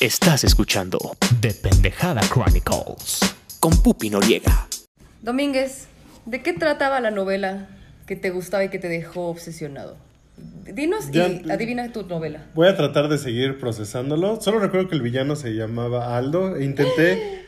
[0.00, 0.98] Estás escuchando
[1.40, 3.20] The Pendejada Chronicles.
[3.60, 4.68] con Pupi Noriega.
[5.22, 5.88] Domínguez,
[6.26, 7.66] ¿de qué trataba la novela
[8.06, 9.96] que te gustaba y que te dejó obsesionado?
[10.72, 12.46] Dinos Ya- y adivina tu novela.
[12.54, 14.40] Voy a tratar de seguir procesándolo.
[14.40, 16.56] Solo recuerdo que el villano se llamaba Aldo.
[16.56, 17.44] E intenté,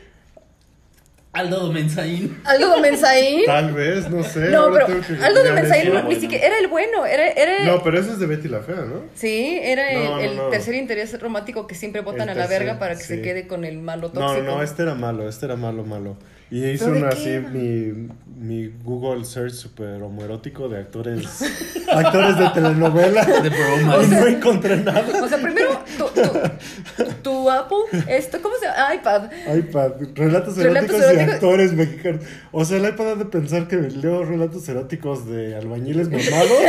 [1.33, 2.41] Aldo Domenzaín.
[2.43, 3.45] ¿Aldo de Mensaín?
[3.45, 4.49] tal vez, no sé.
[4.49, 5.93] No, pero Aldo de googlear Mensaín eso.
[6.03, 8.59] no, ni siquiera era el bueno, era, era No, pero ese es de Betty la
[8.59, 9.03] Fea, ¿no?
[9.13, 10.49] Sí, era No, no, el, el no.
[10.49, 13.47] tercer interés romántico que siempre botan El a la tercer, verga para que se quede
[13.47, 14.43] con el malo No, tóxico.
[14.45, 16.17] no, este era malo, este era malo, malo.
[16.51, 21.41] Y hice ¿Pero de una qué así, mi, mi Google search super homoerótico de actores
[21.89, 23.23] actores de telenovela.
[23.25, 24.03] De broma.
[24.03, 25.05] y no encontré nada.
[25.23, 27.77] O sea, primero tu, tu, tu Apple,
[28.09, 28.95] esto, ¿cómo se llama?
[28.95, 29.29] iPad.
[29.57, 31.33] iPad, relatos Relatos eróticos y eróticos.
[31.35, 32.25] actores mexicanos.
[32.51, 36.59] O sea, el iPad ha de pensar que leo relatos eróticos de albañiles mamados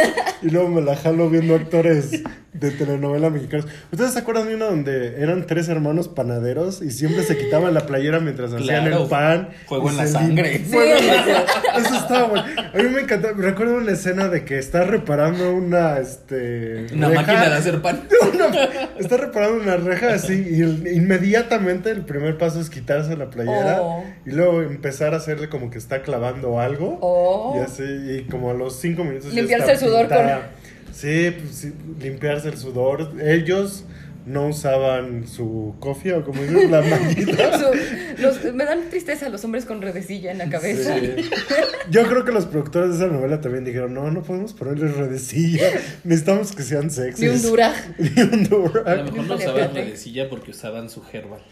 [0.43, 2.23] y luego me la jalo viendo actores
[2.53, 3.67] de telenovela mexicanos.
[3.91, 7.87] ¿Ustedes se acuerdan de uno donde eran tres hermanos panaderos y siempre se quitaban la
[7.87, 9.05] playera mientras hacían Claro.
[9.05, 9.49] el pan?
[9.67, 10.59] Fuego en la sangre.
[10.61, 11.35] lim- Fuego en la sangre.
[11.79, 12.45] Eso estaba bueno.
[12.75, 13.33] A mí me encantó.
[13.33, 16.87] Recuerdo una escena de que está reparando una, este...
[16.93, 17.23] Una reja.
[17.23, 18.03] máquina de hacer pan.
[18.35, 23.31] Una- está reparando una reja así y el- inmediatamente el primer paso es quitarse la
[23.31, 24.05] playera Oh.
[24.27, 27.57] y luego empezar a hacerle como que está clavando algo Oh.
[27.59, 30.51] y así y como a los cinco minutos ya Limpiarse está el sudor pintada.
[30.93, 33.85] Sí, pues, sí, limpiarse el sudor ellos
[34.25, 36.81] no usaban su cofia o como dices la
[37.59, 40.95] Su- los- me dan tristeza los hombres con redecilla en la cabeza.
[40.97, 41.29] Sí.
[41.91, 45.67] Yo creo que los productores de esa novela también dijeron, no, no podemos ponerles redecilla,
[46.05, 47.19] necesitamos que sean sexys.
[47.21, 47.75] Ni un durag.
[47.99, 48.89] Ni un durag.
[48.89, 51.43] A lo mejor no usaban redecilla porque usaban su herbal.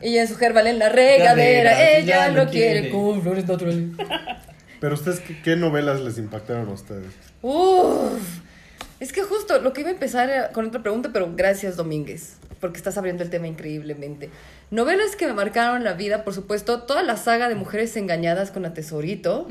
[0.00, 2.90] Ella en su herbal en la regadera, Regadera, ella lo lo quiere quiere.
[2.90, 3.84] con flores naturales.
[4.84, 7.06] Pero ustedes, ¿qué, qué novelas les impactaron a ustedes?
[7.40, 8.20] Uf.
[9.00, 12.76] Es que justo lo que iba a empezar con otra pregunta, pero gracias Domínguez, porque
[12.76, 14.28] estás abriendo el tema increíblemente.
[14.70, 18.62] Novelas que me marcaron la vida, por supuesto, toda la saga de Mujeres Engañadas con
[18.62, 19.48] la Tesorito.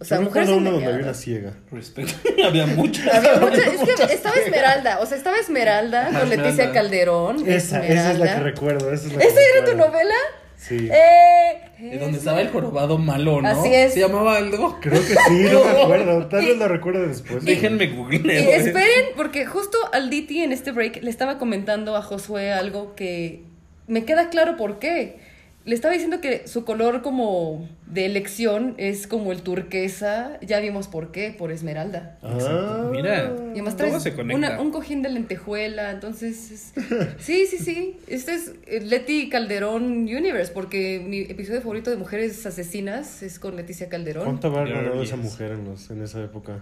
[0.00, 1.20] O sea, Yo Mujeres recuerdo uno donde había una Engañadas.
[1.20, 1.52] ciega.
[1.70, 2.14] Respeto.
[2.46, 3.14] Había muchas.
[3.14, 6.62] Había muchas- es que estaba Esmeralda, o sea, estaba Esmeralda con Leticia Esmeralda.
[6.64, 7.36] Esa, Calderón.
[7.48, 8.34] esa es la Esmeralda.
[8.34, 8.92] que recuerdo.
[8.94, 10.14] Esa, es la que ¿Esa era tu novela?
[10.58, 10.88] Sí.
[10.92, 13.48] Eh, donde estaba el jorobado malo, ¿no?
[13.48, 13.94] Así es.
[13.94, 14.76] Se llamaba Aldo.
[14.80, 16.26] Creo que sí, no me acuerdo.
[16.26, 17.44] Tal vez lo recuerde después.
[17.44, 18.60] Déjenme Y googlear.
[18.60, 23.44] esperen, porque justo al Diti en este break le estaba comentando a Josué algo que
[23.86, 25.20] me queda claro por qué.
[25.68, 30.38] Le estaba diciendo que su color como de elección es como el turquesa.
[30.40, 32.18] Ya vimos por qué, por esmeralda.
[32.22, 32.88] Ah.
[32.90, 33.34] Mira.
[33.48, 34.36] Y además Todo traes se conecta.
[34.38, 36.50] una- un cojín de lentejuela, entonces...
[36.50, 36.72] es-
[37.18, 37.98] sí, sí, sí.
[38.06, 43.54] Este es eh, Leti Calderón Universe, porque mi episodio favorito de Mujeres Asesinas es con
[43.54, 44.24] Leticia Calderón.
[44.24, 46.60] ¿Cuánto habrá ganado esa mujer en, los, en esa época?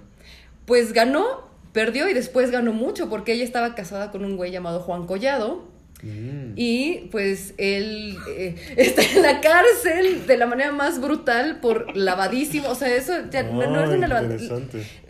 [0.64, 4.80] Pues ganó, perdió y después ganó mucho porque ella estaba casada con un güey llamado
[4.80, 5.75] Juan Collado.
[6.02, 6.52] Mm.
[6.56, 12.68] Y pues él eh, está en la cárcel de la manera más brutal por lavadísimo.
[12.68, 14.08] O sea, eso ya no, no es una.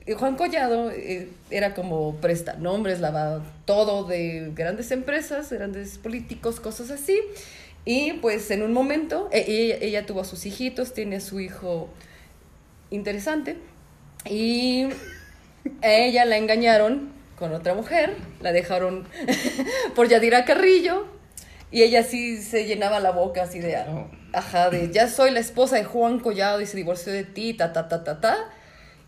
[0.07, 6.61] Eh, Juan Collado eh, era como presta nombres, lavaba todo de grandes empresas, grandes políticos,
[6.61, 7.19] cosas así.
[7.85, 11.41] Y pues en un momento, eh, ella, ella tuvo a sus hijitos, tiene a su
[11.41, 11.89] hijo
[12.91, 13.57] interesante.
[14.29, 14.87] Y
[15.83, 19.05] a ella la engañaron con otra mujer, la dejaron
[19.95, 21.07] por Yadira Carrillo.
[21.71, 24.09] Y ella sí se llenaba la boca así de, Oh.
[24.33, 27.73] ajá, de ya soy la esposa de Juan Collado y se divorció de ti, ta,
[27.73, 28.37] ta, ta, ta, ta.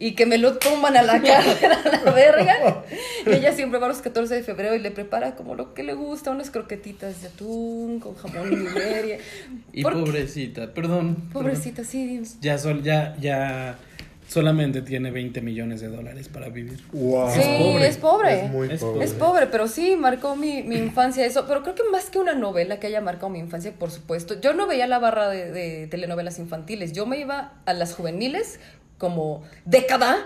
[0.01, 2.85] Y que me lo tumban a la cárcel a la verga.
[3.27, 5.83] Y ella siempre va a los 14 de febrero y le prepara como lo que
[5.83, 9.19] le gusta, unas croquetitas de atún con jamón y mileria.
[9.73, 11.29] Y pobrecita, perdón.
[11.33, 12.41] Pobrecita, sí, perdón.
[12.41, 13.77] Ya, sol, ya, ya
[14.29, 16.79] solamente tiene 20 millones de dólares para vivir.
[16.93, 17.31] Wow.
[17.33, 17.89] Sí, pobre.
[17.89, 18.45] es pobre.
[18.45, 19.05] Es muy Es pobre.
[19.05, 21.47] Es pobre, pero sí marcó mi, mi infancia eso.
[21.49, 24.39] Pero creo que más que una novela que haya marcado mi infancia, por supuesto.
[24.41, 26.93] Yo no veía la barra de, de telenovelas infantiles.
[26.93, 28.61] Yo me iba a las juveniles
[28.99, 30.17] como década.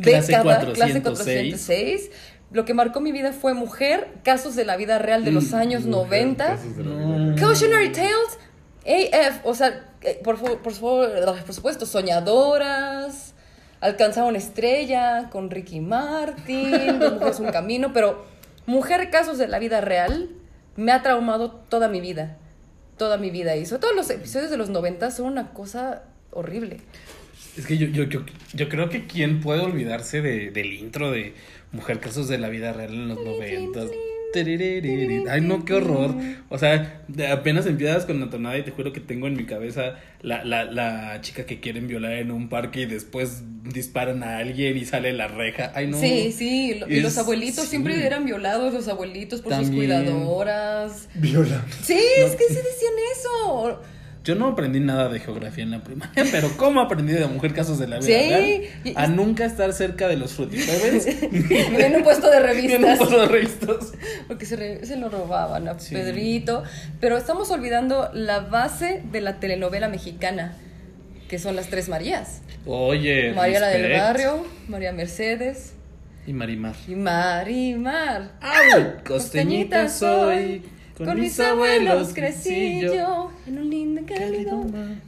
[0.00, 0.74] Clase década, 406.
[0.76, 2.10] clase 406.
[2.52, 5.54] Lo que marcó mi vida fue Mujer, casos de la vida real de los Mm,
[5.54, 6.46] años Mujer, 90.
[6.46, 7.34] casos de la vida.
[7.40, 8.38] Cautionary Tales,
[8.84, 13.31] AF, o sea, eh, por, fu- por, su- por supuesto, soñadoras,
[13.82, 18.24] alcanzaron estrella con Ricky Martin, Dos mujeres un camino, pero
[18.64, 20.30] Mujer Casos de la Vida Real
[20.76, 22.38] me ha traumado toda mi vida,
[22.96, 26.78] toda mi vida, y sobre todo los episodios de los 90 son una cosa horrible.
[27.58, 28.24] Es que yo, yo, yo,
[28.54, 31.34] yo creo que quién puede olvidarse de, del intro de
[31.72, 33.90] Mujer Casos de la Vida Real en los noventas.
[35.30, 36.14] Ay, no, qué horror.
[36.48, 39.96] O sea, apenas empiezas con la tonada y te juro que tengo en mi cabeza
[40.20, 44.76] la, la, la chica que quieren violar en un parque y después disparan a alguien
[44.76, 45.72] y sale la reja.
[45.74, 45.98] Ay, no.
[45.98, 47.70] Sí, sí, y los abuelitos sí.
[47.70, 51.08] siempre eran violados, los abuelitos por sus cuidadoras.
[51.14, 51.64] Viola.
[51.82, 53.82] Sí, es que sí decían eso.
[54.24, 57.78] Yo no aprendí nada de geografía en la primaria, pero ¿cómo aprendí de mujer casos
[57.80, 58.94] de la vida Sí, real?
[58.94, 62.98] A nunca estar cerca de los frutipebbles en un puesto de revistas.
[62.98, 63.92] por los revistas.
[64.28, 65.94] Porque se, re- se lo robaban a Sí.
[65.94, 66.62] Pedrito.
[67.00, 70.56] Pero estamos olvidando la base de la telenovela mexicana,
[71.28, 72.42] que son las tres Marías.
[72.64, 75.72] Oye, María la del barrio, María Mercedes
[76.28, 76.76] Y Marimar.
[76.86, 78.30] y Marimar.
[78.40, 78.84] ¡Ay!
[79.04, 80.62] Costeñita soy.
[81.04, 84.64] Con, mis abuelos crecí yo en un lindo cálido.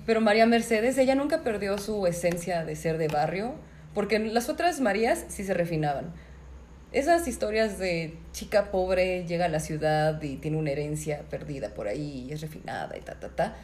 [0.07, 3.55] Pero María Mercedes, ella nunca perdió su esencia de ser de barrio,
[3.95, 6.13] porque las otras Marías sí se refinaban.
[6.93, 11.89] Esas historias de chica pobre llega a la ciudad y tiene una herencia perdida por
[11.89, 13.57] ahí y es refinada y ta, ta, ta.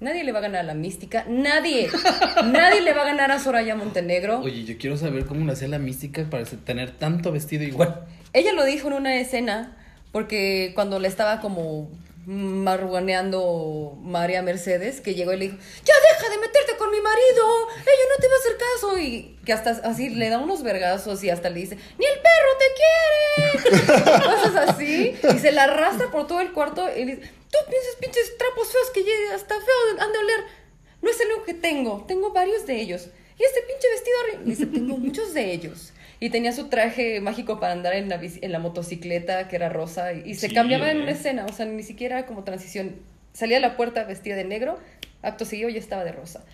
[0.00, 1.24] Nadie le va a ganar a la mística.
[1.28, 1.88] Nadie.
[2.44, 4.40] Nadie le va a ganar a Soraya Montenegro.
[4.40, 8.04] Oye, yo quiero saber cómo hacía la mística para tener tanto vestido igual.
[8.32, 9.76] Ella lo dijo en una escena
[10.12, 11.90] porque cuando le estaba como
[12.26, 17.68] marruganeando María Mercedes, que llegó y le dijo, ya deja de meterte con mi marido,
[17.80, 21.24] ella no te va a hacer caso, y que hasta así le da unos vergazos
[21.24, 26.10] y hasta le dice, ni el perro te quiere, cosas así, y se la arrastra
[26.10, 29.04] por todo el cuarto y le dice, tú piensas pinches trapos feos que
[29.34, 30.44] hasta feo han de oler,
[31.00, 33.08] no es el único que tengo, tengo varios de ellos,
[33.42, 34.50] y este pinche vestido, horrible".
[34.50, 35.92] dice, tengo muchos de ellos.
[36.20, 40.12] Y tenía su traje mágico para andar en la, en la motocicleta, que era rosa,
[40.12, 41.02] y, y se Sí, cambiaba en ¿eh?
[41.02, 42.94] una escena, o sea, ni siquiera era como transición.
[43.32, 44.78] Salía a la puerta vestida de negro,
[45.22, 46.44] acto seguido ya estaba de rosa.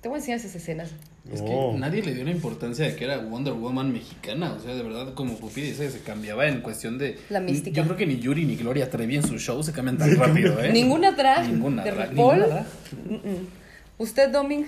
[0.00, 0.92] Te voy a enseñar esas escenas.
[1.30, 1.72] Es Oh.
[1.74, 4.54] que nadie le dio la importancia de que era Wonder Woman mexicana.
[4.54, 7.18] O sea, de verdad, como Pupi dice, se cambiaba en cuestión de.
[7.28, 7.76] La mística.
[7.76, 10.58] Yo creo que ni Yuri ni Gloria Trevi en su show se cambian tan rápido,
[10.64, 10.72] ¿eh?
[10.72, 12.64] Ninguna drag Ninguna de drag, ninguna drag.
[13.06, 13.46] Mm-mm.
[13.98, 14.64] ¿Usted, Doming?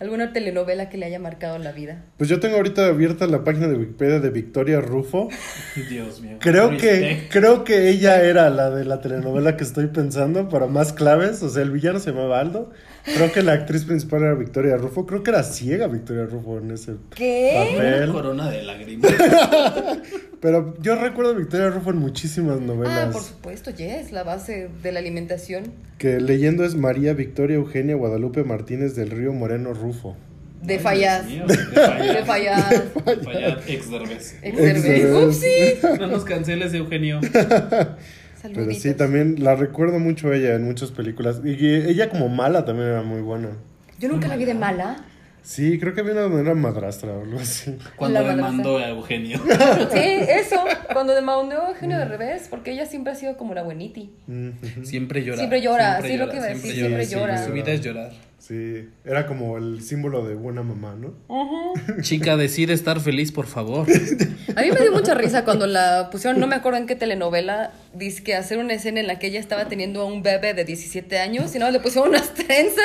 [0.00, 2.06] ¿Alguna telenovela que le haya marcado la vida?
[2.16, 5.28] Pues yo tengo ahorita abierta la página de Wikipedia de Victoria Rufo.
[5.90, 6.38] Dios mío.
[6.40, 10.94] Creo que, creo que ella era la de la telenovela que estoy pensando para más
[10.94, 11.42] claves.
[11.42, 12.72] O sea, el villano se llamaba Aldo.
[13.04, 15.06] Creo que la actriz principal era Victoria Rufo.
[15.06, 17.52] Creo que era ciega Victoria Rufo en ese ¿Qué?
[17.56, 18.12] Una papel.
[18.12, 19.10] corona de lágrimas.
[20.40, 23.12] Pero yo recuerdo a Victoria Rufo en muchísimas Ah, novelas.
[23.12, 25.64] por supuesto, Yes, la base de la alimentación.
[25.98, 30.16] Que leyendo es María Victoria Eugenia Guadalupe Martínez del Río Moreno Rufo.
[30.62, 31.26] De mío, De Fallas.
[31.26, 32.82] De Fallas.
[33.24, 34.36] Fallas, ex Derbez.
[34.42, 34.56] Ex.
[34.58, 35.24] Derbez.
[35.26, 35.98] Upsi.
[35.98, 37.20] No nos canceles, Eugenio.
[38.42, 41.40] Pero sí, también la recuerdo mucho a ella en muchas películas.
[41.44, 43.50] Y ella como mala también era muy buena.
[43.98, 45.04] Yo nunca la vi de mala.
[45.42, 47.76] Sí, creo que había una donde era madrastra o algo así.
[47.96, 49.38] Cuando La demandó a Eugenio.
[49.92, 49.98] Sí,
[50.28, 50.56] eso.
[50.92, 54.10] Cuando demandó a Eugenio de revés, porque ella siempre ha sido como la bueniti.
[54.28, 54.84] Ujú.
[54.84, 55.38] Siempre llora.
[55.38, 57.44] Siempre llora, sí, lo que iba a decir, siempre llora.
[57.44, 58.12] Su vida es llorar.
[58.50, 61.14] Sí, era como el símbolo de buena mamá, ¿no?
[62.02, 63.86] Chica, decide estar feliz, por favor.
[64.56, 67.70] A mí me dio mucha risa cuando la pusieron, no me acuerdo en qué telenovela,
[67.94, 70.64] dice que hacer una escena en la que ella estaba teniendo a un bebé de
[70.64, 72.82] 17 años y no le pusieron unas trenzas.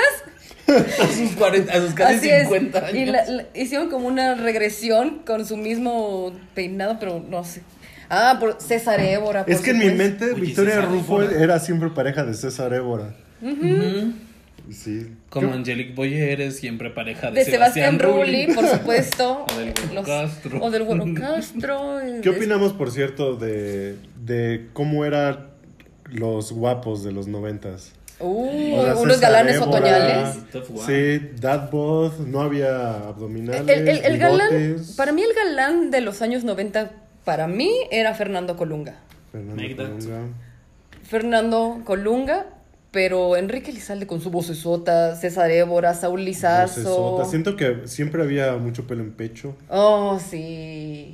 [0.68, 2.44] A sus, 40, a sus casi Así es.
[2.44, 2.94] 50 años.
[2.96, 7.64] Y la- la- hicieron como una regresión con su mismo peinado, pero no sé.
[8.10, 9.46] Ah, por César Évora.
[9.46, 11.42] por Es que en mi mente Oye, Victoria César Rufo Évora.
[11.44, 13.16] era siempre pareja de César Évora.
[13.42, 14.14] Ujú.
[14.72, 15.08] Sí.
[15.36, 19.46] Como ¿Qué- Angelique Boyer eres siempre pareja de, De Sebastián Rulli, por supuesto.
[19.54, 20.60] O del Güero Castro.
[20.64, 22.00] O del Güero Castro.
[22.00, 25.48] eh, ¿Qué opinamos, por cierto, de, de cómo eran
[26.10, 27.92] los guapos de los noventas?
[28.18, 30.38] Uh, O sea, unos galanes Évora, otoñales.
[30.88, 36.22] Sí, Dadbot, no había abdominales, El, el- el galán, para mí el galán de los
[36.22, 36.92] años 90,
[37.26, 38.96] para mí era Fernando Colunga.
[39.34, 39.76] Fernando.
[39.76, 40.22] Colunga.
[41.04, 42.46] Fernando Colunga,
[42.96, 46.80] pero Enrique Lizalde con su vocesota, César Évora, Saúl Lizazo.
[46.82, 47.26] Vocesota.
[47.26, 51.12] Siento que siempre había mucho pelo en pecho, Oh, sí.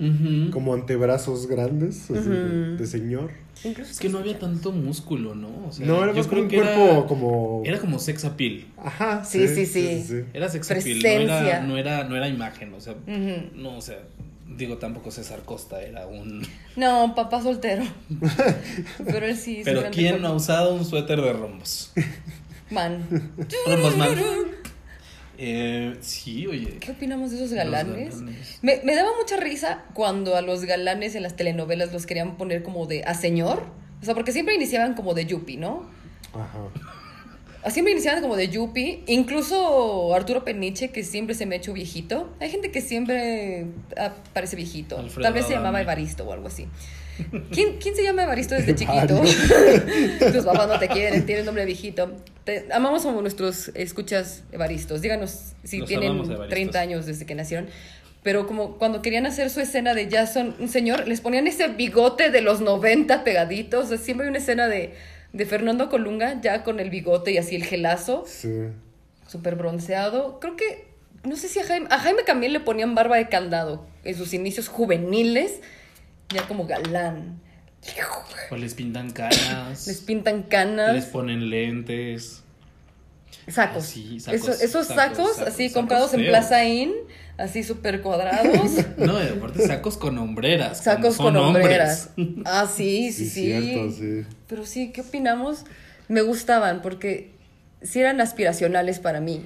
[0.53, 3.31] Como antebrazos grandes, así de, de señor.
[3.63, 5.49] Incluso Es que no había tanto músculo, ¿no?
[5.67, 7.61] O sea, No, era más como un que cuerpo era, como...
[7.65, 8.65] Era como sex appeal.
[8.77, 10.23] Ajá, Sí, sí, sí.
[10.35, 12.93] Era sex appeal, no era, no, era, no era imagen, o sea,
[13.55, 13.97] no, o sea,
[14.57, 16.45] digo, tampoco César Costa era un...
[16.75, 17.83] No, papá soltero.
[19.05, 19.61] pero él sí.
[19.63, 21.91] Pero ¿quién fue- no ha usado un suéter de rombos?
[22.69, 23.05] Man.
[23.67, 24.15] Rombos man.
[25.37, 26.77] Eh, sí, oye.
[26.79, 28.19] ¿Qué opinamos de esos galanes?
[28.19, 28.59] galanes.
[28.61, 32.61] Me, me daba mucha risa cuando a los galanes en las telenovelas los querían poner
[32.63, 33.63] como de a señor.
[34.01, 35.89] O sea, porque siempre iniciaban como de yuppie, ¿no?
[36.33, 36.59] Ajá.
[37.69, 39.03] Siempre iniciaban como de yuppie.
[39.07, 42.33] Incluso Arturo Peniche, que siempre se me ha hecho viejito.
[42.39, 44.97] Hay gente que siempre ah, parece viejito.
[44.97, 45.81] Alfredo Tal vez se llamaba.
[45.81, 46.67] Evaristo o algo así.
[47.51, 49.21] ¿Quién, quién se llama Evaristo desde chiquito?
[50.33, 52.15] Tus papás no te quieren, tienen nombre viejito.
[52.43, 55.01] Te- amamos a nuestros escuchas Evaristos.
[55.01, 56.49] Díganos si tienen amamos, Evaristos.
[56.49, 57.67] 30 años desde que nacieron.
[58.23, 61.67] Pero como cuando querían hacer su escena de ya son un señor, les ponían ese
[61.69, 63.85] bigote de los 90 pegaditos.
[63.85, 64.93] O sea, siempre hay una escena de,
[65.33, 68.49] de Fernando Colunga ya con el bigote y así el gelazo Sí.
[69.27, 70.39] súper bronceado.
[70.39, 70.87] Creo que,
[71.23, 74.33] no sé si a Jaime, a Jaime también le ponían barba de candado en sus
[74.33, 75.61] inicios juveniles,
[76.33, 77.39] ya como galán.
[78.51, 79.87] O les pintan caras.
[79.87, 82.40] Les pintan canas, les ponen lentes.
[83.51, 83.83] Sacos.
[83.83, 86.25] así, sacos, Eso- esos sacos, sacos, sacos, así sacos comprados en.
[86.25, 86.91] Plaza Inn,
[87.37, 88.71] así súper cuadrados.
[88.97, 90.83] No, y aparte sacos con hombreras.
[90.83, 92.11] sacos con hombreras.
[92.17, 92.45] hombres.
[92.45, 93.61] Ah, sí, sí, Sí, sí.
[93.61, 94.25] cierto, sí.
[94.47, 95.65] Pero sí, ¿qué opinamos?
[96.07, 97.31] Me gustaban porque
[97.81, 99.41] sí eran aspiracionales para mí.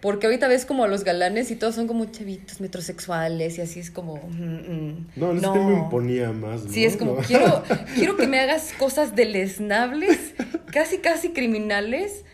[0.00, 3.80] Porque ahorita ves como a los galanes y todos son como chavitos metrosexuales y así
[3.80, 4.14] es como...
[4.28, 4.54] mm,
[4.92, 5.06] mm.
[5.16, 6.64] No, tiempo me imponía más.
[6.66, 6.70] ¿no?
[6.72, 7.20] Sí, es como, No.
[7.22, 7.64] quiero,
[7.96, 10.34] quiero que me hagas cosas deleznables,
[10.72, 12.24] casi, casi criminales,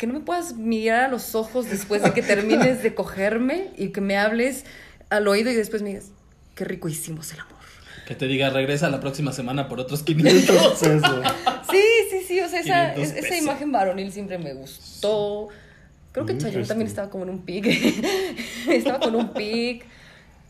[0.00, 3.88] que no me puedas mirar a los ojos después de que termines de cogerme y
[3.90, 4.64] que me hables
[5.10, 6.12] al oído y después me digas,
[6.54, 7.58] qué rico hicimos el amor.
[8.06, 10.48] Que te diga, regresa la próxima semana por otros 500.
[10.48, 11.22] Entonces, eso.
[11.70, 13.42] Sí, sí, sí, o sea, esa, 500 esa pesos.
[13.42, 15.48] imagen varonil siempre me gustó.
[16.12, 16.68] Creo que Chayanne Interesting.
[16.68, 17.66] también estaba como en un pic.
[18.70, 19.84] estaba con un pic.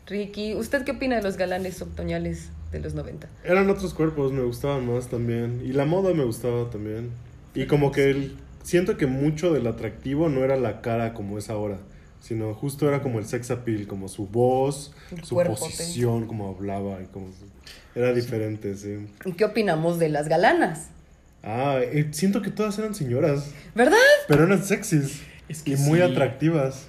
[0.07, 3.27] Ricky, ¿usted qué opina de los galanes otoñales de los 90?
[3.43, 5.61] Eran otros cuerpos, me gustaban más también.
[5.65, 7.11] Y la moda me gustaba también.
[7.53, 11.49] Y como que el, siento que mucho del atractivo no era la cara como es
[11.49, 11.77] ahora,
[12.19, 17.01] sino justo era como el sex appeal, como su voz, El su posición, como hablaba
[17.01, 17.27] y como
[17.95, 19.07] era diferente, sí.
[19.25, 20.87] ¿Y ¿Qué opinamos de las galanas?
[21.43, 23.97] Ah, eh, siento que todas eran señoras, ¿Verdad?
[24.27, 26.03] pero eran sexys Es que y muy sí.
[26.05, 26.87] atractivas.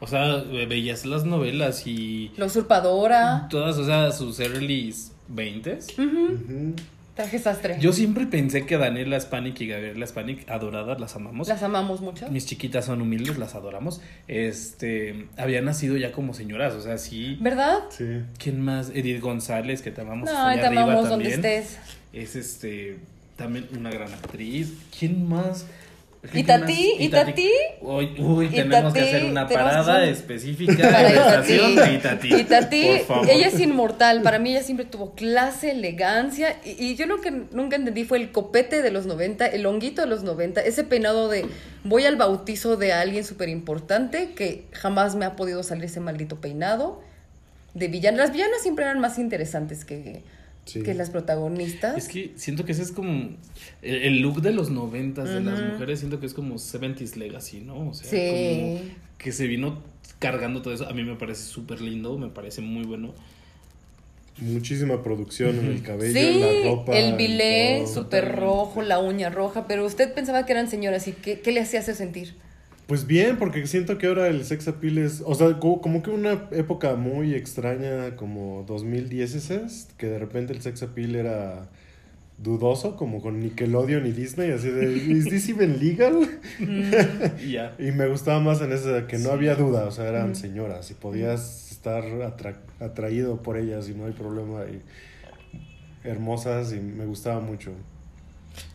[0.00, 3.48] O sea, ve- veías las novelas y La usurpadora.
[3.50, 4.94] todas, o sea, sus early
[5.34, 5.94] 20s.
[5.98, 6.74] Ujú.
[7.18, 7.78] Traje sastre.
[7.80, 11.48] Yo siempre pensé que Daniela Spanik y Gabriela Spanik, adoradas, las amamos.
[11.48, 12.30] Las amamos mucho.
[12.30, 14.00] Mis chiquitas son humildes, las adoramos.
[14.28, 17.36] Este, habían nacido ya como señoras, o sea, sí.
[17.40, 17.80] ¿Verdad?
[17.90, 18.20] Sí.
[18.38, 18.90] ¿Quién más?
[18.94, 20.30] Edith González, que te amamos.
[20.30, 21.54] No, te arriba amamos donde también.
[21.56, 21.80] estés.
[22.12, 22.98] Es este,
[23.34, 24.74] también una gran actriz.
[24.96, 25.66] ¿Quién más?
[26.24, 26.96] ¿Y ¿Quién Tati?
[26.98, 27.50] ¿Y Tati?
[27.80, 32.34] Uy, uy, ¿Y tenemos que hacer una parada específica Para de la estación de Itatí.
[32.34, 32.86] Itatí.
[33.28, 34.22] Ella es inmortal.
[34.22, 36.56] Para mí ella siempre tuvo clase, elegancia.
[36.64, 40.02] Y, y yo lo que nunca entendí fue el copete de los 90, el honguito
[40.02, 41.46] de los 90, ese peinado de
[41.84, 46.40] voy al bautizo de alguien súper importante que jamás me ha podido salir ese maldito
[46.40, 47.00] peinado.
[47.74, 48.18] De villana.
[48.18, 50.22] Las villanas siempre eran más interesantes que,
[50.68, 50.82] Sí.
[50.82, 51.96] que las protagonistas.
[51.96, 53.30] Es que siento que ese es como
[53.82, 57.60] el, el look de los noventas de las mujeres, siento que es como 70s Legacy,
[57.60, 57.88] ¿no?
[57.90, 58.78] O sea, Sí.
[58.80, 59.82] como que se vino
[60.18, 60.88] cargando todo eso.
[60.88, 63.14] A mí me parece súper lindo, me parece muy bueno.
[64.40, 66.96] Muchísima producción en el cabello, Sí, la ropa.
[66.96, 71.40] el bilé súper rojo, la uña roja, pero usted pensaba que eran señoras y ¿qué,
[71.40, 72.34] qué le hacía hacer sentir?
[72.88, 76.08] Pues bien, porque siento que ahora el sex appeal es, o sea, co- como, que
[76.10, 81.68] una época muy extraña, como 2010 es, que de repente el sex appeal era
[82.38, 86.40] dudoso, como con Nickelodeon y Disney, así de, ¿is this even legal?
[87.44, 87.74] Y ya.
[87.78, 90.94] Y me gustaba más en ese, que no había duda, o sea, eran señoras y
[90.94, 94.80] podías estar atra- atraído por ellas y no hay problema, y
[96.08, 97.72] hermosas y me gustaba mucho.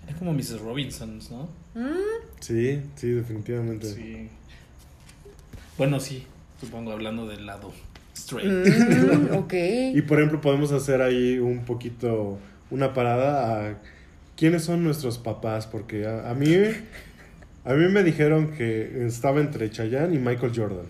[0.08, 0.62] Es como Mrs.
[0.62, 1.50] Robinsons, ¿no?
[2.40, 3.88] Sí, sí, definitivamente.
[3.88, 4.30] Sí.
[5.78, 6.26] Bueno, sí,
[6.60, 7.74] supongo hablando del lado
[8.16, 8.50] straight.
[8.50, 9.54] Mm, ok.
[9.96, 12.38] Y por ejemplo, podemos hacer ahí un poquito
[12.70, 13.78] una parada a
[14.36, 16.48] quiénes son nuestros papás, porque a, a mí
[17.66, 20.86] a mí me dijeron que estaba entre Chayanne y Michael Jordan.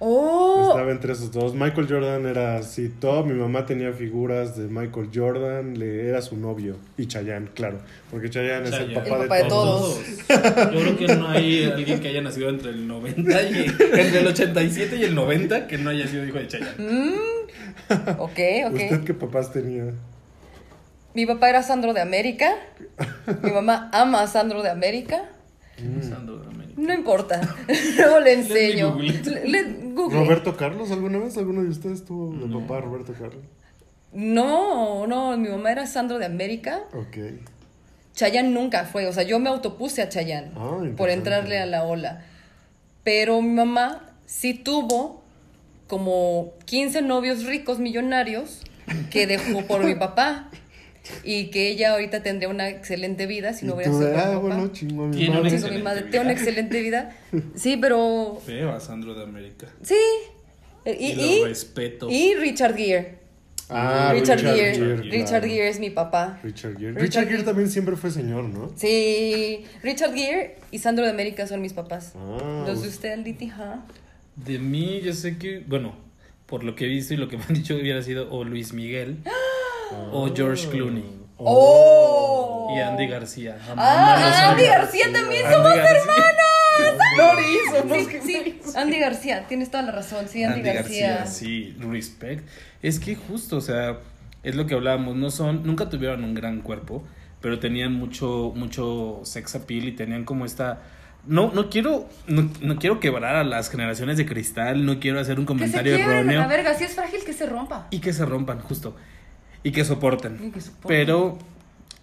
[0.00, 1.54] Oh, Estaba entre esos dos.
[1.54, 6.36] Michael Jordan era así todo, mi mamá tenía figuras de Michael Jordan, le era su
[6.36, 7.78] novio y Chayanne, claro,
[8.10, 10.00] porque Chayanne es el papá, El de, papá de todos.
[10.28, 10.72] todos.
[10.72, 14.26] Yo creo que no hay alguien que haya nacido entre el 90 y entre el
[14.28, 17.14] 87 y el 90 que no haya sido hijo de Chayanne.
[18.18, 18.38] ok,
[18.72, 19.04] ¿Usted ok.
[19.04, 19.84] qué papás tenía?
[21.14, 22.54] Mi papá era Sandro de América.
[23.42, 25.24] Mi mamá ama a Sandro de América.
[26.02, 26.47] Sandro de América.
[26.78, 27.56] No importa.
[27.96, 28.92] Luego le enseño.
[28.92, 29.12] google.
[29.24, 30.18] Le- le- Google.
[30.20, 31.36] ¿Roberto Carlos alguna vez?
[31.36, 33.42] ¿Alguno de ustedes tuvo de papá Roberto Carlos?
[34.12, 36.82] No, no, mi mamá era Sandro de América.
[36.94, 37.16] Ok.
[38.14, 41.84] Chayanne nunca fue, o sea, yo me autopuse a Chayanne Ah, por entrarle a la
[41.84, 42.24] ola.
[43.04, 45.22] Pero mi mamá sí tuvo
[45.88, 48.62] como 15 novios ricos millonarios
[49.10, 50.48] que dejó por mi papá
[51.24, 54.16] y que ella ahorita tendría una excelente vida si no y hubiera sido de, por
[54.16, 54.38] mi ah, papá.
[54.38, 55.40] bueno, chingo, mi Tiene madre".
[55.40, 57.16] una Sí, con mi excelente madre, tiene una excelente vida.
[57.54, 59.66] Sí, pero Feo a Sandro de América.
[59.82, 59.94] sí.
[60.86, 62.08] Y, Y, y- lo respeto.
[62.10, 63.18] y Richard Gere.
[63.68, 64.74] Ah, Richard, Richard Gere.
[64.74, 65.46] Gere, Richard claro.
[65.48, 66.38] Gere es mi papá.
[66.42, 66.92] Richard Gere.
[66.92, 68.72] Richard Richard Gere también siempre fue señor, ¿no?
[68.76, 72.14] Sí, Richard Gere y Sandro de América son mis papás.
[72.16, 73.84] Ah, Los de usted, Liti, ¿ah?
[74.36, 75.94] De mí, yo sé que, bueno,
[76.46, 78.72] por lo que he visto y lo que me han dicho, hubiera sido o Luis
[78.72, 79.18] Miguel
[80.12, 81.04] o George Clooney
[81.36, 82.74] ¡Oh!
[82.76, 83.58] y Andy García.
[83.76, 86.24] Ah, Andy García también Andy somos García.
[87.16, 91.16] Lori, somos sí, Andy García, tienes toda la razón, sí, Andy, Andy García.
[91.18, 92.46] García, sí, respect.
[92.82, 93.98] Es que justo, o sea,
[94.42, 97.02] es lo que hablábamos, no son, nunca tuvieron un gran cuerpo,
[97.40, 100.82] pero tenían mucho, mucho sex appeal y tenían como esta.
[101.26, 105.38] No, no quiero, no, no quiero quebrar a las generaciones de cristal, no quiero hacer
[105.38, 107.88] un Que se comentario erróneo la verga, si es frágil que se rompa.
[107.90, 108.96] y que se rompan, justo,
[109.62, 110.38] y que soporten.
[110.42, 110.88] Y que soporten.
[110.88, 111.38] Pero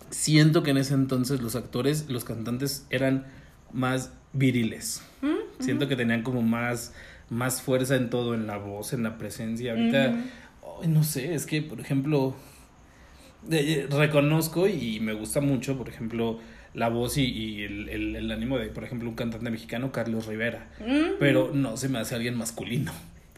[0.09, 3.25] siento que en ese entonces los actores, los cantantes eran
[3.73, 5.01] más viriles.
[5.21, 5.63] ¿Mm?
[5.63, 6.93] Siento que tenían como más,
[7.29, 9.71] más fuerza en todo, en la voz, en la presencia.
[9.71, 10.15] Ahorita,
[10.87, 12.35] no sé, es que, por ejemplo,
[13.51, 16.39] eh, reconozco y me gusta mucho, por ejemplo,
[16.73, 20.25] la voz y, y el, el- el ánimo de, por ejemplo, un cantante mexicano, Carlos
[20.25, 20.67] Rivera.
[21.19, 22.91] Pero no se me hace alguien masculino,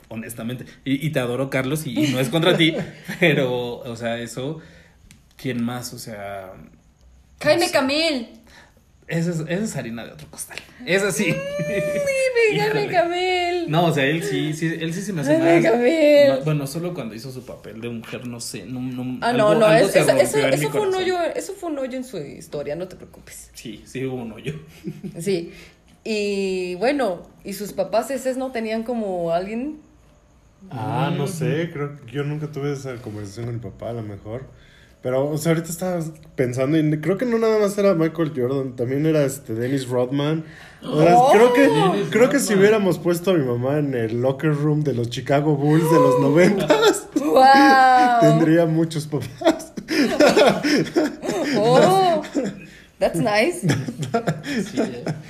[0.10, 0.66] honestamente.
[0.86, 2.76] Y, y te adoro, Carlos, y, y no es contra ti,
[3.20, 4.60] pero, o sea, eso,
[5.36, 5.94] ¿quién más?
[5.94, 6.54] O sea...
[7.42, 8.30] Jaime Camil.
[9.08, 10.58] Esa es, esa es harina de otro costal.
[10.86, 11.34] Esa sí.
[11.68, 12.88] Jaime Híjole.
[12.90, 13.72] Camil.
[13.72, 15.72] No, o sea, él sí, sí, él sí se me hace Jaime más.
[15.72, 16.44] Camil.
[16.44, 18.66] Bueno, solo cuando hizo su papel de mujer, no sé.
[18.66, 21.70] No, no, Ah, algo- no, no, es- eso, eso- eso fue un hoyo, eso fue
[21.70, 23.50] un hoyo en su historia, no te preocupes.
[23.54, 24.56] Sí, sí hubo un hoyo.
[25.20, 25.54] Sí.
[26.04, 29.78] Y bueno, y sus papás esos no tenían como alguien.
[30.72, 34.02] Ah, no sé, creo que yo nunca tuve esa conversación con mi papá, a lo
[34.04, 34.44] mejor.
[35.02, 36.04] Pero, o sea, ahorita estaba
[36.36, 40.44] pensando y creo que no nada más era Michael Jordan, también era este Dennis Rodman.
[40.84, 41.32] O sea, Oh.
[41.32, 44.84] creo que, Dennis creo que si hubiéramos puesto a mi mamá en el locker room
[44.84, 48.20] de los Chicago Bulls de los noventas, ¡Wow!
[48.22, 49.74] tendría muchos papás.
[51.58, 52.07] ¡Oh!
[53.00, 53.62] That's nice.
[54.72, 54.82] Sí.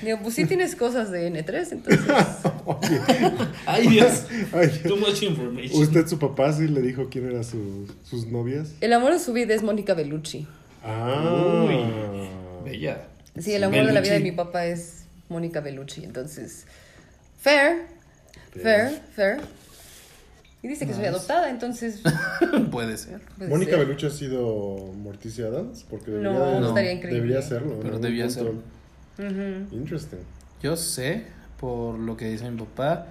[0.03, 1.99] Digo, pues sí tienes cosas de N3, entonces.
[3.65, 4.23] Ay, Dios.
[4.53, 5.81] Ay, Too much information.
[5.81, 8.69] ¿Usted, su papá, sí le dijo quién eran su- sus novias?
[8.79, 10.47] El amor de su vida es Mónica Bellucci.
[10.83, 11.65] Ah.
[11.67, 12.29] Uy.
[12.63, 13.07] Bella.
[13.37, 14.31] Sí, el amor de la vida de Bellucci.
[14.31, 16.03] mi papá es Mónica Bellucci.
[16.05, 16.65] Entonces,
[17.41, 17.87] fair,
[18.61, 19.41] fair, fair.
[20.67, 22.01] Y dice que soy adoptada, entonces.
[22.71, 23.21] Puede ser.
[23.37, 23.79] puede Mónica ser.
[23.85, 26.67] Bellucci ha sido Morticia Adams porque debería, No, de- no.
[26.67, 27.21] estaría increíble.
[27.21, 27.79] debería serlo.
[27.81, 28.55] Pero debía serlo.
[29.17, 29.73] Ujú.
[29.73, 30.17] Interesting.
[30.61, 31.23] Yo sé,
[31.57, 33.07] por lo que dice mi papá,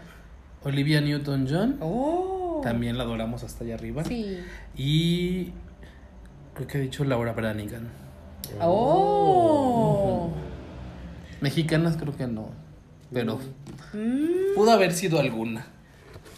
[0.64, 1.78] Olivia Newton-John.
[1.80, 2.60] Oh.
[2.62, 4.04] También la adoramos hasta allá arriba.
[4.04, 4.38] Sí.
[4.76, 5.52] Y
[6.54, 7.88] creo que ha dicho Laura Branigan.
[8.60, 10.30] Oh.
[11.40, 12.50] Mexicanas creo que no.
[13.12, 13.38] Pero
[13.94, 14.54] Mm.
[14.56, 15.66] pudo haber sido alguna.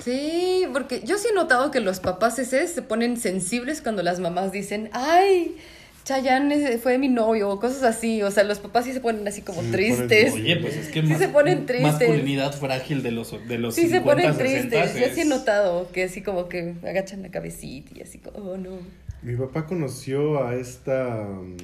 [0.08, 4.20] Sí, porque yo sí he notado que los papás ese se ponen sensibles cuando las
[4.20, 5.56] mamás dicen, ay,
[6.04, 8.22] Chayanne fue mi novio, o cosas así.
[8.22, 10.32] O sea, los papás sí se ponen así como Sí, tristes.
[10.32, 11.92] ponen- Oye, pues es que Sí mas- se ponen tristes.
[11.92, 15.08] masculinidad frágil de los de los Sí, se 50, ponen 60 tristes.
[15.08, 18.56] Yo sí he notado que así como que agachan la cabecita y así como, oh
[18.56, 18.78] no.
[19.22, 21.26] Mi papá conoció a esta.
[21.28, 21.56] um,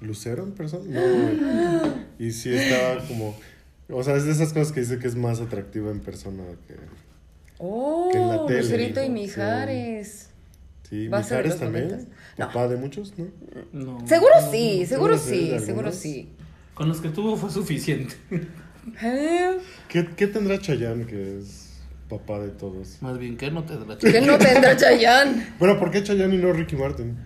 [0.00, 0.84] ¿Lucero en persona?
[0.86, 1.94] No.
[2.18, 3.34] y sí estaba como.
[3.88, 6.74] O sea, es de esas cosas que dice que es más atractiva en persona que.
[7.58, 9.14] Oh, Que en la tele, Lucerito y ¿no?
[9.14, 10.30] Mijares.
[10.88, 12.08] Sí, ¿Va a ser de Mijares también.
[12.38, 12.46] No.
[12.46, 13.26] Papá de muchos, ¿no?
[13.72, 14.06] No.
[14.06, 16.28] Seguro no, sí, seguro sí, sí, seguro sí.
[16.74, 18.14] Con los que tuvo fue suficiente.
[19.02, 21.74] Eh, ¿Qué, qué tendrá Chayanne que es
[22.08, 23.00] papá de todos?
[23.00, 25.54] Más bien que no te da la ¿Qué no tendrá Chayanne?
[25.58, 27.16] Bueno, ¿por qué Chayanne y no Ricky Martin?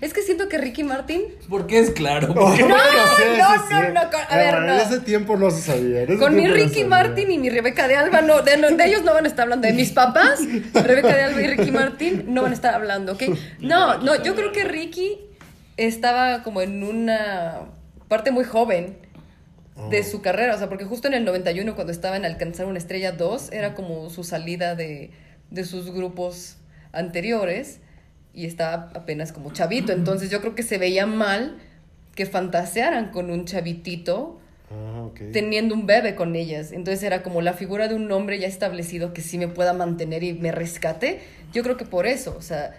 [0.00, 2.28] Es que siento que Ricky Martin Porque es claro.
[2.34, 2.76] Porque- no, no,
[3.16, 4.72] sí, no, no, a ver, en no.
[4.80, 6.02] ese tiempo no se sabía.
[6.02, 8.84] en Con mi no Ricky Martin y mi Rebeca de Alba, no, de, no, de
[8.86, 9.66] ellos no van a estar hablando.
[9.68, 10.40] De mis papás,
[10.74, 13.22] Rebeca de Alba y Ricky Martin no van a estar hablando, ¿ok?
[13.60, 15.18] No, no, yo creo que Ricky
[15.76, 17.60] estaba como en una
[18.08, 18.96] parte muy joven
[19.90, 20.04] de Oh.
[20.04, 23.12] su carrera, o sea, porque justo en el 91 cuando estaba en Alcanzar una Estrella
[23.12, 25.10] 2 era como su salida de,
[25.50, 26.56] de sus grupos
[26.92, 27.80] anteriores
[28.34, 31.58] y estaba apenas como chavito, entonces yo creo que se veía mal
[32.14, 34.40] que fantasearan con un chavitito
[34.72, 36.72] Ah, teniendo un bebé con ellas.
[36.72, 40.22] Entonces era como la figura de un hombre ya establecido que sí me pueda mantener
[40.22, 41.20] y me rescate.
[41.52, 42.74] Yo creo que por eso, o sea,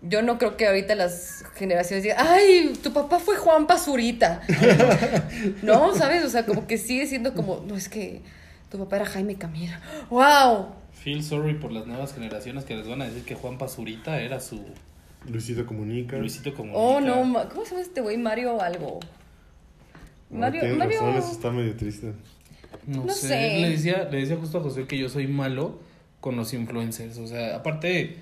[0.00, 4.40] yo no creo que ahorita las generaciones digan, ay, tu papá fue Juan Pazurita.
[5.62, 6.24] no, ¿sabes?
[6.24, 8.22] O sea, como que sigue siendo como, no, es que
[8.70, 9.80] tu papá era Jaime Camila.
[10.08, 10.68] ¡Wow!
[11.02, 14.40] Feel sorry por las nuevas generaciones que les van a decir que Juan Pazurita era
[14.40, 14.62] su
[15.28, 16.16] Luisito Comunica.
[16.16, 16.78] Luisito Comunica.
[16.78, 18.16] Oh, no, ¿cómo se llama este güey?
[18.16, 19.00] Mario algo.
[20.30, 21.00] No, Mario, Mario.
[21.00, 22.12] razón, eso está medio triste.
[22.86, 23.28] No, No sé.
[23.28, 23.58] sé.
[23.60, 25.78] Le decía, le decía justo a José que yo soy malo
[26.20, 27.18] con los influencers.
[27.18, 28.16] O sea, aparte,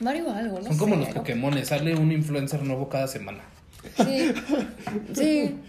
[0.00, 0.66] Mario algo, ¿no?
[0.66, 1.14] son como sé, los ¿no?
[1.14, 3.40] Pokémon, sale un influencer nuevo cada semana.
[3.96, 4.32] Sí,
[5.14, 5.54] sí.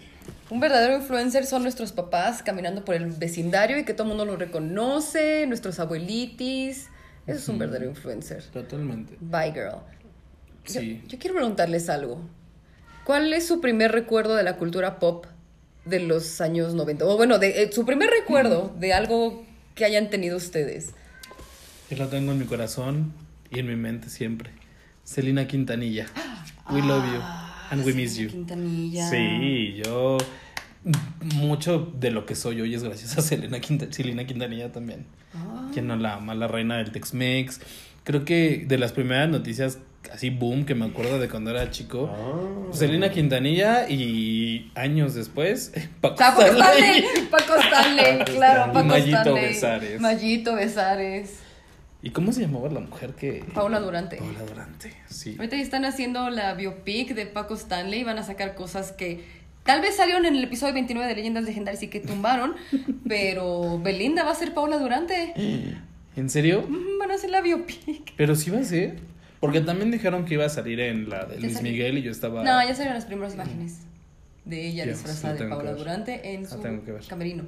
[0.50, 4.24] Un verdadero influencer son nuestros papás caminando por el vecindario y que todo el mundo
[4.24, 6.88] los reconoce, nuestros abuelitis.
[7.26, 8.42] Eso es un verdadero influencer.
[8.44, 9.16] Totalmente.
[9.20, 9.76] Bye, girl.
[10.64, 11.02] Sí.
[11.06, 12.20] yo quiero preguntarles algo.
[13.04, 15.26] ¿Cuál es su primer recuerdo de la cultura pop
[15.84, 17.04] de los años 90?
[17.06, 19.44] O bueno, de, eh, su primer recuerdo de algo
[19.76, 20.90] que hayan tenido ustedes.
[21.90, 23.12] Yo lo tengo en mi corazón
[23.50, 24.50] y en mi mente siempre.
[25.04, 26.06] Selena Quintanilla.
[26.70, 27.39] We love you
[27.70, 28.28] and we miss you.
[28.28, 29.08] Quintanilla.
[29.08, 30.18] Sí, yo
[31.36, 35.06] mucho de lo que soy hoy es gracias a Selena, Quinta- Selena Quintanilla también.
[35.34, 35.68] Ah.
[35.72, 37.60] Quien no la ama, la reina del Tex-Mex.
[38.04, 39.78] Creo que de las primeras noticias
[40.10, 42.72] así boom que me acuerdo de cuando era chico, Ah.
[42.72, 47.04] Selena Quintanilla y años después Paco Paco Stanley.
[47.30, 49.34] Paco Stanley, claro, Paco Stanley.
[49.48, 50.00] Besares.
[50.00, 51.39] Mayito Besares.
[52.02, 54.16] ¿Y cómo se llamaba la mujer que Paula Durante.
[54.16, 55.34] Paula Durante, sí.
[55.36, 58.04] Ahorita ya están haciendo la biopic de Paco Stanley.
[58.04, 59.24] Van a sacar cosas que
[59.64, 62.54] tal vez salieron en el episodio 29 de Leyendas Legendarias y que tumbaron.
[63.08, 65.34] pero Belinda va a ser Paula Durante.
[66.16, 66.66] ¿En serio?
[66.98, 68.14] Van a hacer la biopic.
[68.16, 68.96] Pero sí va a ser.
[69.38, 71.70] Porque también dijeron que iba a salir en la de Luis salió.
[71.70, 72.42] Miguel y yo estaba.
[72.42, 73.80] No, ya salieron las primeras imágenes
[74.44, 75.72] de ella disfrazada de Paula.
[75.72, 76.60] Durante en su
[77.08, 77.44] camerino.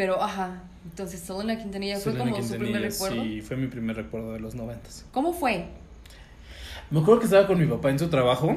[0.00, 3.22] Pero, ajá, entonces Selena Quintanilla fue Selena como su primer Quintanilla, recuerdo.
[3.22, 5.04] Sí, fue mi primer recuerdo de los noventas.
[5.12, 5.66] ¿Cómo fue?
[6.90, 8.56] Me acuerdo que estaba con mi papá en su trabajo.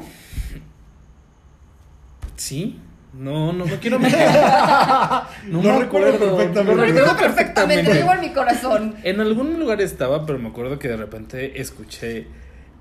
[2.38, 2.80] Sí.
[3.14, 4.20] No, no me quiero meter.
[5.50, 6.38] No, Lo me recuerdo acuerdo.
[6.38, 6.64] perfectamente.
[6.64, 8.96] Lo Lo recuerdo recuerdo perfectamente, lo llevo en mi corazón.
[9.04, 12.28] En algún lugar estaba, pero me acuerdo que de repente escuché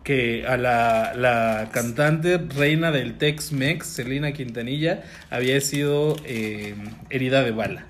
[0.04, 6.76] que a la, la cantante reina del Tex-Mex, Selena Quintanilla, había sido eh,
[7.10, 7.86] herida de bala.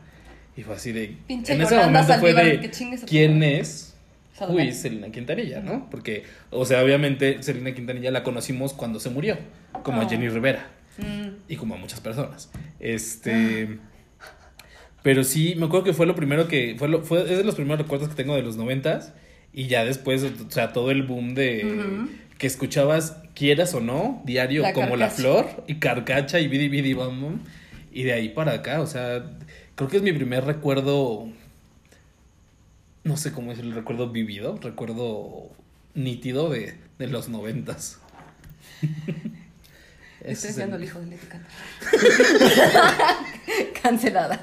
[0.57, 1.17] Y fue así de...
[1.27, 2.71] Pinche en ese momento fue de...
[3.07, 3.95] ¿Quién es?
[4.49, 5.89] Uy, Selena Quintanilla, ¿no?
[5.91, 9.39] Porque, o sea, obviamente Selena Quintanilla la conocimos cuando se murió,
[9.83, 10.09] como a Oh.
[10.09, 11.37] Jenny Rivera Mm.
[11.49, 12.51] y como a muchas personas.
[12.79, 13.79] Este.
[15.03, 16.77] Pero sí, me acuerdo que fue lo primero que.
[16.79, 19.15] Fue, lo, fue es de los primeros recuerdos que tengo de los noventas.
[19.55, 22.07] Y ya después, o sea, todo el boom de.
[22.39, 25.09] Que escuchabas, quieras o no, diario La como La.
[25.11, 27.41] Flor y Carcacha y Bidi Bidi Bam Bam.
[27.93, 29.25] Y de ahí para acá, o sea,
[29.77, 31.29] creo que es mi primer recuerdo.
[33.05, 35.51] No sé cómo es el recuerdo vivido, recuerdo
[35.95, 37.99] nítido de, de los noventas.
[40.21, 41.27] Estoy es el- hijo de Leti.
[43.83, 44.41] Cancelada.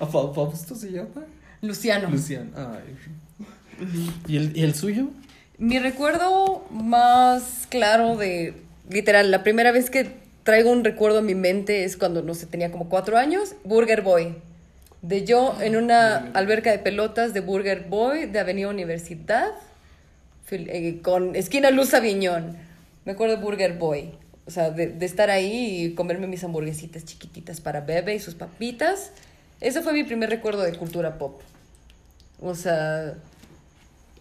[0.00, 1.24] ¿A Fa- Fausto se llama?
[1.60, 2.08] Luciano.
[2.10, 2.50] Lucian.
[2.56, 2.96] Ay.
[4.26, 5.08] ¿Y el, ¿Y el suyo?
[5.58, 8.54] Mi recuerdo más claro de,
[8.88, 10.16] literal, la primera vez que
[10.48, 14.00] traigo un recuerdo en mi mente es cuando, no sé, tenía como cuatro años, Burger
[14.00, 14.34] Boy.
[15.02, 19.50] De yo en una alberca de pelotas de Burger Boy de Avenida Universidad,
[20.50, 22.56] eh, con esquina Luz Aviñón.
[23.04, 24.12] Me acuerdo de Burger Boy.
[24.46, 28.34] O sea, de, de estar ahí y comerme mis hamburguesitas chiquititas para bebé y sus
[28.34, 29.12] papitas.
[29.60, 31.42] Ese fue mi primer recuerdo de cultura pop.
[32.40, 33.16] O sea,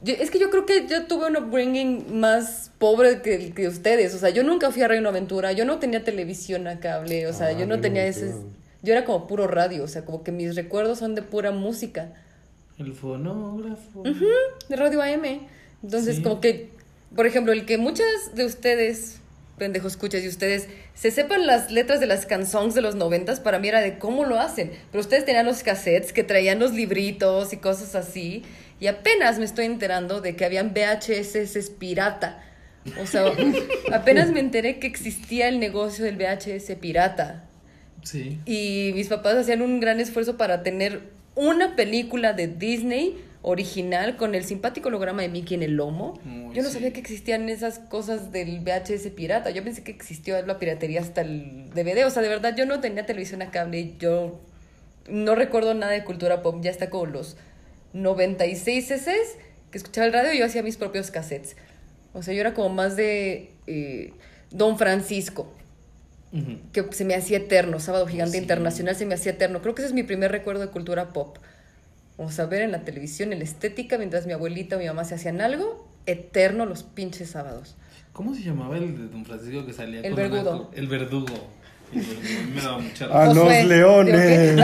[0.02, 4.14] yo- es que yo creo que yo tuve un upbringing más pobre que, que ustedes.
[4.14, 7.34] O sea, yo nunca fui a Reino Aventura, yo no tenía televisión a cable, o
[7.34, 8.34] sea, Ah, yo no tenía ese...
[8.84, 12.14] Yo era como puro radio, o sea, como que mis recuerdos son de pura música,
[12.78, 14.04] El fonógrafo.
[14.04, 15.48] de radio AM.
[15.84, 16.22] Entonces, Sí.
[16.22, 16.70] como que,
[17.16, 18.06] por ejemplo, el que muchas
[18.36, 19.20] de ustedes,
[19.58, 23.58] pendejos escuchas, y ustedes se sepan las letras de las canciones de los noventas, para
[23.60, 24.72] mí era de cómo lo hacen.
[24.92, 28.44] Pero ustedes tenían los cassettes que traían los libritos y cosas así.
[28.80, 32.44] Y apenas me estoy enterando de que habían VHS pirata.
[33.02, 33.32] O sea,
[33.94, 37.46] apenas me enteré que existía el negocio del VHS pirata.
[38.04, 38.40] Sí.
[38.46, 41.02] Y mis papás hacían un gran esfuerzo para tener
[41.36, 46.20] una película de Disney original con el simpático holograma de Mickey en el lomo.
[46.54, 46.76] Yo no sí.
[46.76, 49.52] sabía que existían esas cosas del VHS pirata.
[49.52, 52.06] Yo pensé que existió la piratería hasta el DVD.
[52.06, 53.94] O sea, de verdad, yo no tenía televisión a cable.
[54.00, 54.40] Yo
[55.08, 56.58] no recuerdo nada de cultura pop.
[56.62, 57.38] Ya está como los
[57.94, 59.38] 96 CCs
[59.72, 61.56] que escuchaba el radio y yo hacía mis propios cassettes.
[62.14, 64.14] O sea, yo era como más de eh,
[64.52, 65.52] Don Francisco
[66.74, 68.42] que se me hacía eterno, Sábado Gigante Sí.
[68.42, 69.62] Internacional se me hacía eterno.
[69.62, 71.38] Creo que ese es mi primer recuerdo de cultura pop.
[72.18, 75.06] Vamos a ver en la televisión, en la estética, mientras mi abuelita o mi mamá
[75.06, 77.76] se hacían algo, eterno los pinches sábados.
[78.12, 80.72] ¿Cómo se llamaba el de Don Francisco que salía El con verdugo.
[80.74, 81.36] El verdugo.
[81.94, 82.54] El verdugo.
[82.56, 84.60] Me daba mucha A los leones.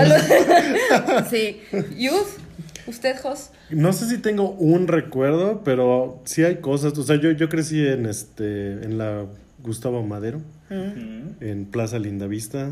[1.30, 1.62] sí.
[1.96, 2.40] Youth,
[2.88, 3.52] ¿usted, Jos?
[3.70, 6.98] No sé si tengo un recuerdo, pero sí hay cosas.
[6.98, 9.26] O sea, yo, yo crecí en este en la
[9.60, 11.36] Gustavo Madero, Ujú.
[11.42, 12.72] en Plaza Lindavista,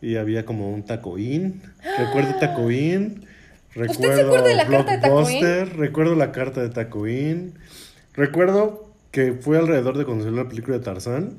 [0.00, 1.62] y había como un tacoín.
[1.98, 3.24] Recuerdo tacoín.
[3.74, 5.26] Recuerdo ¿Usted se acuerda de la carta de Taco Inn?
[5.40, 7.52] Blockbuster, Recuerdo la carta de Taco Inn.
[8.14, 11.34] Recuerdo que fue alrededor de cuando salió la película de Tarzán,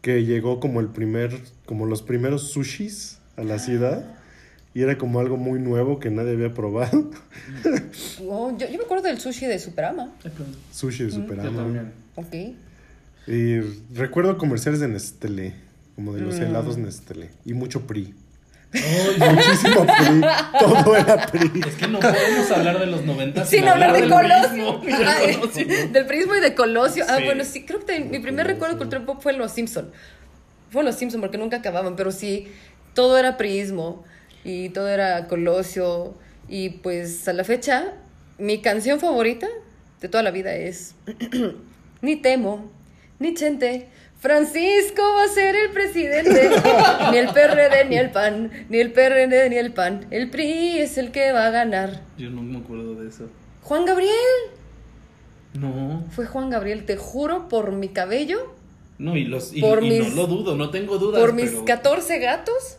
[0.00, 4.04] que llegó como el primer, como los primeros sushis a la ciudad.
[4.76, 7.10] Y era como algo muy nuevo que nadie había probado.
[8.28, 10.10] Oh, yo, yo me acuerdo del sushi de Superama.
[10.70, 11.56] Sushi de Yo Superama.
[11.62, 11.92] también.
[12.16, 12.34] Ok.
[13.26, 13.60] Y
[13.94, 15.54] recuerdo comerciales de Nestlé,
[15.94, 16.24] como de Mm.
[16.26, 17.30] los helados Nestlé.
[17.46, 18.14] Y mucho PRI.
[18.74, 20.20] Muchísimo PRI.
[20.60, 21.60] Todo era PRI.
[21.66, 24.80] Es que no podemos hablar de los 90 Sin hablar de del Colosio.
[24.80, 25.66] prismo del Ah, Colosio.
[25.92, 27.04] del prismo y de Colosio.
[27.08, 27.24] Ah, Sí.
[27.24, 29.90] bueno, sí, creo que mi primer recuerdo de cultura pop fue en Los Simpson.
[30.70, 32.48] Fue en Los Simpson porque nunca acababan, pero sí,
[32.92, 34.04] todo era prismo
[34.46, 36.14] y todo era Colosio.
[36.48, 37.94] Y pues a la fecha,
[38.38, 39.48] mi canción favorita
[40.00, 40.94] de toda la vida es
[42.02, 42.70] Ni temo,
[43.18, 43.88] ni chente.
[44.18, 46.50] Francisco va a ser el presidente.
[47.10, 48.50] ni el PRD, ni el PAN.
[48.68, 50.06] Ni el PRD, ni el PAN.
[50.10, 52.00] El PRI es el que va a ganar.
[52.16, 53.28] Yo no me acuerdo de eso.
[53.62, 54.12] Juan Gabriel.
[55.54, 58.54] No, Fue Juan Gabriel, te juro por mi cabello,
[58.98, 61.18] no, y, los, y, Por y mis- no lo dudo, no tengo dudas.
[61.20, 62.76] por mis pero 14 gatos,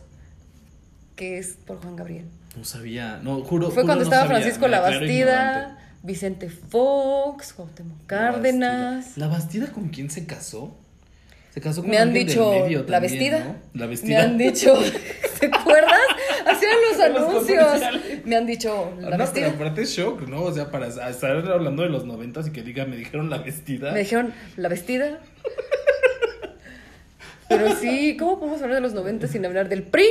[1.18, 2.24] que es por Juan Gabriel.
[2.56, 3.66] No sabía, no, juro.
[3.66, 5.78] Fue juro cuando no estaba sabía, Francisco me Labastida.
[6.02, 9.16] Vicente Fox, Cuauhtémoc Cárdenas.
[9.18, 10.76] ¿La Bastida con quién se casó?
[11.52, 13.38] Se casó con Me han del dicho medio la también, vestida.
[13.40, 13.56] ¿no?
[13.74, 14.22] La Me vestida.
[14.22, 14.74] han dicho,
[15.40, 15.98] ¿te acuerdas?
[16.46, 17.80] Hacían los anuncios.
[18.24, 19.48] Me han dicho la No, pero vestida.
[19.48, 20.42] aparte es shock, ¿no?
[20.42, 23.90] O sea, para estar hablando de los noventas y que diga, me dijeron la vestida.
[23.92, 25.18] Me dijeron la vestida.
[27.48, 30.04] Pero sí, ¿cómo podemos hablar de los 90 sin hablar del PRI,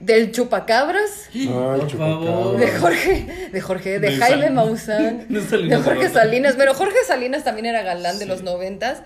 [0.00, 1.28] del chupacabras?
[1.34, 2.56] Ay, Por favor.
[2.58, 6.08] De Jorge, de Jorge, de, De Jaime Sal- Maussan, de Jorge.
[6.10, 9.02] Salinas, pero Jorge Salinas también era galán de los noventas.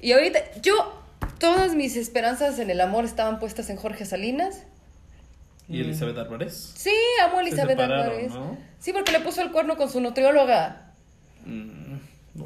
[0.00, 1.02] Y ahorita, yo,
[1.38, 4.62] todas mis esperanzas en el amor estaban puestas en Jorge Salinas.
[5.68, 6.72] ¿Y Elizabeth Álvarez?
[6.76, 6.92] Sí,
[7.24, 8.30] amo a Elizabeth Álvarez.
[8.32, 8.56] ¿no?
[8.78, 10.92] Sí, porque le puso el cuerno con su nutrióloga.
[11.44, 11.94] Mm,
[12.34, 12.44] no.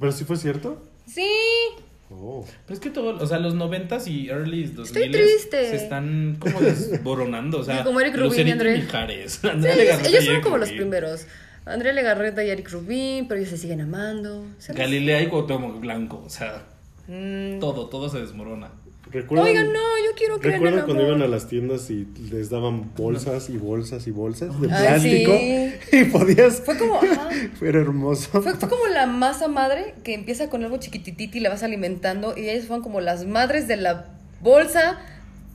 [0.00, 0.82] ¿Pero sí fue cierto?
[1.06, 1.28] Sí,
[2.14, 2.46] Oh.
[2.66, 5.70] Pero es que todo, o sea, los noventas y early 2000 Estoy triste.
[5.70, 8.78] se están como desboronando, o sea, como Eric Rubin y André.
[8.78, 11.26] Mijares, sí, ellos Eric como los primeros.
[11.64, 14.44] Andrea Legarreta y Eric Rubin, pero ellos se siguen amando.
[14.68, 16.64] Galilea y Cuauhtémoc Blanco, o sea,
[17.08, 17.58] Mm.
[17.58, 18.70] todo, todo se desmorona.
[19.10, 21.16] ¿Recuerdan, Oigan, no, yo quiero creer en el ¿Recuerdan cuando amor.
[21.18, 25.32] iban a las tiendas y les daban bolsas y bolsas y bolsas de Ay, plástico?
[25.38, 25.72] sí.
[25.98, 26.60] Y podías...
[26.60, 26.98] Fue como,
[27.60, 28.42] hermoso.
[28.42, 32.34] Fue, fue como la masa madre que empieza con algo chiquititito y la vas alimentando.
[32.38, 34.06] Y ellas fueron como las madres de la
[34.40, 34.98] bolsa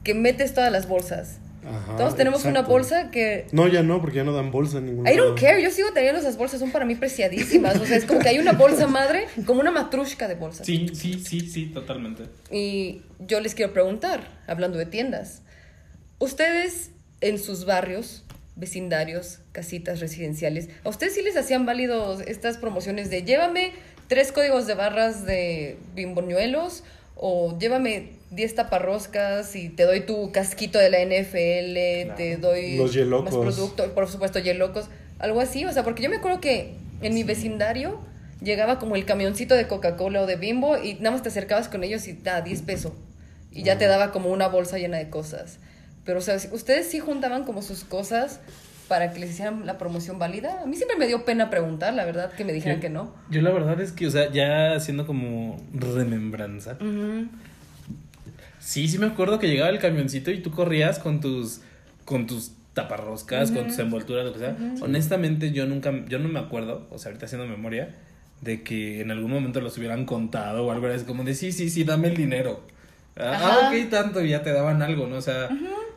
[0.03, 1.39] que metes todas las bolsas.
[1.67, 3.45] Ajá, Todos tenemos una bolsa que.
[3.51, 5.35] No, ya no, porque ya no dan bolsa en ningún I don't lado.
[5.35, 7.77] care, yo sigo teniendo esas bolsas, son para mí preciadísimas.
[7.79, 10.65] O sea, es como que hay una bolsa madre, como una matrushka de bolsas.
[10.65, 12.23] Sí, sí, sí, sí, totalmente.
[12.51, 15.41] Y yo les quiero preguntar, hablando de tiendas,
[16.19, 18.23] ustedes en sus barrios,
[18.55, 23.71] vecindarios, casitas residenciales, ¿a ustedes sí les hacían válidos estas promociones de llévame
[24.07, 26.83] tres códigos de barras de bimboñuelos
[27.15, 32.93] o llévame 10 taparroscas y te doy tu casquito de la NFL, te doy Los
[32.93, 33.33] yelocos.
[33.33, 37.13] más producto, por supuesto, yelocos, algo así, o sea, porque yo me acuerdo que en
[37.13, 37.99] mi vecindario
[38.41, 41.83] llegaba como el camioncito de Coca-Cola o de Bimbo y nada más te acercabas con
[41.83, 42.93] ellos y da 10 pesos
[43.51, 45.57] y ya te daba como una bolsa llena de cosas.
[46.05, 48.39] Pero, o sea, ¿ustedes sí juntaban como sus cosas
[48.87, 50.61] para que les hicieran la promoción válida?
[50.61, 52.81] A mí siempre me dio pena preguntar, la verdad, que me dijeran Sí.
[52.81, 53.13] que no.
[53.31, 56.77] Yo la verdad es que, o sea, ya haciendo como remembranza.
[58.67, 61.61] Sí, sí me acuerdo que llegaba el camioncito y tú corrías con tus
[62.03, 64.57] con tus taparroscas, con tus envolturas, lo que sea.
[64.81, 67.95] Honestamente, yo nunca, yo no me acuerdo, o sea, ahorita haciendo memoria,
[68.41, 71.69] de que en algún momento los hubieran contado o algo, es como de sí, sí,
[71.69, 72.61] sí, dame el dinero.
[73.15, 73.59] Ah, Ajá.
[73.61, 75.15] ah, ok, tanto, y ya te daban algo, ¿no?
[75.15, 75.47] O sea,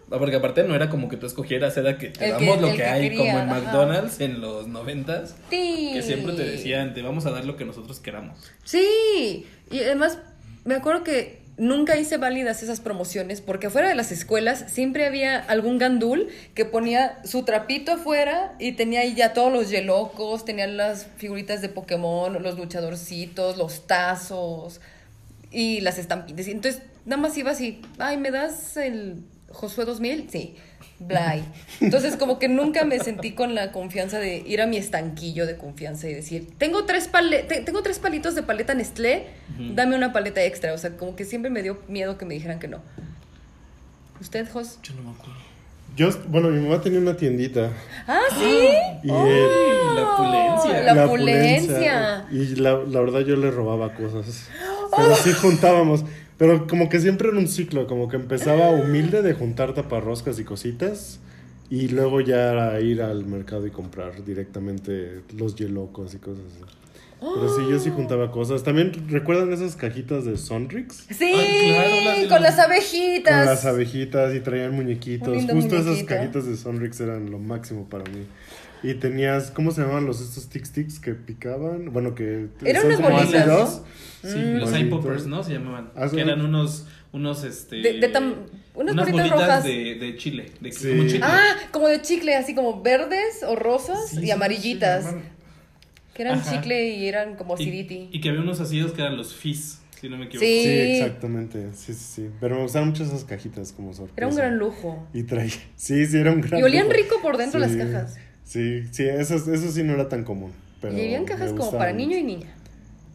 [0.09, 2.69] porque aparte no era como que tú escogieras, era que te El que- damos lo
[2.69, 3.61] que, que hay, quería, como en ajá.
[3.61, 5.91] McDonald's en los noventas, Sí.
[5.93, 8.39] que siempre te decían, te vamos a dar lo que nosotros queramos.
[8.65, 10.19] Sí, y además
[10.65, 15.39] me acuerdo que nunca hice válidas esas promociones porque afuera de las escuelas siempre había
[15.39, 20.67] algún gandul que ponía su trapito afuera y tenía ahí ya todos los yelocos, tenía
[20.67, 24.81] las figuritas de Pokémon, los luchadorcitos, los tazos
[25.51, 26.49] y las estampitas.
[26.49, 29.17] Entonces nada más ibas y, ay, ¿me das el
[29.53, 30.31] Josué 2000?
[30.31, 30.57] Sí.
[31.01, 31.43] Blay.
[31.81, 35.57] Entonces, como que nunca me sentí con la confianza de ir a mi estanquillo de
[35.57, 39.27] confianza y decir, tengo tres, pale te- tengo tres palitos de paleta Nestlé,
[39.75, 40.75] dame una paleta extra.
[40.75, 42.81] O sea, como que siempre me dio miedo que me dijeran que no.
[44.21, 44.79] ¿Usted, Jos?
[44.83, 45.41] Yo no me acuerdo.
[45.97, 47.71] Yo, bueno, mi mamá tenía una tiendita.
[48.07, 48.69] Ah, sí.
[49.03, 49.49] Y Oh, eh,
[49.97, 50.83] la opulencia.
[50.95, 52.25] La opulencia.
[52.31, 54.49] Y la, la verdad yo le robaba cosas.
[54.97, 56.05] Pero sí juntábamos.
[56.41, 60.45] Pero como que siempre era un ciclo, como que empezaba humilde de juntar taparroscas y
[60.45, 61.21] cositas.
[61.69, 66.65] Y luego ya ir al mercado y comprar directamente los yelocos y cosas así.
[67.21, 68.63] Pero sí, yo sí juntaba cosas.
[68.65, 71.05] También, ¿recuerdan esas cajitas de Sonrix?
[71.11, 73.37] Sí, Ay, claro, las de con los- las abejitas.
[73.37, 75.45] Con las abejitas y traían muñequitos.
[75.45, 78.25] Justo esas cajitas de Sonrix eran lo máximo para mí.
[78.83, 81.93] Y tenías, ¿cómo se llamaban los estos tic tics que picaban?
[81.93, 83.83] Bueno, que Eran unas como bolitas.
[84.23, 84.57] Sí, Mm.
[84.59, 84.87] los Bonito.
[84.87, 85.43] iPoppers, ¿no?
[85.43, 85.91] Se llamaban.
[85.97, 86.17] Ah, sí.
[86.17, 87.77] que eran unos, unos, este...
[87.77, 88.35] De- de tam-
[88.75, 89.65] unas bolitas bolitas rojas.
[89.65, 90.89] de, de chile, de Sí.
[90.91, 91.21] como chicle.
[91.23, 95.05] Ah, como de chicle, así como verdes o rosas Sí, y sí, amarillitas.
[95.05, 95.41] llamaban.
[96.15, 96.51] que eran Ajá.
[96.53, 98.09] chicle y eran como Y, acidity.
[98.13, 100.45] y que había unos ácidos que eran los fizz, si no me equivoco.
[100.45, 100.63] Sí.
[100.65, 101.69] Sí, exactamente.
[101.73, 102.27] Sí, sí, sí.
[102.41, 104.15] Pero me gustaban mucho esas cajitas como sorpresa.
[104.19, 105.07] Era un gran lujo.
[105.15, 105.53] Y traía.
[105.77, 106.97] Sí, sí, era un gran Y olían lujo.
[106.97, 107.75] rico por dentro Sí.
[107.75, 108.17] las cajas.
[108.51, 110.51] Sí, sí, eso, eso sí no era tan común.
[110.81, 112.49] Pero y cajas como para niño y niña.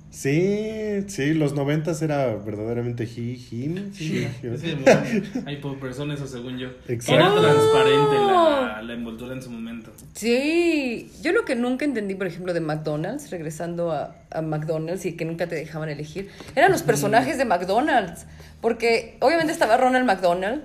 [0.10, 3.92] Sí, sí, los noventas era verdaderamente he, him.
[3.94, 6.70] Sí, llamaban iPoppers, son esos según yo.
[6.88, 7.16] Exacto.
[7.16, 9.92] Era transparente la, la envoltura en su momento.
[10.14, 15.18] Sí, yo lo que nunca entendí, por ejemplo, de McDonald's, regresando a, a McDonald's y
[15.18, 18.26] que nunca te dejaban elegir, eran los personajes de McDonald's.
[18.62, 20.64] Porque obviamente estaba Ronald McDonald,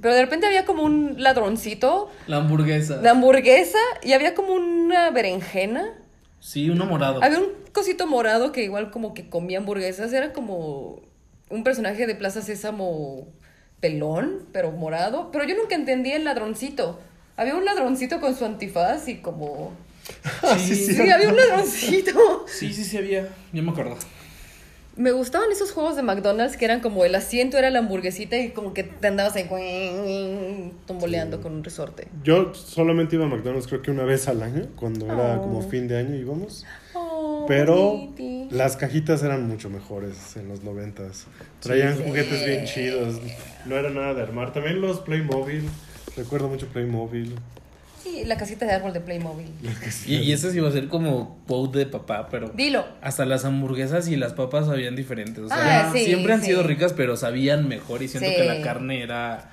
[0.00, 2.98] pero de repente había como un ladroncito La hamburguesa.
[2.98, 5.92] de hamburguesa y había como una berenjena.
[6.40, 7.22] Sí, uno morado.
[7.22, 11.00] Había un cosito morado que igual como que comía hamburguesas, era como
[11.50, 13.26] un personaje de Plaza Sésamo
[13.80, 15.30] pelón, pero morado.
[15.32, 16.98] Pero yo nunca entendí el ladroncito.
[17.36, 19.72] Había un ladroncito con su antifaz y como...
[20.58, 21.10] sí, Sí, sí.
[21.10, 22.44] había un ladroncito.
[22.48, 23.28] Sí, sí, sí había.
[23.52, 23.96] Yo me acuerdo.
[24.94, 28.50] Me gustaban esos juegos de McDonald's que eran como el asiento era la hamburguesita y
[28.50, 32.08] como que te andabas ahí tomboleando con un resorte.
[32.22, 35.42] Yo solamente iba a McDonald's creo que una vez al año, cuando era Oh.
[35.42, 36.66] como fin de año íbamos.
[36.94, 38.12] Oh, Pero
[38.50, 41.26] las cajitas eran mucho mejores en los noventas.
[41.60, 42.02] Traían Sí.
[42.06, 43.18] juguetes bien chidos.
[43.64, 44.52] No era nada de armar.
[44.52, 45.68] También los Playmobil.
[46.16, 47.34] Recuerdo mucho Playmobil.
[48.02, 49.46] Sí, la casita de árbol de Playmobil.
[50.06, 52.48] Y, y ese sí iba a ser como quote de papá, pero.
[52.50, 52.84] Dilo.
[53.00, 55.44] Hasta las hamburguesas y las papas sabían diferentes.
[55.44, 56.46] O sea, Ah, sí, siempre han sí.
[56.46, 58.02] sido ricas, pero sabían mejor.
[58.02, 58.36] Y siento Sí.
[58.36, 59.50] que la carne era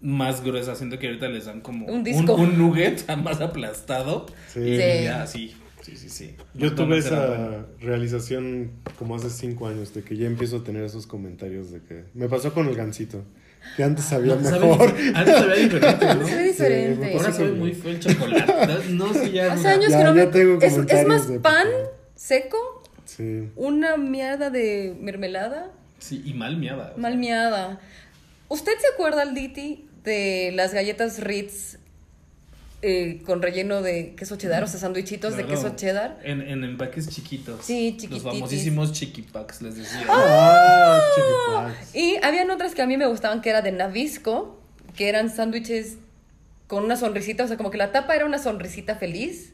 [0.00, 0.74] más gruesa.
[0.76, 2.34] Siento que ahorita les dan como Un disco.
[2.34, 4.26] un, nugget más aplastado.
[4.52, 4.60] Sí.
[4.60, 5.04] Y Sí.
[5.04, 5.56] ya, sí.
[5.80, 6.36] Sí, sí, sí.
[6.54, 7.66] Yo tuve esa bueno.
[7.80, 12.04] realización como hace cinco años, de que ya empiezo a tener esos comentarios de que...
[12.14, 13.24] Me pasó con el gansito,
[13.76, 14.94] que antes sabía No, sabe mejor.
[15.14, 16.26] Antes sabía diferente, ¿no?
[16.26, 17.06] Se ve diferente.
[17.10, 17.54] Sí, Ahora sabe sí.
[17.54, 18.52] muy feo el chocolate.
[18.90, 19.52] No, sí, ya.
[19.52, 20.26] Hace años Ya- que no ya me...
[20.32, 21.66] tengo Es, más de pan
[22.14, 23.50] seco, Sí.
[23.56, 26.94] una miada de mermelada, Sí, y mal miada.
[26.96, 27.80] mal miada.
[28.48, 31.78] ¿Usted se acuerda, Alditi, de las galletas Ritz
[32.82, 36.18] eh, con relleno de queso cheddar, o sea, sándwichitos de queso cheddar?
[36.24, 37.64] En, en empaques chiquitos.
[37.64, 38.22] Sí, Los chiquititis.
[38.22, 40.04] famosísimos chiquipacks, les decía.
[40.08, 41.94] Ah, chiquipacks.
[41.94, 44.60] Y habían otras que a mí me gustaban que era de Nabisco,
[44.96, 45.96] que eran sándwiches
[46.66, 49.52] con una sonrisita, o sea, como que la tapa era una sonrisita feliz.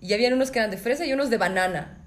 [0.00, 2.05] Y habían unos que eran de fresa y unos de banana.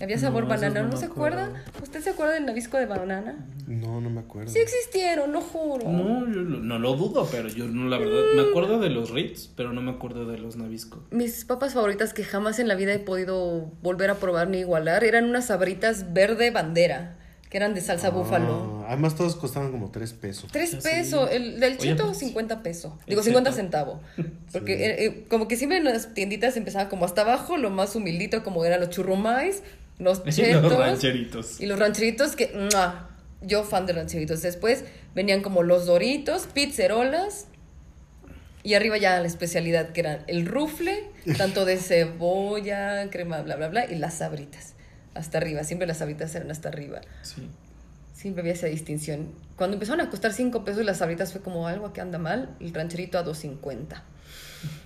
[0.00, 1.50] Había sabor No, banana, no ¿no, me se acuerda?
[1.82, 3.46] ¿Usted se acuerda del Nabisco de banana?
[3.68, 4.50] No, no me acuerdo.
[4.50, 5.88] Sí existieron, lo juro.
[5.88, 9.10] No, yo lo- no lo dudo, pero yo no, la verdad, me acuerdo de los
[9.10, 11.04] Ritz, pero no me acuerdo de los Nabisco.
[11.12, 15.04] Mis papas favoritas que jamás en la vida he podido volver a probar ni igualar
[15.04, 17.16] eran unas sabritas verde bandera,
[17.48, 18.80] que eran de salsa búfalo.
[18.82, 20.50] Ah, además todos costaban como tres pesos.
[20.50, 20.88] Tres Ah, sí.
[20.88, 22.92] pesos, el del Oye, cheto pues, 50 pesos.
[23.06, 23.56] Digo, el 50 cheto.
[23.62, 24.00] centavos.
[24.52, 27.94] Porque eh, eh, como que siempre en las tienditas empezaba como hasta abajo, lo más
[27.94, 29.62] humildito como eran los churrumais,
[29.98, 31.60] los chetos los rancheritos.
[31.60, 33.10] y los rancheritos que ¡mua!
[33.42, 34.42] yo fan de rancheritos.
[34.42, 37.46] Después venían como los doritos, pizzerolas
[38.62, 43.68] y arriba ya la especialidad que era el rufle, tanto de cebolla, crema, bla bla
[43.68, 44.74] bla y las sabritas.
[45.14, 47.00] Hasta arriba, siempre las sabritas eran hasta arriba.
[47.22, 47.48] Sí.
[48.14, 49.32] Siempre había esa distinción.
[49.56, 52.72] Cuando empezaron a costar 5 pesos las sabritas fue como algo que anda mal, el
[52.72, 54.02] rancherito a 2.50.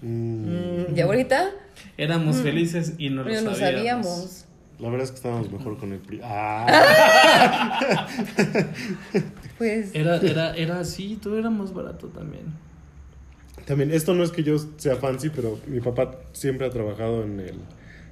[0.03, 1.51] Mm, Mm, y ahorita
[1.97, 4.45] Éramos felices y no lo no sabíamos.
[4.79, 6.21] La verdad es que estábamos mejor con el PRI.
[6.23, 8.07] Ah,
[9.59, 12.45] Pues Era, era, era así, todo era más barato también.
[13.67, 17.41] también, esto no es que yo sea fancy, pero mi papá siempre ha trabajado en
[17.41, 17.55] el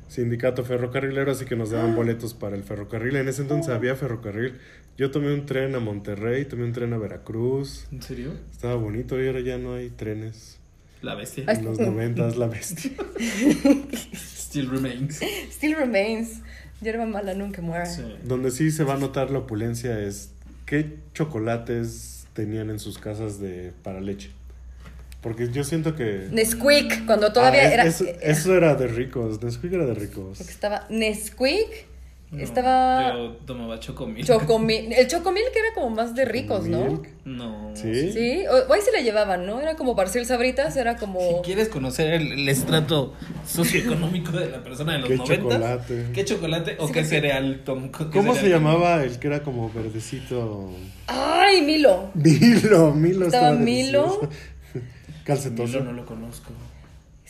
[0.09, 3.16] sindicato ferrocarrilero, así que nos daban boletos para el ferrocarril.
[3.16, 4.59] En ese entonces había ferrocarril.
[4.98, 7.87] Yo tomé un tren a Monterrey, tomé un tren a Veracruz.
[7.92, 8.33] ¿En serio?
[8.50, 10.59] Estaba bonito y ahora ya no hay trenes.
[11.02, 11.44] La bestia.
[11.48, 12.90] En los noventas, la bestia.
[14.14, 15.20] Still remains.
[15.51, 16.40] still remains.
[16.81, 17.87] Hierba mala nunca muere.
[17.87, 18.03] Sí.
[18.24, 20.31] Donde sí se va a notar la opulencia es
[20.66, 24.31] qué chocolates tenían en sus casas de para leche.
[25.22, 26.29] Porque yo siento que...
[26.31, 27.85] Nesquik, cuando todavía Ah, es- era...
[27.85, 30.39] Eso, eso era de ricos, Nesquik era de ricos.
[30.39, 31.87] Porque estaba Nesquik
[32.33, 34.24] No, Estaba Yo tomaba chocomil.
[34.27, 34.93] Chocomil.
[34.99, 37.01] El Chocomil que era como más de ricos, ¿no?
[37.24, 37.70] No.
[37.74, 38.11] ¿Sí?
[38.12, 39.61] Sí, o, ahí se le llevaban, ¿no?
[39.61, 41.20] Era como Barcel Sabritas, era como...
[41.20, 43.14] Si quieres conocer el, el estrato
[43.47, 46.07] socioeconómico de la persona de los ¿Qué 90, chocolate?
[46.12, 49.70] ¿qué chocolate o Sí, qué cereal tom- qué ¿Cómo se llamaba el que era como
[49.72, 50.70] verdecito?
[51.07, 52.11] ¡Ay, Milo!
[52.14, 54.03] Milo, Milo Estaba estaba Milo.
[54.03, 54.20] delicioso.
[54.74, 54.87] Milo
[55.24, 55.81] Calcetoso.
[55.81, 56.51] no lo conozco.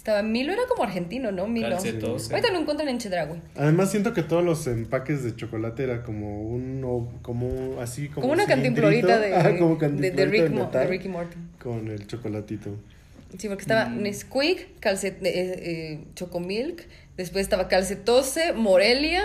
[0.06, 1.48] Estaba Milo, era como argentino, ¿no?
[1.48, 1.68] Milo.
[1.70, 2.30] Calcetoso.
[2.32, 3.42] Ahorita lo encuentran en Chedraui.
[3.56, 8.20] Además siento que todos los empaques de chocolate era como un o- como así como
[8.20, 8.82] Como una cilindrito.
[8.82, 11.36] cantimplorita de, como de, cantimplorita de, Rick de Mo- metal de Ricky Morty.
[11.60, 12.70] con el chocolatito.
[13.36, 14.02] Sí, porque estaba Mm.
[14.02, 16.86] Nesquik, calcet, eh, eh, Chocomilk,
[17.16, 19.24] después estaba Calcetose, Morelia.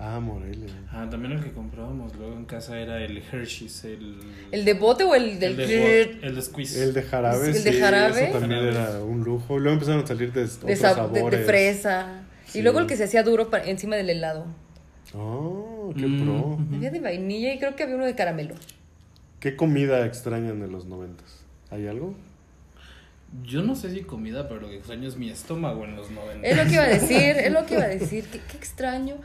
[0.00, 0.72] Ah, Morelia.
[0.92, 4.16] Ah, también el que comprábamos luego en casa era el Hershey's, el...
[4.52, 6.84] ¿El de bote o el del el de, bot- el de squeeze.
[6.84, 8.28] El de jarabe, El de sí, jarabe.
[8.28, 8.90] eso también Jarabe.
[8.92, 9.58] era un lujo.
[9.58, 11.46] Luego empezaron a salir de de, otros sab- de- de sabores.
[11.46, 12.22] fresa.
[12.46, 12.60] Sí.
[12.60, 14.46] Y luego el que se hacía duro pa- encima del helado.
[15.14, 16.58] Oh, qué Mm, pro.
[16.76, 18.54] Había de vainilla y creo que había uno de caramelo.
[19.40, 21.40] ¿Qué comida extrañan de los noventas?
[21.72, 22.14] ¿Hay algo?
[23.44, 26.46] Yo no sé si comida, pero lo que extraño es mi estómago en los 90.
[26.46, 28.24] Es lo que iba a decir, es lo que iba a decir.
[28.32, 29.16] Qué, qué extraño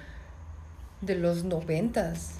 [1.06, 2.32] de los noventas.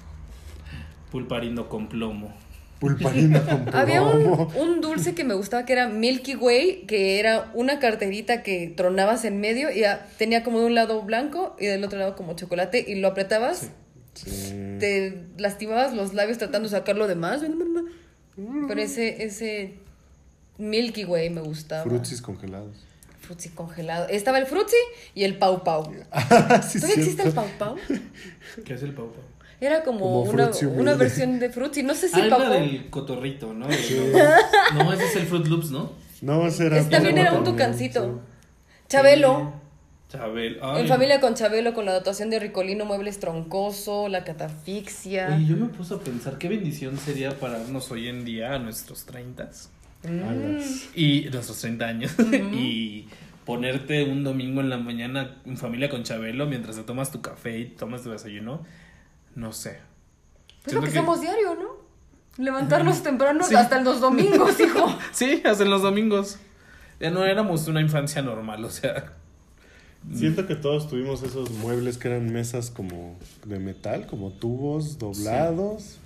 [1.10, 2.32] Pulparindo con plomo.
[2.80, 4.52] Pulparina con Había un, plomo.
[4.56, 9.24] un dulce que me gustaba que era Milky Way, que era una carterita que tronabas
[9.24, 12.34] en medio y ya tenía como de un lado blanco y del otro lado como
[12.34, 13.70] chocolate y lo apretabas,
[14.14, 14.30] Sí.
[14.78, 17.42] te lastimabas los labios tratando de sacarlo de más.
[18.68, 19.74] Pero ese, ese
[20.58, 21.82] Milky Way me gustaba.
[21.82, 22.76] Frutsis congelados.
[23.24, 24.06] Frutzi congelado.
[24.08, 24.76] Estaba el Frutzi
[25.14, 25.92] y el Pau Pau.
[26.12, 27.32] Ah, sí, ¿Todavía existe el.
[27.32, 27.76] Pau Pau?
[28.64, 29.22] ¿Qué es el pau pau?
[29.60, 31.82] Era como, Como una, una versión de Frutzi.
[31.82, 32.52] No sé si ah, es Pau Pau.
[32.52, 33.66] del cotorrito, ¿no?
[33.66, 35.92] No, ese es el Fruit Loops, ¿no?
[36.20, 36.88] No, ese era.
[36.88, 38.20] También era un tucancito.
[38.88, 39.64] Chabelo.
[40.08, 40.60] Chabel.
[40.76, 45.34] En familia con Chabelo, con la dotación de Ricolino, Muebles Troncoso, la catafixia.
[45.34, 49.06] Oye, yo me puse a pensar qué bendición sería pararnos hoy en día a nuestros
[49.06, 49.50] 30
[50.94, 52.12] y nuestros 30 años
[52.52, 53.06] y
[53.44, 57.58] ponerte un domingo en la mañana en familia con Chabelo mientras te tomas tu café
[57.58, 58.62] y tomas tu desayuno.
[59.34, 59.80] No sé.
[60.62, 61.84] Pues lo Siento que que- hacemos diario, ¿no?
[62.42, 63.54] Levantarnos temprano Sí.
[63.54, 64.98] hasta los domingos, hijo.
[65.12, 66.38] Sí, hacen los domingos.
[67.00, 69.12] Ya no éramos una infancia normal, o sea.
[70.12, 75.98] Siento que todos tuvimos esos muebles que eran mesas como de metal, como tubos doblados.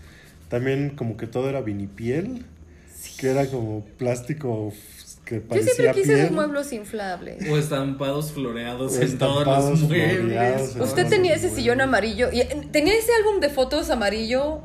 [0.48, 2.44] También como que todo era vinipiel,
[3.18, 4.72] que era como plástico
[5.24, 6.18] que Yo parecía siempre quise piel.
[6.20, 7.50] esos muebles inflables.
[7.50, 10.76] O estampados floreados O en todos los muebles.
[10.80, 11.54] Usted tenía los ese muebles.
[11.54, 12.28] sillón amarillo.
[12.32, 14.60] y eh, ¿Tenía ese álbum de fotos amarillo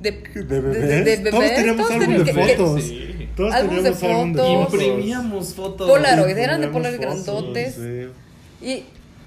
[0.00, 1.04] de, ¿De bebés?
[1.04, 2.82] de- de Todos teníamos Todos álbum de fotos.
[2.82, 3.28] Sí.
[3.36, 4.72] Todos Álbum de fotos.
[4.74, 5.88] Imprimíamos fotos.
[5.90, 7.74] Polaroid, eran de Polaroid grandotes.
[7.76, 8.08] sí.
[8.66, 8.84] ¿Y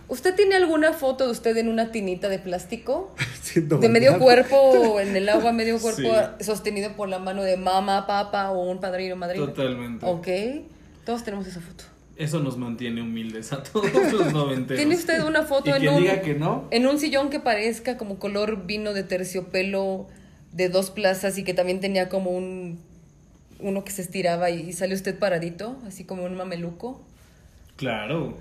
[0.07, 3.13] usted tiene alguna foto de usted en una tinita de plástico?
[3.41, 6.01] Siento De medio cuerpo en el agua, medio cuerpo
[6.39, 6.43] Sí.
[6.43, 9.45] sostenido por la mano de mamá, papá o un padrino, madrina.
[9.45, 10.05] Totalmente.
[10.05, 10.27] Ok,
[11.05, 11.83] todos tenemos esa foto.
[12.17, 14.77] Eso nos mantiene humildes a todos los noventeros.
[14.79, 17.97] ¿Tiene usted una foto y en un, diga que no, en un sillón que parezca
[17.97, 20.07] como color vino de terciopelo
[20.53, 22.79] de dos plazas y que también tenía como un
[23.59, 27.01] uno que se estiraba y, y sale usted paradito, así como un mameluco?
[27.75, 28.37] claro.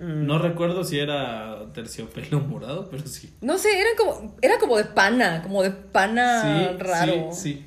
[0.00, 0.26] Mm.
[0.26, 3.32] No recuerdo si era terciopelo morado, pero sí.
[3.40, 7.30] No sé, era como era como de pana, como de pana sí, raro.
[7.32, 7.66] Sí,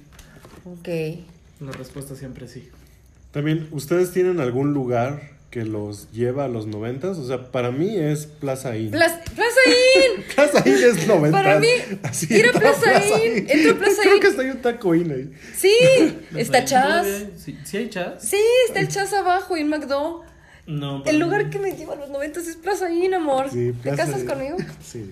[0.65, 0.85] Ok.
[0.85, 1.25] sí.
[1.59, 2.69] La respuesta siempre sí.
[3.31, 7.17] También, ¿ustedes tienen algún lugar que los lleva a los noventas?
[7.17, 8.91] O sea, para mí es Plaza Inn.
[8.91, 10.23] Plaza, Plaza Inn.
[10.35, 11.43] Plaza Inn es noventas.
[11.43, 11.67] Para mí,
[12.03, 14.21] Así, ir a entra Plaza Inn, entra a Plaza Creo Inn.
[14.21, 15.33] que está ahí un taco Inn ahí.
[15.55, 15.73] Sí,
[16.35, 17.07] está Chas.
[17.37, 18.21] Sí, ¿sí hay chas?
[18.27, 20.23] Sí, está el Chas abajo y un McDo.
[20.67, 21.03] No.
[21.05, 23.49] El lugar que me lleva a los noventas es Plaza Inn, amor.
[23.51, 24.57] Sí, ¿Te casas conmigo?
[24.83, 25.11] Sí.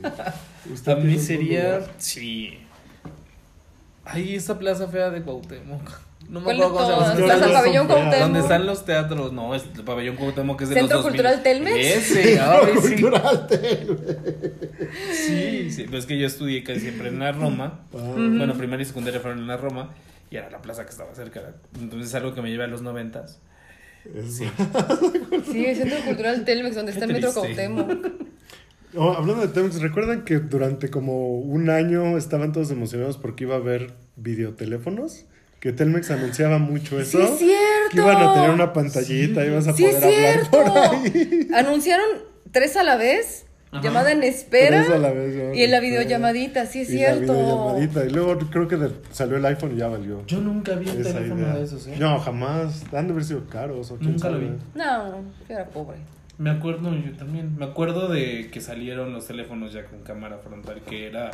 [0.87, 1.81] A mí sería.
[1.97, 2.57] Sí.
[4.05, 5.91] Ay, esa plaza fea de Cuauhtémoc.
[6.29, 7.25] No me ¿Cuál de acuerdo cómo se llama.
[7.25, 7.87] Plaza no Pabellón.
[7.87, 8.19] Cuauhtémoc.
[8.19, 9.31] ¿Dónde están los teatros?
[9.33, 11.21] No, es el pabellón Cuauhtémoc que es de ¿Centro los 2000.
[11.21, 11.75] Cultural Telmex?
[11.77, 13.01] Ese, ay, sí.
[13.01, 13.47] Cultural
[15.13, 17.81] Sí, sí, pero es que yo estudié casi siempre en la Roma.
[17.93, 17.97] Ah.
[18.15, 19.93] Bueno, primaria y secundaria fueron en la Roma
[20.31, 21.41] y era la plaza que estaba cerca.
[21.79, 23.39] Entonces es algo que me lleva a los noventas.
[24.05, 24.45] Es- Sí.
[25.51, 27.33] Sí, el Centro Cultural Telmex, donde está el Metro.
[27.33, 28.07] Cuauhtémoc.
[28.95, 33.55] Oh, hablando de Telmex, ¿recuerdan que durante como un año estaban todos emocionados porque iba
[33.55, 35.25] a haber videoteléfonos?
[35.59, 37.17] Que Telmex anunciaba mucho eso.
[37.17, 37.89] ¡Sí es cierto!
[37.91, 41.47] Que iban a tener una pantallita, ibas a Sí, es poder hablar por ahí.
[41.55, 42.05] Anunciaron
[42.51, 43.81] tres a la vez, Ajá.
[43.81, 44.83] llamada en espera.
[44.83, 47.33] Tres a la vez, llamada y en la videollamadita, sí es Y la cierto.
[47.33, 48.05] videollamadita.
[48.05, 50.25] Y luego creo que de- salió el iPhone y ya valió.
[50.27, 51.53] Yo nunca vi un esa teléfono idea.
[51.55, 51.95] de esos, ¿eh?
[51.99, 52.83] No, jamás.
[52.93, 53.91] Han de haber sido caros.
[53.91, 54.51] O Nunca lo vi.
[54.75, 55.97] No, yo era pobre.
[56.37, 57.55] Me acuerdo, yo también.
[57.57, 61.29] Me acuerdo de que salieron los teléfonos ya con cámara frontal, que era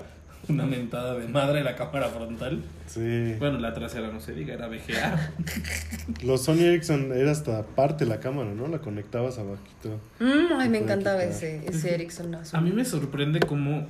[0.48, 2.64] una mentada de madre la cámara frontal.
[2.88, 3.36] Sí.
[3.38, 5.34] Bueno, la trasera no se diga, era VGA.
[6.24, 8.68] Los Sony Ericsson era hasta parte la cámara, ¿no?
[8.68, 10.00] La conectabas abajito.
[10.20, 11.34] Mm, ay, me encantaba quitar.
[11.34, 12.58] ese, ese Ericsson azul.
[12.58, 13.88] A mí me sorprende cómo,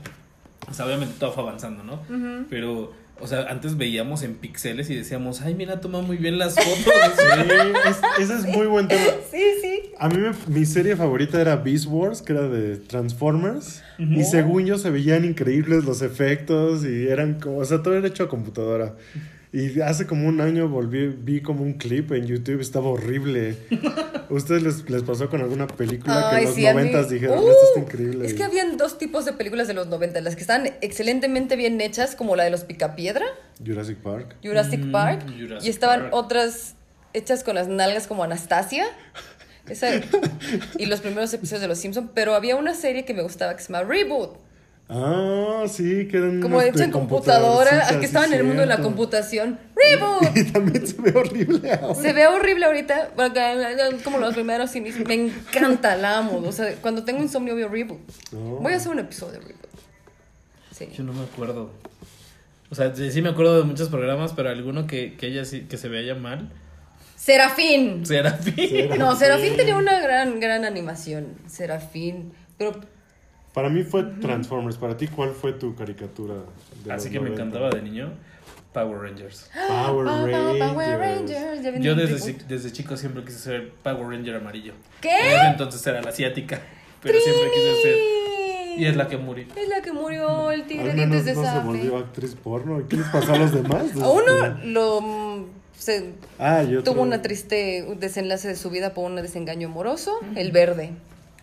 [0.67, 2.01] o sea, obviamente todo fue avanzando, ¿no?
[2.49, 6.55] Pero, o sea, antes veíamos en píxeles y decíamos, ay, mira, toma muy bien las
[6.55, 6.93] fotos.
[7.17, 9.01] Sí, es- ese es muy buen tema.
[9.31, 9.81] Sí, sí.
[9.99, 13.81] A mí me- mi serie favorita era Beast Wars, que era de Transformers.
[13.97, 18.07] Y según yo se veían increíbles los efectos y eran como, o sea, todo era
[18.07, 18.95] hecho a computadora.
[19.51, 23.55] Y hace como un año volví, vi como un clip en YouTube, estaba horrible.
[24.29, 27.39] ¿Ustedes les, les pasó con alguna película que en los sí, a mí- noventas dijeron,
[27.39, 28.27] Uh, esto está increíble?
[28.27, 31.81] Es que habían dos tipos de películas de los 90, las que estaban excelentemente bien
[31.81, 33.25] hechas, como la de los Picapiedra,
[33.65, 34.35] Jurassic Park.
[34.43, 36.13] Jurassic Mm, Park, Jurassic y estaban Park.
[36.13, 36.75] otras
[37.13, 38.85] hechas con las nalgas como Anastasia.
[39.67, 39.99] Esa-
[40.77, 43.63] y los primeros episodios de Los Simpson, pero había una serie que me gustaba que
[43.63, 44.37] se llama Reboot,
[44.91, 48.67] Ah, sí, que eran como de en computadora, que sí, estaban en el mundo de
[48.67, 49.59] la computación.
[49.75, 50.35] Reboot.
[50.35, 51.93] Y también se ve horrible ahora.
[51.93, 55.07] Se ve horrible ahorita, porque, como los primeros inicios.
[55.07, 56.41] Me encanta, la amo.
[56.43, 57.99] O sea, cuando tengo insomnio veo Reboot.
[58.31, 59.67] Voy a hacer un episodio de Reboot.
[60.71, 60.89] Sí.
[60.91, 61.69] Yo no me acuerdo.
[62.71, 65.61] O sea, sí, sí me acuerdo de muchos programas, pero alguno que, que ella sí,
[65.69, 66.49] que se veía mal.
[67.15, 68.07] Serafín.
[68.07, 68.97] Serafín.
[68.97, 71.35] No, Serafín tenía una gran, gran animación.
[71.47, 72.31] Serafín.
[72.57, 72.79] Pero
[73.53, 74.77] Para mí fue Transformers.
[74.77, 76.35] Para ti, ¿cuál fue tu caricatura?
[76.83, 77.43] de Así que me 90?
[77.43, 78.11] encantaba de niño.
[78.73, 79.49] Power Rangers.
[79.67, 80.71] Power Rangers.
[80.71, 84.73] Power Yo desde, desde chico siempre quise ser Power Ranger amarillo.
[85.01, 85.09] ¿Qué?
[85.09, 86.61] En ese entonces era la asiática.
[87.01, 87.95] Pero siempre quise ser.
[88.77, 89.45] Y es la que murió.
[89.55, 92.81] Es la que murió el tigre dientes de no se volvió actriz porno.
[92.87, 93.83] ¿Qué les pasó a los demás?
[94.01, 95.45] A uno lo mm,
[95.77, 100.91] se Ah, tuvo una triste desenlace de su vida por un desengaño amoroso, el verde,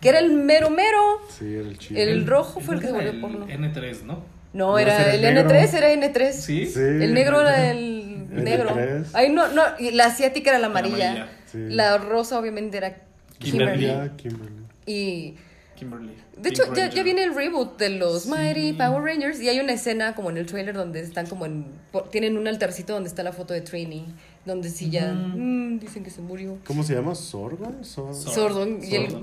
[0.01, 0.99] que era el mero mero.
[1.37, 2.01] Sí, era el chido.
[2.01, 3.47] El rojo fue el que se Era volvió el porno.
[3.47, 4.13] N3, ¿no?
[4.53, 5.49] No, No, era el era el negro.
[5.59, 6.31] N3, era N3.
[6.31, 6.65] Sí.
[6.67, 6.79] Sí.
[6.79, 8.69] El negro era el negro.
[8.75, 9.05] N3.
[9.13, 11.11] Ay, no, no, y la asiática era la amarilla.
[11.11, 11.29] amarilla.
[11.51, 11.57] Sí.
[11.69, 12.97] La rosa obviamente era
[13.39, 13.85] Kimberly.
[13.87, 14.11] Kimberly.
[14.17, 14.63] Kimberly.
[14.85, 15.35] Y
[15.75, 16.13] Kimberly.
[16.37, 19.73] de hecho ya, ya viene el reboot de los Mighty Power Rangers y hay una
[19.73, 23.21] escena como en el trailer donde están como en por- tienen un altarcito donde está
[23.21, 24.05] la foto de Trini,
[24.45, 26.57] donde sí ya mm, dicen que se murió.
[26.65, 27.13] ¿Cómo se llama?
[27.15, 27.71] ¿Sordo?
[27.83, 29.15] Sor- Sor- Sordo y el.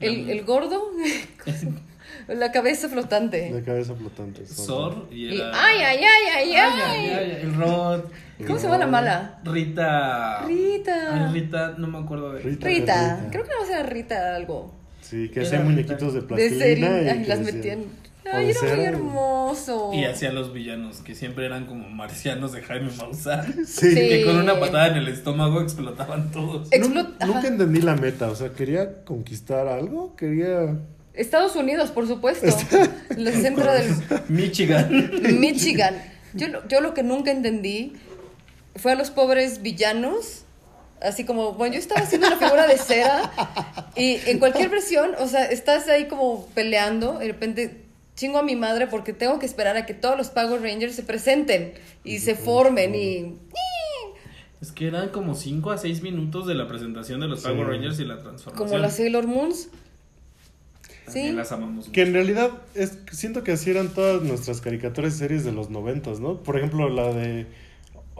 [0.00, 0.90] El, el gordo
[2.28, 3.52] la cabeza flotante.
[3.52, 4.46] De cabeza flotante.
[4.46, 5.50] Sor y era.
[5.54, 8.00] ay, ay, ay, ay, Ay, El Rod.
[8.46, 9.40] ¿Cómo se llama la mala?
[9.44, 10.42] Rita.
[10.46, 11.28] Rita.
[11.28, 12.40] Ay, Rita, no me acuerdo de.
[12.42, 12.66] Rita.
[12.66, 14.74] Rita, creo que no va a ser Rita algo.
[15.00, 16.58] Sí, que hacían muñequitos de De plastilina.
[16.58, 17.84] serie, y las decían- metían.
[18.32, 19.90] Ay, era muy hermoso.
[19.94, 23.66] Y hacía los villanos, que siempre eran como marcianos de Jaime Maussan.
[23.66, 23.88] Sí.
[23.90, 23.94] Sí.
[23.94, 26.68] Que con una patada en el estómago explotaban todos.
[27.26, 28.28] Nunca entendí la meta.
[28.30, 30.14] O sea, ¿quería conquistar algo?
[30.16, 30.76] ¿Quería...?
[31.14, 32.46] Estados Unidos, por supuesto.
[33.10, 33.86] El centro del
[34.28, 35.10] Michigan.
[35.40, 35.96] Michigan.
[36.34, 37.94] Yo, lo- yo lo que nunca entendí
[38.76, 40.44] fue a los pobres villanos.
[41.00, 43.30] Así como, bueno, yo estaba haciendo una figura de cera
[43.94, 47.84] y en cualquier versión, o sea, estás ahí como peleando, y de repente
[48.18, 51.04] chingo a mi madre porque tengo que esperar a que todos los Power Rangers se
[51.04, 51.72] presenten
[52.04, 53.34] y se formen y...
[54.60, 57.48] Es que eran como 5 a 6 minutos de la presentación de los Sí.
[57.48, 58.56] Power Rangers y la transformación.
[58.68, 59.68] Como las Sailor Moons.
[61.04, 61.32] También Sí.
[61.36, 62.16] las amamos Que en mucho.
[62.18, 66.38] realidad es, siento que así eran todas nuestras caricaturas y series de los noventas, ¿no?
[66.42, 67.46] Por ejemplo, la de...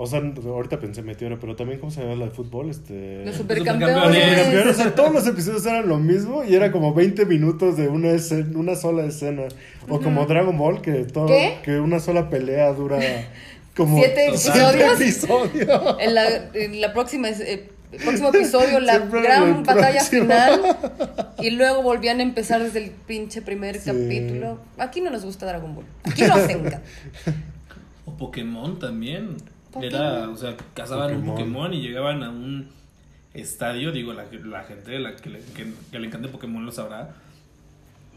[0.00, 2.70] O sea, ahorita pensé Meteoro, pero también, ¿cómo se llama la de fútbol?
[2.70, 3.24] Este...
[3.24, 3.96] Los supercampeones.
[3.96, 4.28] supercampeones.
[4.28, 7.88] Supercampeones, o sea, todos los episodios eran lo mismo y era como 20 minutos de
[7.88, 9.42] una, escena, una sola escena.
[9.88, 11.56] O como Dragon Ball, que, todo, ¿Qué?
[11.64, 12.98] que una sola pelea dura
[13.76, 15.00] como ¿Siete siete episodios?
[15.00, 15.96] episodios.
[16.00, 20.22] En la, en la próxima, eh, el próximo episodio, la Siempre gran batalla próximo.
[20.22, 20.76] final.
[21.40, 23.90] Y luego volvían a empezar desde el pinche primer Sí.
[23.90, 24.60] capítulo.
[24.78, 25.84] Aquí no nos gusta Dragon Ball.
[26.04, 26.82] Aquí nos encanta.
[28.04, 29.36] O Pokémon también.
[29.72, 29.94] Pokémon.
[29.94, 31.72] Era, o sea, cazaban un Pokémon.
[31.74, 32.68] Y llegaban a un
[33.34, 33.92] estadio.
[33.92, 37.14] Digo, la, la gente la que, le, que, que le encante Pokémon lo sabrá.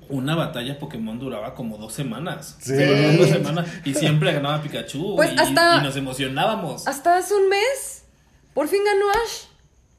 [0.09, 2.57] Una batalla Pokémon duraba como dos semanas.
[2.59, 2.73] Sí.
[3.17, 3.67] Dos semanas.
[3.85, 5.15] Y siempre ganaba Pikachu.
[5.15, 6.87] Pues y, hasta- y nos emocionábamos.
[6.87, 8.03] Hasta hace un mes,
[8.53, 9.45] por fin ganó Ash.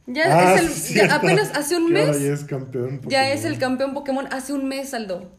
[0.06, 2.20] Ya Ah, es el, ya apenas hace un mes.
[2.20, 3.00] ya es campeón.
[3.02, 3.24] Ya Pokémon.
[3.38, 4.26] es el campeón Pokémon.
[4.32, 5.30] Hace un mes, Aldo.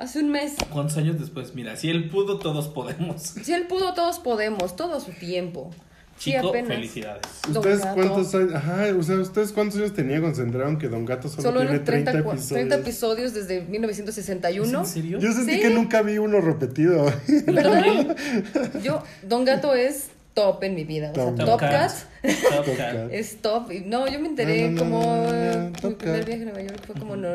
[0.00, 0.54] Hace un mes.
[0.72, 1.54] ¿Cuántos años después?
[1.54, 3.22] Mira, si él pudo, todos podemos.
[3.44, 4.74] Si él pudo, todos podemos.
[4.74, 5.70] Todo su tiempo.
[6.18, 6.68] Sí, Chico, apenas.
[6.74, 7.22] felicidades.
[7.48, 8.54] ¿Ustedes cuántos años?
[8.54, 11.60] Ajá, o sea, ¿ustedes cuántos años tenían cuando se enteraron que Don Gato solo, Solo
[11.60, 12.68] tiene eran 30, 30, cua- episodios?
[12.68, 14.78] 30 episodios desde 1961.
[14.80, 15.18] ¿En serio?
[15.18, 15.60] Yo sentí Sí.
[15.60, 17.06] que nunca vi uno repetido.
[17.46, 18.16] ¿Verdad?
[18.82, 21.10] Yo, Don Gato es top en mi vida.
[21.12, 21.90] O sea, Top Top Cat.
[22.22, 22.96] Cat Top Cat.
[23.10, 23.70] Es top.
[23.86, 25.02] No, yo me enteré No, no, no, como.
[25.02, 26.26] no, no, no, mi Top primer Cat.
[26.26, 27.16] viaje a Nueva York fue como.
[27.16, 27.28] No,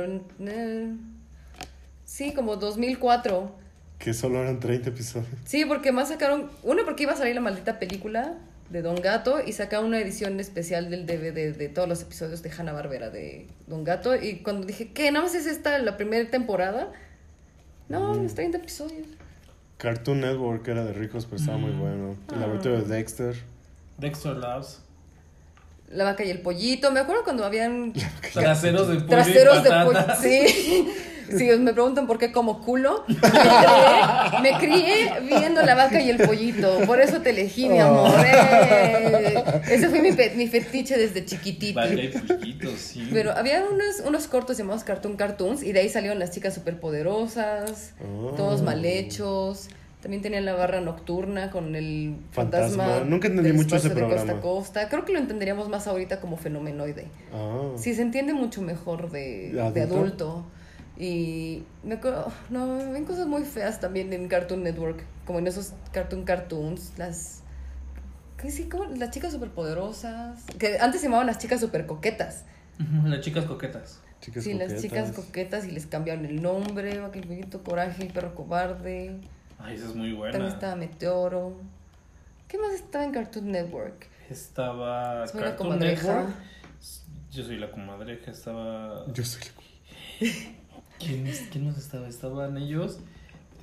[2.15, 3.51] sí, como 2004.
[3.99, 5.27] Que solo eran 30 episodios.
[5.45, 6.49] Sí, porque más sacaron.
[6.63, 8.35] Uno, porque iba a salir la maldita película
[8.69, 12.51] de Don Gato y sacaron una edición especial del DVD de todos los episodios de
[12.51, 14.15] Hanna Barbera de Don Gato.
[14.15, 15.11] Y cuando dije, ¿qué?
[15.11, 16.91] ¿No más es esta la primera temporada?
[17.89, 19.07] No, los 30 episodios.
[19.77, 22.15] Cartoon Network era de ricos, pero estaba muy bueno.
[22.29, 22.39] El Ah.
[22.41, 23.35] laboratorio de Dexter.
[23.97, 24.79] Dexter Labs.
[25.89, 26.91] La vaca y el pollito.
[26.91, 27.93] Me acuerdo cuando habían
[28.33, 29.99] Traseros de pollo traseros y de pollo.
[30.21, 30.87] Sí.
[31.37, 33.03] Sí, me preguntan por qué como culo.
[33.07, 35.09] Me crié, me crié
[35.39, 36.79] viendo la vaca y el pollito.
[36.85, 38.11] Por eso te elegí, mi amor.
[38.25, 39.33] Eh,
[39.69, 41.79] Ese fue mi, pe- mi fetiche desde chiquitito.
[41.81, 43.09] Pollito, sí.
[43.13, 47.93] Pero había unos, unos cortos llamados Cartoon Cartoons y de ahí salieron las chicas superpoderosas,
[48.03, 48.31] Oh.
[48.35, 49.69] todos mal hechos.
[50.01, 52.83] También tenían la barra nocturna con el fantasma.
[52.83, 53.09] Fantasma.
[53.09, 54.39] Nunca entendí del mucho ese espacio de programa.
[54.41, 54.89] costa a costa.
[54.89, 57.07] Creo que lo entenderíamos más ahorita como fenomenoide.
[57.33, 57.69] Ah.
[57.75, 60.45] Sí, se entiende mucho mejor de, ¿De de adulto?
[60.97, 65.73] Y me acuerdo, no, ven cosas muy feas también en Cartoon Network, como en esos
[65.91, 67.41] Cartoon Cartoons, las...
[68.37, 68.69] ¿qué sí?
[68.69, 72.45] como Las chicas superpoderosas, que antes se llamaban las chicas supercoquetas.
[72.79, 73.99] Ujú, Las chicas coquetas.
[74.21, 74.81] Chicas Sí, las coquetas.
[74.81, 79.19] chicas coquetas y les cambiaron el nombre, aquel poquito coraje, el perro cobarde.
[79.59, 80.31] Ay, esa es muy buena.
[80.33, 81.57] También estaba Meteoro.
[82.47, 84.07] ¿Qué más estaba en Cartoon Network?
[84.29, 86.13] Estaba Soy la Cartoon comadreja.
[86.13, 86.35] Network.
[87.31, 88.31] Yo soy la comadreja.
[88.31, 89.05] Estaba.
[89.13, 89.41] Yo soy
[90.19, 90.47] ¿Quién, es-
[90.99, 92.07] quién más estaba?
[92.07, 92.99] Estaban ellos.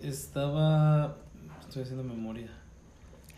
[0.03, 1.17] Estaba.
[1.63, 2.49] Estoy haciendo memoria.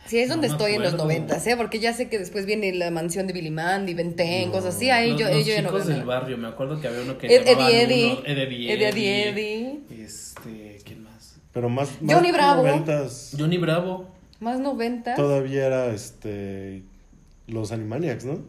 [0.07, 1.05] Sí, es No donde estoy en los acuerdo.
[1.05, 1.57] noventas, ¿eh?
[1.57, 4.53] Porque ya sé que después viene la mansión de Billy Mandy, Ben 10, No.
[4.53, 4.91] cosas así.
[4.91, 6.37] Ahí los, yo, los ellos ya no chicos del barrio.
[6.37, 8.13] Me acuerdo que había uno que Ed- Eddie Eddie.
[8.27, 9.29] Eddie Eddie Eddie.
[9.31, 10.05] Eddie.
[10.05, 11.37] Este, ¿quién más?
[11.53, 11.89] Pero más.
[12.01, 12.63] Johnny más Bravo.
[12.67, 14.11] noventas, Johnny Bravo.
[14.41, 15.15] Más 90.
[15.15, 16.83] Todavía era este.
[17.47, 18.41] Los Animaniacs, ¿no?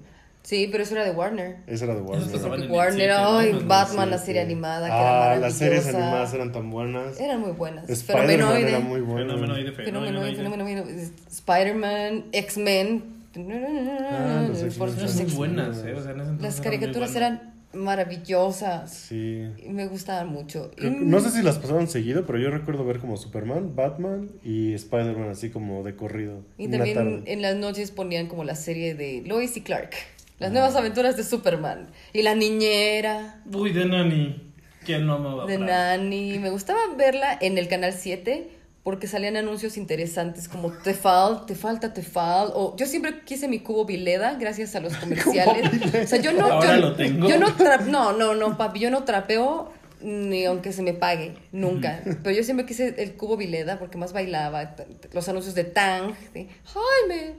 [0.46, 1.58] Sí, pero eso era de Warner.
[1.66, 2.30] Ese era de Warner.
[2.64, 3.10] El Warner,
[3.50, 4.46] el Batman, la serie sí.
[4.46, 6.06] animada, que era Ah, las series maravillosa.
[6.08, 7.20] animadas eran tan buenas.
[7.20, 7.90] Eran muy buenas.
[7.90, 8.70] Spider-Man Fenomenoide.
[8.70, 9.34] era muy bueno.
[9.34, 10.76] Fenomenoide, Fenomenoide, fenomenoide.
[10.76, 11.10] fenomenoide.
[11.32, 13.04] Spider-Man, X-Men.
[13.38, 15.94] Ah, los Por X-Men los Eran muy X- buenas, ¿eh?
[15.94, 18.94] O sea, en ese entonces Las caricaturas eran maravillosas.
[18.94, 19.44] Sí.
[19.66, 20.72] Y Me gustaban mucho.
[20.76, 23.76] Creo que- Y- no sé si las pasaban seguido, pero yo recuerdo ver como Superman,
[23.76, 26.44] Batman y Spider-Man así como de corrido.
[26.58, 27.24] Y también tarde.
[27.26, 29.92] en las noches ponían como la serie de Lois y Clark.
[30.40, 31.88] Las nuevas aventuras de Superman.
[32.14, 34.52] Y la niñera Uy, de Nani.
[34.86, 35.58] ¿Quién no amaba de?
[35.58, 36.40] Nani.
[36.40, 38.50] Me gustaba verla en el canal 7
[38.84, 42.52] porque salían anuncios interesantes como te fal, te falta, te fal.
[42.54, 45.72] O yo siempre quise mi cubo Vileda gracias a los comerciales.
[46.04, 46.46] O sea, yo no.
[46.46, 47.28] Ahora yo, lo tengo.
[47.28, 49.72] yo no tra- no, no, no, papi, yo no trapeo
[50.02, 52.02] ni aunque se me pague, nunca.
[52.22, 54.76] Pero yo siempre quise el cubo Vileda porque más bailaba.
[55.14, 57.34] Los anuncios de Tang, de Jaime,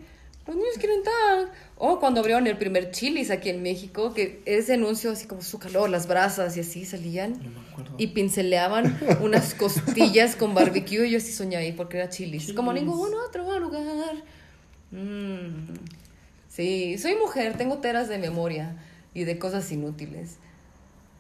[0.47, 1.49] los niños quieren Tang.
[1.77, 5.59] O cuando abrieron el primer Chili's aquí en México, que ese anuncio así como su
[5.59, 7.33] calor, las brasas y así salían.
[7.33, 7.95] No me acuerdo.
[7.99, 12.53] Y pinceleaban unas costillas con barbecue y yo sí soñé ahí porque era Chili's.
[12.53, 12.89] Como Chili's.
[12.89, 14.15] ningún otro lugar.
[14.91, 15.75] Mm.
[16.49, 18.77] Sí, soy mujer, tengo teras de memoria
[19.13, 20.39] y de cosas inútiles.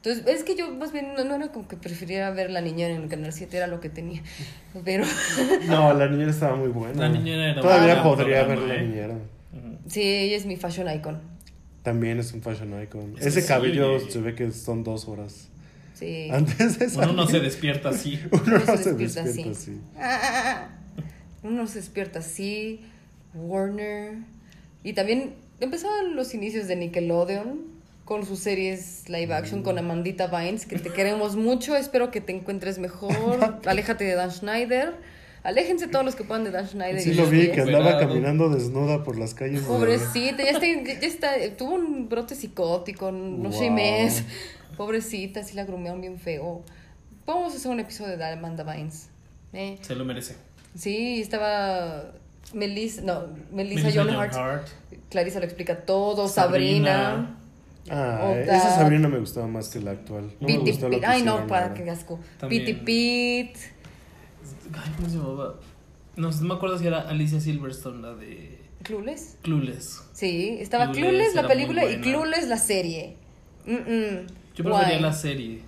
[0.06, 2.94] Entonces, es que yo más bien no, no era como que prefiriera ver la niñera
[2.94, 4.22] en el canal 7, era lo que tenía.
[4.84, 5.04] Pero
[5.66, 6.94] No, la niñera estaba muy buena.
[6.94, 9.18] La niñera era Todavía podría ver la niñera.
[9.88, 11.20] Sí, ella es mi fashion icon.
[11.82, 13.14] También es un fashion icon.
[13.18, 13.48] Es Ese sí.
[13.48, 15.48] cabello se ve que son dos horas.
[15.94, 16.28] Sí.
[16.30, 18.20] Antes de Uno no se despierta así.
[18.30, 19.50] uno Uno no se se despierta despierta así.
[19.50, 19.80] así.
[21.42, 22.80] Uno se despierta así,
[23.34, 24.18] Warner.
[24.84, 27.75] Y también empezaban los inicios de Nickelodeon
[28.06, 32.32] con sus series live action con Amandita Vines, que te queremos mucho, espero que te
[32.32, 33.58] encuentres mejor.
[33.66, 34.94] Aléjate de Dan Schneider.
[35.42, 37.00] Aléjense todos los que puedan de Dan Schneider.
[37.02, 38.08] Sí y lo vi, que andaba Cuidado.
[38.08, 39.62] caminando desnuda por las calles.
[39.62, 43.74] de- Pobrecita, ya está, ya está, tuvo un brote psicótico, no sé Wow.
[43.74, 44.22] mes.
[44.76, 46.62] Pobrecita, sí la grumearon bien feo.
[47.26, 49.08] Vamos a hacer un episodio de Amanda Vines.
[49.52, 49.78] ¿eh?
[49.82, 50.36] Se lo merece.
[50.76, 52.12] Sí, estaba
[52.54, 54.34] Melissa, no, Melissa, Melissa Joan Hart.
[54.34, 54.68] Hart.
[55.10, 56.94] Clarissa lo explica todo, Sabrina.
[57.10, 57.38] Sabrina.
[57.90, 58.76] Ah, esa.
[58.76, 60.32] Sabrina me gustaba más que la actual.
[60.40, 61.00] No me Piti gustó lo Pit.
[61.00, 62.18] que Ay, no, para qué asco.
[62.48, 63.56] Piti Pit.
[64.72, 65.54] Ay, ¿cómo se llamaba?
[66.16, 69.38] No, no me acuerdo si era Alicia Silverstone, la de ¿Clueless?
[69.42, 70.02] Clueless.
[70.12, 72.00] Sí, estaba Clueless Clueless, la película y.
[72.00, 73.16] Clueless la serie.
[73.66, 74.26] Mm, mm.
[74.54, 75.60] Yo prefería la serie.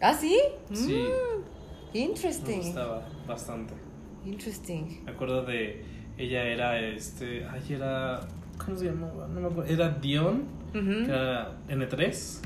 [0.00, 0.36] ¿Ah, sí?
[0.72, 2.56] Sí, Mm, me interesting.
[2.58, 3.74] gustaba bastante.
[4.24, 5.02] Interesting.
[5.04, 5.84] Me acuerdo de.
[6.18, 7.44] Ella era este.
[7.46, 8.20] Ay, era.
[8.64, 9.26] ¿Cómo se llamaba?
[9.28, 9.70] No me acuerdo.
[9.72, 12.38] Era Dion, Que era N3.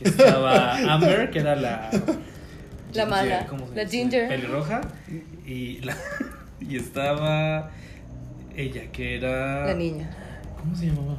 [0.00, 1.90] Estaba Amber, que era la.
[2.92, 3.96] La mala, ¿cómo se la dice?
[3.98, 4.28] ginger.
[4.28, 4.80] Pelirroja.
[5.46, 5.96] Y, la,
[6.60, 7.70] y estaba.
[8.56, 9.66] ella, que era.
[9.66, 10.10] La niña.
[10.58, 11.16] ¿Cómo se llamaba?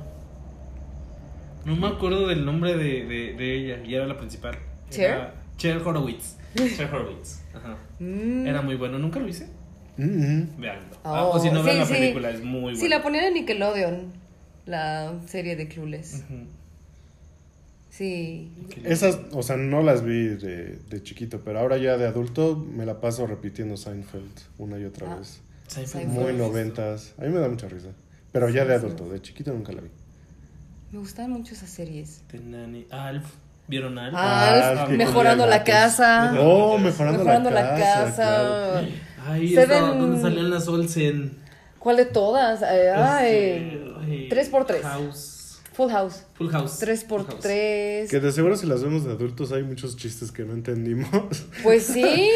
[1.66, 4.58] No me acuerdo del nombre de, de, de ella, y era la principal.
[4.90, 5.12] ¿Cher?
[5.12, 6.38] Era Cher Horowitz.
[6.56, 7.42] Cher Horowitz.
[7.54, 7.78] Ajá.
[8.00, 8.46] Mm.
[8.48, 9.48] Era muy bueno, nunca lo hice.
[9.98, 10.58] Mm, mm.
[10.58, 10.96] Veanlo.
[11.04, 11.94] Oh, ah, o si no ven sí, la sí.
[11.94, 12.80] película, es muy buena.
[12.80, 14.14] Sí, la ponían en Nickelodeon,
[14.66, 16.24] la serie de Clueless.
[17.90, 18.52] Sí.
[18.84, 22.86] Esas, o sea, no las vi de, de chiquito, pero ahora ya de adulto me
[22.86, 25.16] la paso repitiendo Seinfeld una y otra Ah.
[25.18, 25.42] vez.
[25.68, 26.08] Seinfeld.
[26.08, 27.14] Muy noventas.
[27.20, 27.90] A mí me da mucha risa.
[28.32, 29.90] Pero ya de adulto, de chiquito nunca la vi.
[30.92, 32.22] Me gustan mucho esas series.
[32.32, 32.88] The Nanny.
[32.90, 33.26] Alf.
[33.68, 34.16] ¿Vieron Alf?
[34.16, 36.36] Alf, Alf, que mejorando comía la casa.
[36.40, 38.06] Oh, mejorando, Mejorando la la casa.
[38.06, 38.16] casa.
[38.82, 38.88] claro.
[39.26, 41.32] Ahí Seven- estaba donde salían las Olsen.
[41.84, 42.62] ¿Cuál de todas?
[42.62, 44.82] Eh, ay, Este, ay, tres por tres.
[44.84, 45.60] House.
[45.74, 46.24] Full House.
[46.36, 46.80] Full House.
[46.80, 47.42] 3 por Full House.
[47.42, 51.10] 3 Que de seguro si las vemos de adultos hay muchos chistes que no entendimos.
[51.64, 52.30] Pues sí.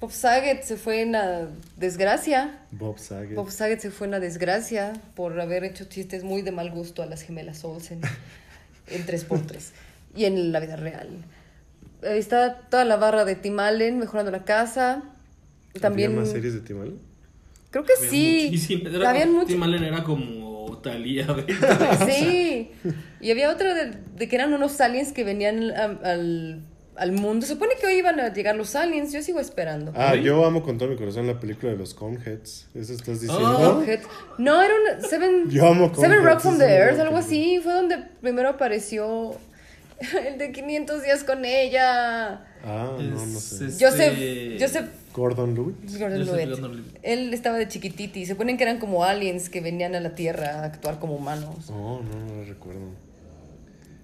[0.00, 1.46] Bob Saget se fue en la
[1.76, 2.58] desgracia.
[2.72, 3.36] Bob Saget.
[3.36, 7.02] Bob Saget se fue en la desgracia por haber hecho chistes muy de mal gusto
[7.04, 8.00] a las gemelas Olsen
[8.88, 9.70] en 3x3
[10.16, 11.10] y en la vida real.
[12.02, 15.04] Ahí está toda la barra de Tim Allen mejorando la casa.
[15.80, 17.09] También ¿Había más series de Tim Allen?
[17.70, 18.42] Creo que Había sí.
[18.46, 18.94] muchísimas.
[18.94, 21.26] Era Habían como- era como Talía
[22.08, 22.70] Sí.
[23.20, 26.60] Y había otra de, de que eran unos aliens que venían al, al,
[26.96, 27.44] al mundo.
[27.46, 29.12] Se supone que hoy iban a llegar los aliens.
[29.12, 29.92] Yo sigo esperando.
[29.94, 30.22] Ah, ¿Sí?
[30.22, 32.68] yo amo con todo mi corazón la película de los Coneheads.
[32.74, 33.58] ¿Eso estás diciendo?
[33.60, 33.74] Oh.
[33.74, 34.06] Coneheads.
[34.38, 37.60] No, era un Seven, Yo amo Seven Rock from the una Earth, algo así.
[37.62, 39.32] Fue donde primero apareció
[40.26, 42.44] el de 500 días con ella.
[42.64, 43.66] Ah, no, no sé.
[43.66, 45.98] Joseph, Este- Joseph Gordon Lewis.
[45.98, 46.84] Gordon.
[47.02, 48.26] Él estaba de chiquititi.
[48.26, 51.68] Se ponen que eran como aliens que venían a la Tierra a actuar como humanos.
[51.70, 52.80] Oh, no, no lo recuerdo.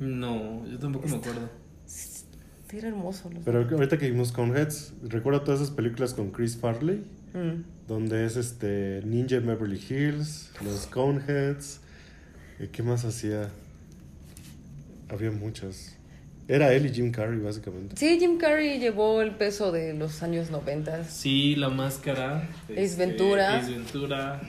[0.00, 1.48] No, yo tampoco me acuerdo.
[1.86, 2.24] Sí,
[2.78, 3.30] era hermoso.
[3.30, 7.62] los- Pero ahorita que vimos Coneheads, recuerdo todas esas películas con Chris Farley, Mm.
[7.86, 11.80] donde es este Ninja en Beverly Hills, los Coneheads.
[12.58, 13.50] ¿Y qué más hacía?
[15.08, 15.95] Había muchas.
[16.48, 17.96] Era él y Jim Carrey, básicamente.
[17.96, 21.04] Sí, Jim Carrey llevó el peso de los años 90.
[21.04, 22.48] Sí, La Máscara.
[22.70, 23.56] Ace Ventura.
[23.56, 24.40] Ace Ventura.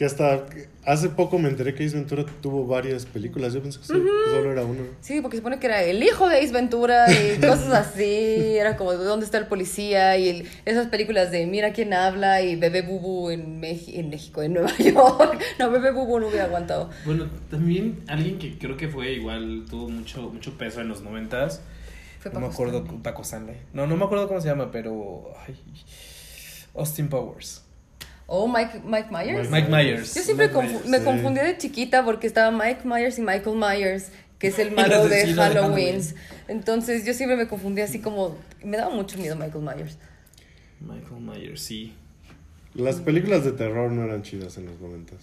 [0.00, 0.46] Que hasta
[0.86, 3.52] hace poco me enteré que Ace Ventura tuvo varias películas.
[3.52, 4.80] Yo pensé que solo, solo era uno.
[5.02, 8.56] Sí, porque se supone que era el hijo de Ace Ventura y cosas así.
[8.56, 12.40] Era como de dónde está el policía y el- esas películas de Mira quién habla
[12.40, 15.38] y Bebé Bubu en, Meji- en México, en Nueva York.
[15.58, 16.88] No, Bebé Bubu no hubiera aguantado.
[17.04, 21.60] Bueno, también alguien que creo que fue igual, tuvo mucho, mucho peso en los noventas.
[22.20, 23.02] Fue No me acuerdo, Stanley.
[23.02, 23.56] Paco Stanley.
[23.74, 25.34] No, no me acuerdo cómo se llama, pero.
[25.46, 25.54] ay,
[26.74, 27.64] Austin Powers.
[28.32, 29.50] Oh, Mike, Mike Myers.
[29.50, 30.14] Mike Myers.
[30.14, 30.86] Yo siempre Mike confu- Myers.
[30.86, 31.04] me sí.
[31.04, 35.34] confundí de chiquita porque estaba Mike Myers y Michael Myers, que es el malo de
[35.34, 36.00] Halloween.
[36.46, 38.36] Entonces yo siempre me confundí así como...
[38.62, 39.98] Me daba mucho miedo Michael Myers.
[40.80, 41.92] Michael Myers, sí.
[42.74, 45.18] Las películas de terror no eran chidas en los noventas.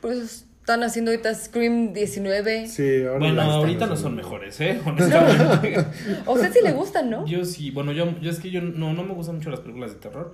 [0.00, 0.22] Por eso
[0.60, 2.68] están haciendo ahorita Scream 19.
[2.68, 4.80] Sí, ahora Bueno, ahorita no son mejores, ¿eh?
[4.86, 5.84] Honestamente.
[6.24, 7.26] A usted sí le gustan, ¿no?
[7.26, 9.92] Yo sí, bueno, yo, yo es que yo no, no me gustan mucho las películas
[9.92, 10.32] de terror,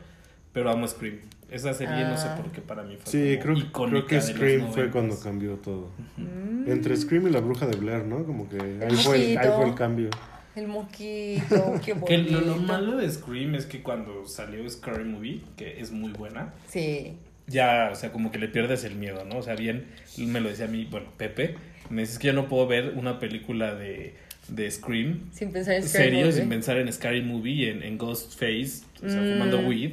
[0.53, 1.19] pero amo Scream.
[1.51, 2.37] Esa serie no sé Ah.
[2.37, 4.93] por qué para mí fue Sí, como creo, icónica creo que Scream fue 90s.
[4.93, 5.91] cuando cambió todo.
[6.17, 6.71] Mm.
[6.71, 8.25] Entre Scream y la bruja de Blair, ¿no?
[8.25, 10.11] Como que ahí fue, el, ahí fue el cambio.
[10.55, 12.73] El moquito, qué Que lo, lo bonito.
[12.73, 17.17] malo de Scream es que cuando salió Scary Movie, que es muy buena, Sí.
[17.47, 19.39] ya, o sea, como que le pierdes el miedo, ¿no?
[19.39, 19.87] O sea, bien,
[20.19, 21.55] me lo decía a mí, bueno, Pepe,
[21.89, 24.15] me dices que yo no puedo ver una película de,
[24.49, 26.33] de Scream Sin pensar en Scary serio Movie.
[26.33, 29.33] sin pensar en Scary Movie y en, en Ghostface, o sea, Mm.
[29.33, 29.93] fumando weed.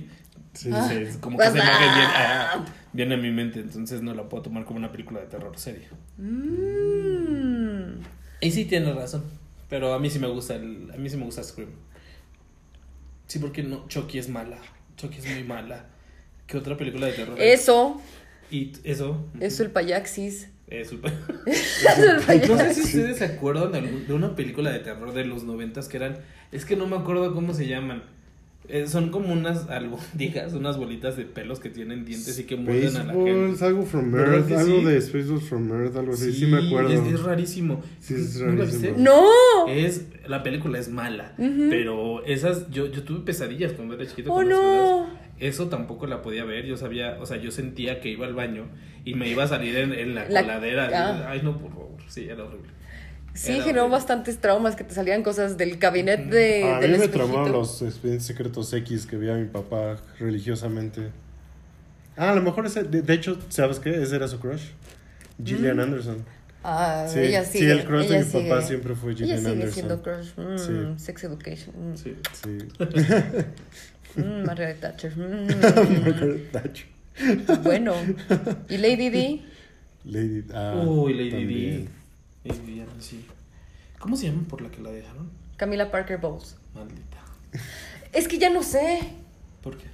[0.57, 0.67] Sí.
[0.69, 2.51] Entonces, como que esa Pues, imagen viene, ah.
[2.55, 5.57] ah, viene a mi mente, entonces no la puedo tomar como una película de terror
[5.57, 5.87] seria.
[6.17, 7.99] Mm.
[8.41, 9.23] Y sí tienes razón,
[9.69, 11.69] pero a mí sí me gusta el, a mí sí me gusta Scream.
[13.27, 14.57] Sí, porque no, Chucky es mala,
[14.95, 15.85] Chucky es muy mala.
[16.45, 17.35] ¿Qué otra película de terror?
[17.41, 18.01] Eso,
[18.49, 19.25] Y eso.
[19.39, 20.49] eso el payaxis.
[20.67, 20.91] Es
[21.45, 22.75] Eso el No sé payaxis.
[22.75, 25.97] si ustedes se acuerdan de, algún- de una película de terror de los noventas que
[25.97, 26.17] eran,
[26.51, 28.03] es que no me acuerdo cómo se llaman.
[28.69, 32.97] Eh, son como unas albóndigas, unas bolitas de pelos que tienen dientes y que muerden
[32.97, 33.65] a la gente.
[33.65, 34.85] algo from ¿Verdad Earth, algo sí?
[34.85, 36.89] de Spaceballs from Earth, algo así, sí, me acuerdo.
[36.91, 37.81] Es, es rarísimo.
[37.99, 38.81] Sí, es ¿No la rarísimo.
[38.81, 39.01] viste?
[39.01, 39.67] ¡No!
[39.69, 44.31] Es, la película es mala, pero esas, yo, yo tuve pesadillas cuando era chiquito.
[44.31, 44.61] ¡Oh, con las no!
[44.61, 45.13] ciudades.
[45.39, 48.65] Eso tampoco la podía ver, yo sabía, o sea, yo sentía que iba al baño
[49.05, 50.89] y me iba a salir en, en la, La- coladera.
[50.93, 51.27] ah.
[51.29, 52.71] Ay, no, por favor, sí, era horrible.
[53.37, 53.97] Sí, Era generó horrible.
[53.97, 57.25] bastantes traumas que te salían cosas del cabinet de, a mí del me espejito.
[57.25, 61.09] traumaron los expedientes secretos X que veía mi papá religiosamente.
[62.17, 64.01] Ah, a lo mejor ese, de, de hecho, ¿sabes qué?
[64.01, 64.63] Ese era su crush.
[65.43, 66.25] Gillian Anderson.
[66.63, 67.71] Ah, Sí, ella sí, sigue.
[67.73, 68.67] el crush de ella mi papá sigue.
[68.67, 69.73] siempre fue Ella Gillian sigue Anderson.
[69.73, 70.29] siendo crush.
[70.35, 70.57] Mm,
[70.97, 71.03] Sí.
[71.05, 71.75] Sex Education.
[71.77, 72.15] Mm, Sí.
[72.33, 72.57] Sí.
[74.21, 75.15] mm, Margaret Thatcher.
[75.15, 75.47] Mm.
[76.03, 76.87] Margaret Thatcher.
[77.63, 77.93] Bueno.
[78.69, 79.41] ¿Y Lady D?
[80.05, 80.43] Lady.
[80.53, 81.45] Ah, Uy, Lady.
[81.45, 81.87] D.
[82.99, 83.25] Sí.
[83.99, 85.29] ¿Cómo se llama por la que la dejaron?
[85.57, 86.55] Camila Parker Bowles.
[86.73, 87.17] Maldita.
[88.13, 88.99] Es que ya no sé.
[89.61, 89.85] ¿Por qué?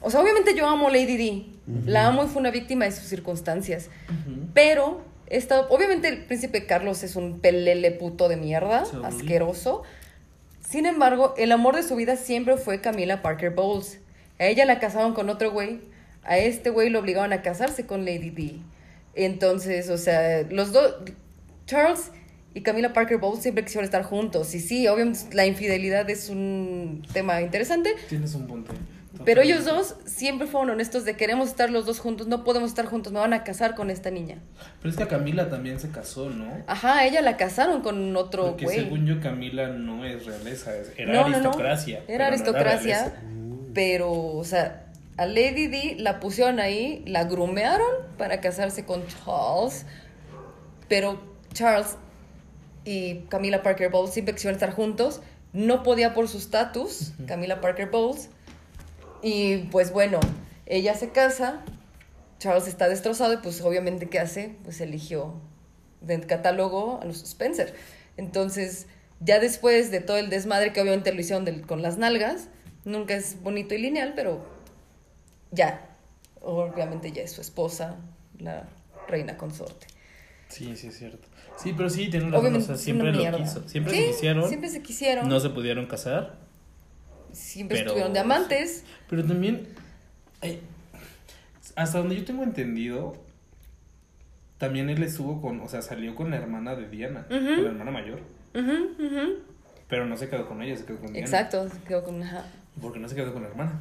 [0.00, 1.46] O sea, obviamente yo amo a Lady D.
[1.86, 3.90] La amo y fue una víctima de sus circunstancias.
[4.54, 9.82] Pero, esta, obviamente el príncipe Carlos es un pelele puto de mierda, asqueroso.
[10.66, 13.98] Sin embargo, el amor de su vida siempre fue Camila Parker Bowles.
[14.38, 15.80] A ella la casaron con otro güey.
[16.24, 18.56] A este güey lo obligaban a casarse con Lady D.
[19.14, 20.94] Entonces, o sea, los dos,
[21.70, 22.10] Charles
[22.52, 24.52] y Camila Parker Bowles siempre quisieron estar juntos.
[24.54, 27.94] Y sí, obviamente la infidelidad es un tema interesante.
[28.08, 28.72] Tienes un punto.
[29.24, 32.86] Pero ellos dos siempre fueron honestos de queremos estar los dos juntos, no podemos estar
[32.86, 34.38] juntos, me van a casar con esta niña.
[34.80, 36.46] Pero es que a Camila también se casó, ¿no?
[36.66, 38.80] Ajá, ella la casaron con otro Porque güey.
[38.80, 41.36] según yo, Camila no es realeza, era No, no, no.
[41.36, 42.02] aristocracia.
[42.08, 43.12] Era aristocracia,
[43.74, 44.86] pero, o sea,
[45.18, 49.84] a Lady D la pusieron ahí, la grumearon para casarse con Charles,
[50.88, 51.96] pero Charles
[52.84, 55.20] y Camila Parker Bowles siempre quisieron estar juntos,
[55.52, 58.28] no podía por su estatus, Camila Parker Bowles,
[59.22, 60.20] y pues bueno,
[60.66, 61.62] ella se casa,
[62.38, 64.56] Charles está destrozado y pues obviamente ¿qué hace?
[64.64, 65.34] Pues eligió
[66.00, 67.74] del catálogo a los Spencer.
[68.16, 68.86] Entonces,
[69.20, 72.48] ya después de todo el desmadre que obviamente lo hicieron del- con las nalgas,
[72.86, 74.42] nunca es bonito y lineal, pero
[75.50, 75.86] ya,
[76.40, 77.96] obviamente ya es su esposa,
[78.38, 78.66] la
[79.08, 79.86] reina consorte.
[80.48, 81.28] Sí, sí, es cierto.
[81.58, 82.54] Sí, pero sí, tienen razón.
[82.56, 83.68] O sea, siempre lo quiso.
[83.68, 84.48] Siempre Sí, se quisieron.
[84.48, 85.28] Siempre se quisieron.
[85.28, 86.36] No se pudieron casar.
[87.32, 88.84] siempre pero- estuvieron de amantes.
[89.08, 89.68] Pero también,
[90.42, 90.60] eh,
[91.76, 93.14] hasta donde yo tengo entendido,
[94.58, 97.90] también él estuvo con, o sea, salió con la hermana de Diana, con la hermana
[97.90, 98.20] mayor.
[99.88, 101.20] Pero no se quedó con ella, se quedó con Diana.
[101.26, 102.44] Exacto, se quedó con ajá.
[102.80, 103.72] ¿Por qué no se quedó con la hermana?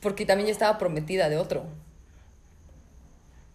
[0.00, 1.66] Porque también ya estaba prometida de otro.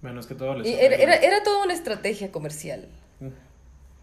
[0.04, 2.88] Bueno, es que todo le Y era, era, era toda una estrategia comercial.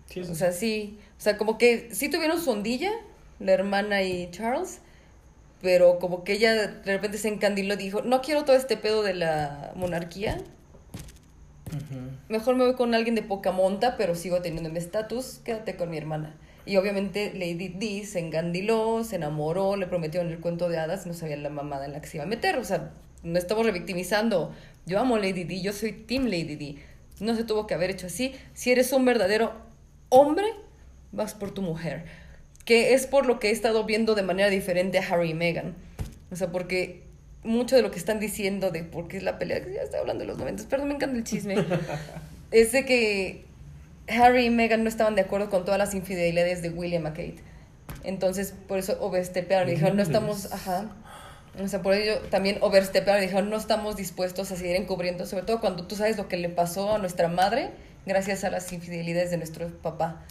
[0.06, 0.38] Sí, eso O sí.
[0.40, 0.98] sea, sí.
[1.16, 2.90] O sea, como que sí tuvieron su ondilla,
[3.38, 4.80] la hermana y Charles.
[5.62, 9.02] Pero como que ella de repente se encandiló y dijo, no quiero todo este pedo
[9.02, 10.38] de la monarquía.
[12.28, 15.40] Mejor me voy con alguien de poca monta, pero sigo teniendo mi estatus.
[15.44, 16.34] Quédate con mi hermana.
[16.66, 21.14] Y obviamente Lady D se encandiló, se enamoró, le prometieron el cuento de hadas no
[21.14, 22.56] sabía la mamada en la que se iba a meter.
[22.58, 22.90] O sea,
[23.22, 24.52] no estamos revictimizando.
[24.86, 26.76] Yo amo Lady D, yo soy Team Lady D.
[27.20, 28.34] No se tuvo que haber hecho así.
[28.54, 29.52] Si eres un verdadero
[30.08, 30.46] hombre,
[31.12, 32.04] vas por tu mujer.
[32.64, 35.74] Que es por lo que he estado viendo de manera diferente a Harry y Meghan.
[36.30, 37.02] O sea, porque
[37.42, 40.00] mucho de lo que están diciendo de por qué es la pelea, que ya estoy
[40.00, 41.56] hablando de los 90, perdón, me encanta el chisme,
[42.50, 43.44] es de que
[44.08, 47.36] Harry y Meghan no estaban de acuerdo con todas las infidelidades de William a Kate.
[48.04, 50.90] Entonces, por eso overstepearon y dijeron, no estamos, ajá.
[51.58, 55.44] O sea, por ello también overstepearon y dijeron, no estamos dispuestos a seguir encubriendo, sobre
[55.44, 57.70] todo cuando tú sabes lo que le pasó a nuestra madre
[58.06, 60.22] gracias a las infidelidades de nuestro papá.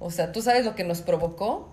[0.00, 1.72] O sea, tú sabes lo que nos provocó,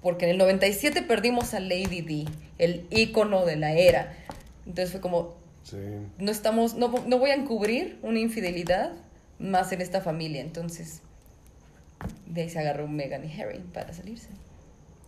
[0.00, 2.24] porque en el 97 perdimos a Lady D,
[2.58, 4.16] el ícono de la era.
[4.66, 5.76] Entonces fue como, Sí.
[6.18, 8.92] no estamos, no, no voy a encubrir una infidelidad
[9.38, 10.40] más en esta familia.
[10.40, 11.02] Entonces,
[12.26, 14.28] de ahí se agarró Meghan y Harry para salirse.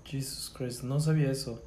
[0.05, 1.62] Jesus Christ, no sabía eso.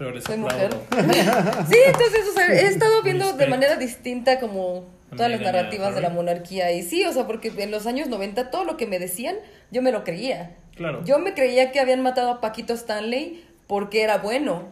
[0.00, 0.82] Pero les Soy aplaudo.
[1.68, 6.00] Sí, entonces, o sea, he estado viendo de manera distinta como todas las narrativas de
[6.00, 6.72] la monarquía.
[6.72, 9.36] Y sí, o sea, porque en los años 90 todo lo que me decían,
[9.70, 10.56] yo me lo creía.
[10.74, 11.04] Claro.
[11.04, 14.68] Yo me creía que habían matado a Paquito Stanley porque era bueno.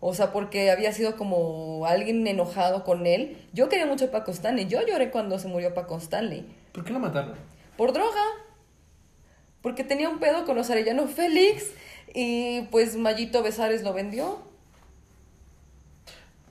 [0.00, 3.36] O sea, porque había sido como alguien enojado con él.
[3.52, 4.66] Yo quería mucho a Paco Stanley.
[4.66, 6.44] Yo lloré cuando se murió Paco Stanley.
[6.72, 7.36] ¿Por qué la mataron?
[7.76, 8.24] Por droga.
[9.62, 11.70] Porque tenía un pedo con los Arellano Félix.
[12.14, 14.38] Y pues Mayito Besares lo vendió.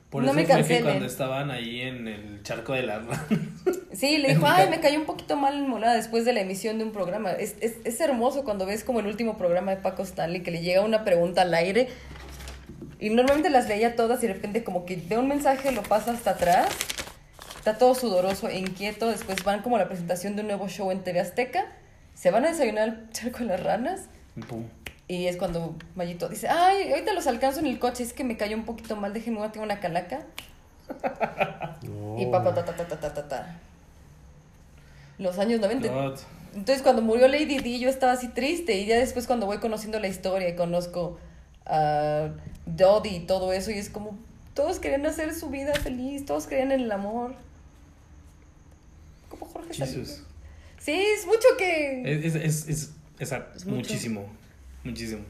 [0.10, 0.84] Por No eso me cancelen.
[0.84, 3.26] cuando estaban ahí en el charco de las ranas.
[3.93, 6.78] Sí, le dijo, ay, me cayó un poquito mal en molada después de la emisión
[6.80, 7.32] de un programa.
[7.32, 10.62] Es, es, es hermoso cuando ves como el último programa de Paco Stanley que le
[10.62, 11.89] llega una pregunta al aire
[12.99, 16.12] y normalmente las leía todas y de repente como que ve un mensaje, lo pasa
[16.12, 16.70] hasta atrás,
[17.55, 20.91] está todo sudoroso e inquieto, después van como a la presentación de un nuevo show
[20.91, 21.66] en TV Azteca,
[22.14, 24.01] se van a desayunar al charco de las ranas
[24.47, 24.64] pum.
[25.10, 28.38] Y es cuando Mayito dice, ay, ahorita los alcanzo en el coche, es que me
[28.38, 30.22] cayó un poquito mal, déjenme tengo una calaca.
[31.82, 31.88] Y
[32.26, 32.32] No.
[32.32, 33.60] pa, pa, ta, ta, ta, ta, ta, ta, ta.
[35.18, 35.88] Los años 90.
[35.89, 36.20] God.
[36.55, 39.99] Entonces cuando murió Lady D yo estaba así triste y ya después cuando voy conociendo
[39.99, 41.20] la historia y conozco
[41.66, 42.30] a
[42.66, 44.18] Dodie y todo eso y es como
[44.55, 47.36] todos querían hacer su vida feliz, todos creían en el amor.
[49.30, 50.24] Como Jorge Jesus.
[50.80, 52.01] Sí, es mucho que...
[52.26, 53.78] Es, es, es, es- esa- Es mucho.
[53.78, 54.26] muchísimo.
[54.84, 55.21] Muchísimo.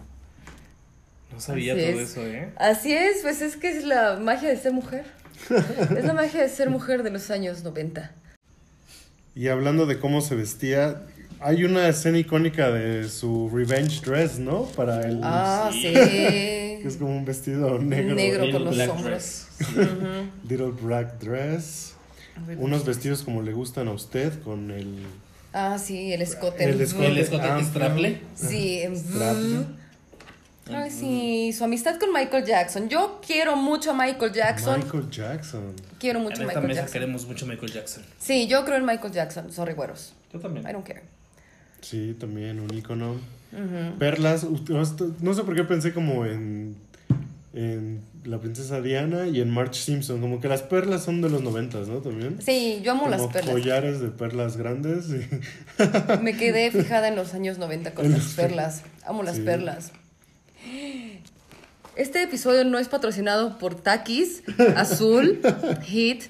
[1.32, 2.10] No sabía Así todo es.
[2.12, 2.50] eso, ¿eh?
[2.58, 5.06] Así es, pues es que es la magia de ser mujer.
[5.98, 8.12] Es la magia de ser mujer de los años 90.
[9.36, 11.04] Y hablando de cómo se vestía,
[11.40, 14.64] hay una escena icónica de su revenge dress, ¿no?
[14.66, 15.22] Para el...
[15.24, 15.94] Ah, sí.
[16.80, 18.16] Que es como un vestido negro.
[18.16, 19.48] Negro Little con los black hombros.
[20.48, 21.94] Little black dress.
[22.58, 25.00] Unos vestidos como le gustan a usted, con el...
[25.62, 26.64] Ah, sí, el escote.
[26.64, 27.08] El escote.
[27.08, 27.68] El escote amplio.
[27.68, 28.22] straple.
[28.36, 29.66] Sí, en- Straple.
[30.72, 32.88] Ay, sí, su amistad con Michael Jackson.
[32.90, 34.80] Yo quiero mucho a Michael Jackson.
[34.80, 35.74] Michael Jackson.
[36.00, 36.94] Quiero En mucho a esta Michael mesa Jackson.
[36.94, 38.04] queremos mucho Michael Jackson.
[38.20, 39.52] Sí, yo creo en Michael Jackson.
[39.52, 40.14] Sorry, güeros.
[40.32, 40.66] Yo también.
[40.70, 41.02] I don't care.
[41.82, 43.16] Sí, también un icono.
[43.98, 44.64] Perlas, u-
[45.22, 46.76] no sé por qué pensé como en,
[47.54, 51.42] en la princesa Diana y en Marge Simpson, como que las perlas son de los
[51.42, 52.00] noventas, ¿no?
[52.00, 52.42] También.
[52.42, 53.52] Sí, yo amo como las perlas.
[53.54, 55.06] collares de perlas grandes.
[55.10, 58.84] y- Me quedé fijada en los años 90 con las perlas.
[59.06, 59.42] Amo las Sí.
[59.44, 59.92] perlas.
[61.96, 64.44] Este episodio no es patrocinado por Takis
[64.76, 65.42] Azul
[65.84, 66.24] Hit,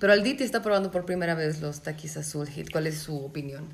[0.00, 2.70] pero Alditi está probando por primera vez los Takis Azul Hit.
[2.70, 3.66] ¿Cuál es su opinión?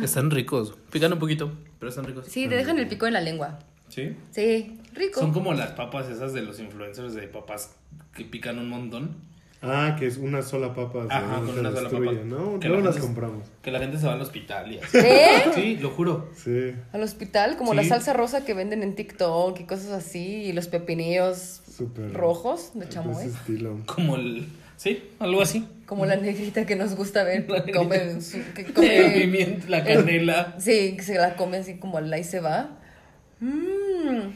[0.00, 0.74] Están ricos.
[0.90, 2.26] Pican un poquito, pero están ricos.
[2.28, 3.58] Sí, te dejan el pico en la lengua.
[3.88, 4.16] ¿Sí?
[4.30, 5.20] Sí, rico.
[5.20, 7.74] Son como las papas esas de los influencers de papas
[8.14, 9.16] que pican un montón.
[9.64, 11.06] Ah, que es una sola papa.
[11.06, 12.26] se- Ajá, con se una sola destruye, papa.
[12.26, 12.58] ¿no?
[12.58, 13.48] Que Luego la las gente- compramos.
[13.62, 14.98] Que la gente se va al hospital y así.
[14.98, 15.28] ¿Eh?
[15.54, 16.30] Sí, lo juro.
[16.36, 17.76] Sí, Al hospital, como Sí.
[17.76, 21.60] la salsa rosa que venden en TikTok y cosas así, y los pepinillos
[22.12, 23.24] rojos de chamoy.
[23.24, 23.78] ese estilo.
[23.86, 24.48] Como el.
[24.76, 25.64] Sí, algo así.
[25.86, 28.20] Como la negrita que nos gusta ver, La que come, negrita.
[28.20, 30.56] su- que El come pimiento, la canela.
[30.58, 32.78] Sí, que se la come así como al y se va.
[33.38, 34.30] Mmm.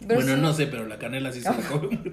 [0.00, 1.98] Bueno, no sé, pero la canela sí se la come.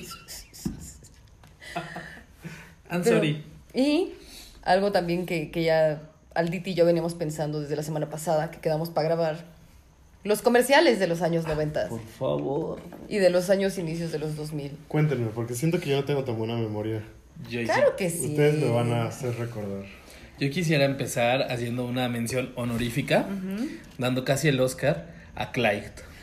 [2.90, 3.44] I'm sorry.
[3.74, 4.14] Y
[4.64, 6.02] algo también que, que ya
[6.34, 9.46] Alditi y yo veníamos pensando desde la semana pasada, que quedamos para grabar.
[10.24, 12.80] Los comerciales de los años 90 Por favor.
[13.10, 14.72] y de los años inicios de los 2000.
[14.88, 17.02] Cuéntenme, porque siento que yo no tengo tan buena memoria.
[17.50, 18.30] Yo, Claro que sí.
[18.32, 19.84] Ustedes me van a hacer recordar.
[20.40, 23.26] yo quisiera empezar haciendo una mención honorífica,
[23.98, 25.92] dando casi el Oscar a Clyde.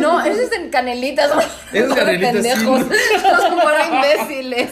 [0.00, 1.30] No, eso es en canelitas.
[1.72, 2.80] Es de Canelitas, sí, pendejos.
[2.86, 2.94] ¿no?
[3.20, 4.70] Somos un par de imbéciles.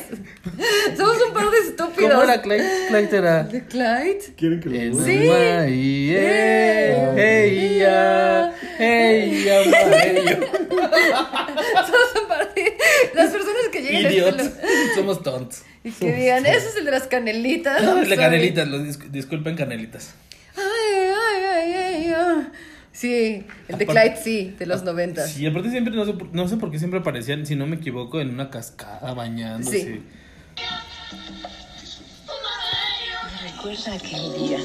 [0.97, 2.11] Somos un par de estúpidos.
[2.13, 2.69] ¿Cómo era Clyde?
[2.89, 3.43] Clyde era.
[3.45, 4.19] ¿De Clyde?
[4.37, 5.05] ¿Quieren que lo?
[5.05, 5.29] Sí.
[5.31, 7.13] Eh, Eh.
[7.17, 9.65] hey, ya, hey, ya.
[11.87, 12.77] Somos un par de...
[13.15, 15.63] Las personas que llegan este Somos tontos.
[15.85, 17.83] Y que digan, eso es el de las canelitas.
[17.83, 20.15] No, I'm de canelitas, los dis- disculpen canelitas.
[20.57, 20.63] Ay,
[21.05, 22.47] ay, ay, ay, ay.
[22.99, 25.31] Sí, el de Aparte- Clyde sí, de los noventas.
[25.31, 27.77] Sí, aparte siempre, no sé, por- no sé por qué siempre aparecían, si no me
[27.77, 29.81] equivoco, en una cascada bañándose.
[29.81, 30.03] Sí.
[33.55, 34.59] Recuerda aquel día.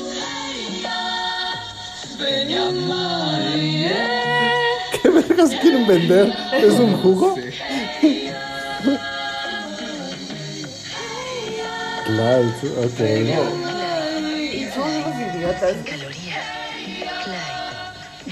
[5.01, 6.34] ¿Qué vergas quieren vender?
[6.53, 7.36] ¿Es un jugo?
[12.05, 12.99] Clyde, ok.
[14.73, 15.75] Somos unos idiotas.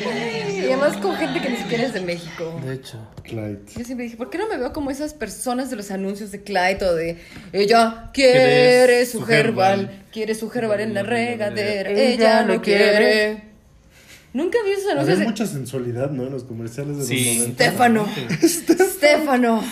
[0.03, 2.59] Y además con gente que ni siquiera es de México.
[2.65, 2.97] De hecho.
[3.23, 3.59] Clyde.
[3.77, 6.41] Yo siempre dije, ¿por qué no me veo como esas personas de los anuncios de
[6.43, 7.17] Clyde o de
[7.53, 8.33] ella quiere
[8.85, 10.03] Quiere su herbal, Herbal.
[10.11, 13.43] quiere su herbal en la regadera, Ella no quiere.
[14.33, 16.23] Nunca vi esos anuncios Había mucha sensualidad, ¿no?
[16.25, 17.25] En los comerciales de Sí.
[17.25, 17.63] los 90.
[17.65, 18.07] Stefano.
[18.41, 19.63] Stefano.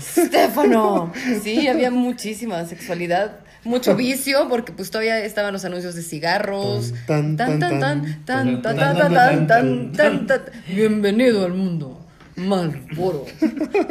[0.00, 1.12] Stefano.
[1.42, 3.40] Sí, había muchísima sexualidad.
[3.64, 6.94] Mucho vicio, porque pues todavía estaban los anuncios de cigarros.
[7.06, 10.42] Tan, tan, Tan, tan, tan, tan, tan, tan, tan, tan, tan, tan, tan, tan.
[10.68, 11.96] Bienvenido al mundo.
[12.36, 13.26] Malboro.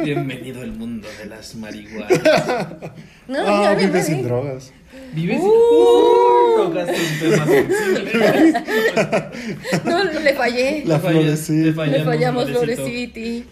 [0.02, 2.10] Bienvenido al mundo de las marihuanas.
[3.28, 4.72] No, Ah, ya, vive ya, sin drogas.
[5.14, 5.40] Vives.
[5.40, 8.12] Uh, tocaste un tema sensible.
[9.84, 10.82] No, le fallé.
[10.84, 11.64] La Le falla- florecita.
[11.66, 12.50] le falla- Le fallamos.
[12.50, 13.44] Floreciti.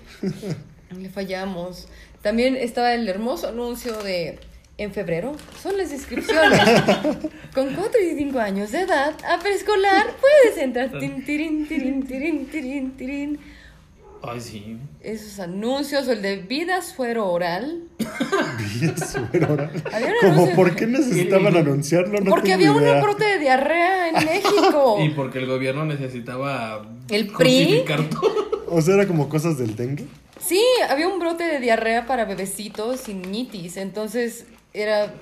[0.98, 1.86] Le fallamos.
[2.22, 4.40] También estaba el hermoso anuncio de
[4.78, 5.32] en febrero.
[5.62, 6.60] Son las inscripciones.
[7.54, 10.98] Con 4 y 5 años de edad, a preescolar puedes entrar.
[10.98, 13.38] Tin, tirin, tirin, tirin, tirin, tirin.
[14.22, 14.76] Ay, sí.
[15.00, 17.84] Esos anuncios, o el de vida suero oral.
[18.96, 19.70] Suero oral.
[20.20, 22.20] Como, anuncio- ¿por qué necesitaban anunciarlo?
[22.20, 23.00] No Porque había un idea.
[23.00, 24.96] brote de diarrea en México.
[25.04, 26.84] Y porque el gobierno necesitaba.
[27.10, 27.84] ¿El PRI?
[28.10, 28.64] todo.
[28.68, 30.04] O sea, era como cosas del dengue.
[30.40, 35.12] Sí, había un brote de diarrea para bebecitos y niñitis, entonces era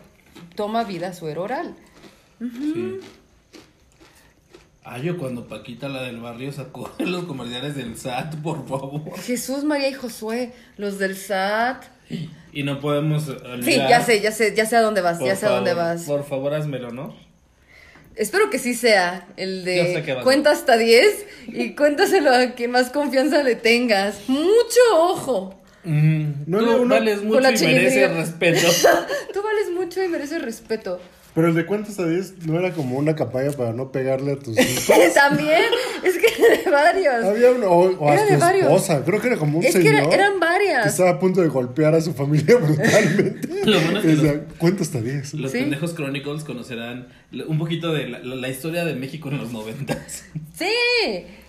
[0.54, 1.74] toma vida suero oral.
[2.38, 3.00] Sí.
[4.88, 9.18] Ah, yo cuando Paquita, la del barrio, sacó los comerciales del SAT, por favor.
[9.18, 11.84] Jesús, María y Josué, los del SAT.
[12.52, 13.64] Y no podemos olvidar.
[13.64, 15.74] Sí, ya sé, ya sé, ya sé a dónde vas, Por ya sé a dónde
[15.74, 16.04] vas.
[16.04, 17.16] Por favor, házmelo, ¿no?
[18.14, 23.42] Espero que sí sea el de cuenta hasta 10 y cuéntaselo a quien más confianza
[23.42, 24.26] le tengas.
[24.28, 25.55] Mucho ojo.
[25.86, 28.66] Mm, No tú uno- vales mucho la y mereces respeto.
[29.32, 31.00] Tú vales mucho y mereces respeto.
[31.34, 34.36] Pero el de cuentas a 10 no era como una campaña para no pegarle a
[34.38, 34.86] tus hijos.
[35.14, 35.64] También,
[36.02, 37.24] es que de varios.
[37.24, 38.62] Había uno, o, o a Era tu de varios.
[38.64, 39.04] esposa.
[39.04, 40.86] Creo que era como un Es que señor era- eran que varias.
[40.86, 43.48] estaba a punto de golpear a su familia brutalmente.
[43.70, 45.34] Lo bueno es que Y decía, los- cuenta hasta 10.
[45.34, 45.58] Los Sí.
[45.58, 47.08] pendejos Chronicles conocerán
[47.46, 50.24] un poquito de la, la historia de México en los noventas.
[50.56, 50.70] Sí,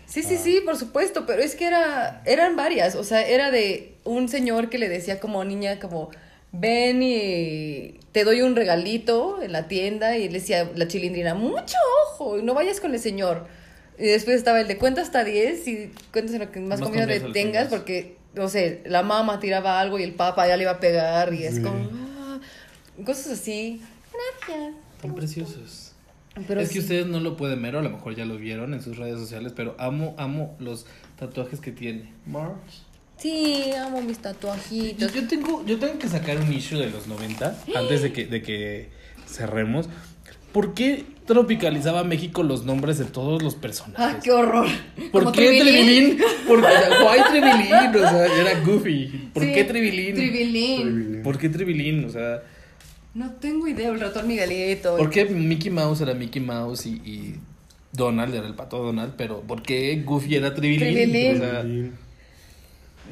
[0.08, 3.93] sí, sí, sí, por supuesto, pero es que era, eran varias, o sea, era de
[4.03, 6.10] un señor que le decía como niña, como,
[6.51, 11.76] ven y te doy un regalito en la tienda, y le decía la chilindrina, mucho
[12.10, 13.45] ojo, y no vayas con el señor.
[13.99, 16.82] Y después estaba el de cuenta hasta 10 y cuentas en lo que más, Más
[16.82, 17.68] confianza le tengas, tengas.
[17.68, 21.34] porque, no sé, la mamá tiraba algo y el papá ya le iba a pegar,
[21.34, 21.62] y es Sí.
[21.62, 21.89] como,
[22.20, 22.39] ah,
[23.05, 23.82] cosas así.
[24.47, 24.74] Gracias.
[25.01, 25.86] Tan preciosos.
[26.47, 26.79] Pero es que sí.
[26.79, 29.19] ustedes no lo pueden ver, o a lo mejor ya lo vieron en sus redes
[29.19, 30.85] sociales, pero amo, amo los
[31.17, 32.11] tatuajes que tiene.
[32.25, 32.83] March.
[33.17, 35.13] Sí, amo mis Yo, tatuajitos.
[35.13, 38.41] yo tengo, yo tengo que sacar un issue de los 90 antes de que, de
[38.43, 38.89] que
[39.27, 39.89] cerremos.
[40.51, 44.23] ¿Por qué tropicalizaba México los nombres de todos los ¡Ah, personajes?
[44.23, 44.67] qué horror!
[45.11, 46.17] ¿Por Como qué Tribilín.
[46.17, 46.17] Tribilín?
[46.47, 46.67] ¿Por qué
[47.03, 47.95] why Tribilín?
[48.05, 49.29] O sea, era Goofy.
[49.33, 50.15] ¿Por Sí, qué Tribilín?
[50.15, 51.21] Tribilín.
[51.23, 52.05] ¿Por qué Tribilín?
[52.05, 52.43] O sea,
[53.18, 54.95] No tengo idea, el ratón Miguelito.
[54.95, 57.36] ¿por qué Mickey Mouse era Mickey Mouse y, y
[57.91, 59.13] Donald era el pato Donald?
[59.18, 60.93] Pero ¿por qué Goofy era Tribilín?
[60.93, 61.36] Tribilín.
[61.36, 61.91] O sea, Y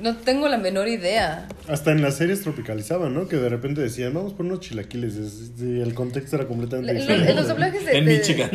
[0.03, 1.47] No tengo la menor idea.
[1.67, 3.27] hasta en las series tropicalizaban, ¿no?
[3.27, 5.15] Que de repente decían, vamos por unos chilaquiles.
[5.15, 7.31] es- Y el contexto era completamente diferente.
[7.31, 7.97] en los doblajes de.
[7.97, 8.51] en de- Michigan,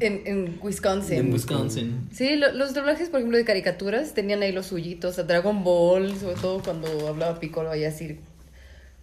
[0.00, 1.18] En, en Wisconsin.
[1.18, 2.08] en Wisconsin.
[2.12, 5.18] Sí, lo- los doblajes, por ejemplo, de caricaturas tenían ahí los suyitos.
[5.18, 8.18] A Dragon Ball, sobre todo cuando hablaba Piccolo ahí así.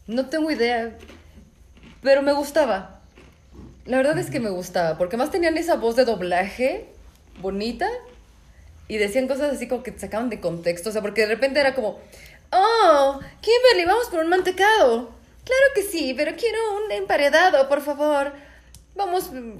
[0.07, 0.95] No tengo idea.
[2.03, 2.99] Pero me gustaba.
[3.85, 4.97] La verdad es que me gustaba.
[4.97, 6.85] Porque más tenían esa voz de doblaje
[7.41, 7.87] bonita.
[8.87, 10.89] Y decían cosas así como que te sacaban de contexto.
[10.89, 11.99] O sea, porque de repente era como.
[12.51, 15.09] Oh, Kimberly, vamos por un mantecado.
[15.43, 18.31] Claro que sí, pero quiero un emparedado, por favor.
[18.95, 19.51] Vamos, mm,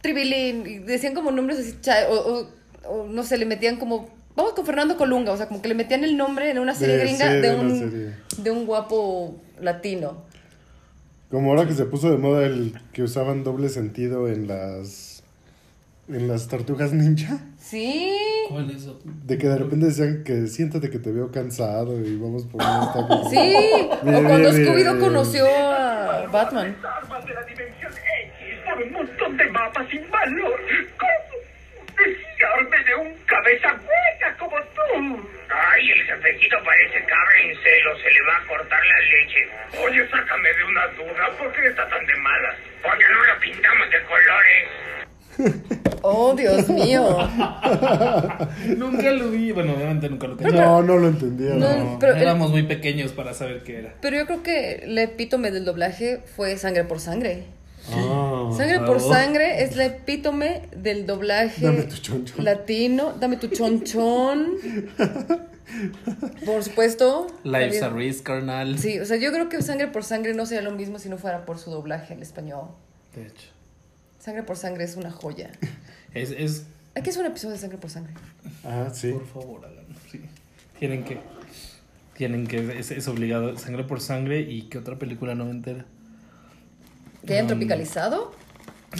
[0.00, 0.66] Tribilín.
[0.66, 1.76] Y decían como nombres así,
[2.08, 2.48] o, o-
[2.88, 4.08] o no sé, le metían como.
[4.36, 6.96] Vamos con Fernando Colunga, o sea, como que le metían el nombre en una serie
[6.98, 8.14] De- gringa sí, de, de una un, serie.
[8.36, 10.24] de un guapo latino.
[11.30, 15.22] Como ahora que se puso de moda el que usaban doble sentido en las
[16.08, 18.16] en las tortugas ninja, Sí.
[18.48, 19.00] ¿Cuál es eso?
[19.04, 22.92] de que de repente decían que siéntate que te veo cansado y vamos por unos
[22.94, 23.28] tacos.
[23.28, 23.54] Sí.
[23.90, 26.76] O cuando Scooby-Doo conoció a Batman.
[26.84, 30.60] armas de la dimensión X dan un montón de mapas sin valor.
[30.96, 31.36] ¿Cómo
[31.98, 35.28] desfiarme de un cabeza hueca como tú?
[35.50, 39.42] Ay, el jefecito parece cabra en celo, se le va a cortar la leche.
[39.84, 42.54] Oye, sácame de una duda, ¿por qué está tan de malas?
[42.82, 44.62] Porque no lo pintamos de colores.
[46.02, 47.18] Oh, Dios mío.
[48.76, 49.52] Nunca lo vi.
[49.52, 50.52] Bueno, obviamente nunca lo caché.
[50.54, 51.54] No, no lo entendía.
[51.54, 51.98] No, no.
[51.98, 53.94] pero el- Éramos muy pequeños para saber qué era.
[54.00, 57.44] Pero yo creo que el epítome del doblaje fue sangre por sangre.
[57.92, 58.50] Ah.
[58.56, 59.00] Sangre por oh.
[59.00, 62.44] sangre es la epítome del doblaje Dame tu chonchón.
[62.44, 63.12] latino.
[63.20, 64.56] Dame tu chonchón.
[66.44, 67.26] Por supuesto.
[67.44, 68.78] Life's a risk, carnal.
[68.78, 71.18] Sí, o sea, yo creo que sangre por sangre no sería lo mismo si no
[71.18, 72.68] fuera por su doblaje en español.
[73.14, 73.48] De hecho.
[74.18, 75.50] Sangre por sangre es una joya.
[76.22, 78.12] Es, es Hay que hacer un episodio de sangre por sangre.
[78.64, 79.12] Ah, sí.
[79.12, 79.94] Por favor, háganlo.
[80.10, 80.20] Sí.
[80.78, 81.18] Tienen que.
[82.16, 82.78] Tienen que.
[82.78, 83.56] Es, es obligado.
[83.58, 84.40] Sangre por sangre.
[84.40, 85.84] ¿Y qué otra película no me entera?
[87.26, 88.32] ¿Que hayan tropicalizado?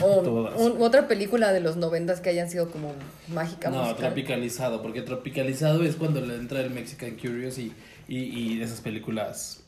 [0.02, 0.60] O Todas.
[0.60, 2.92] un- otra película de los noventas que hayan sido como
[3.32, 4.06] mágica No, musical.
[4.08, 4.82] tropicalizado.
[4.82, 7.72] Porque tropicalizado es cuando le entra el Mexican Curious y,
[8.08, 9.62] y, y esas películas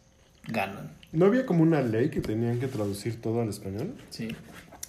[0.49, 0.91] ganan.
[1.13, 3.95] ¿No había como una ley que tenían que traducir todo al español?
[4.11, 4.29] Sí.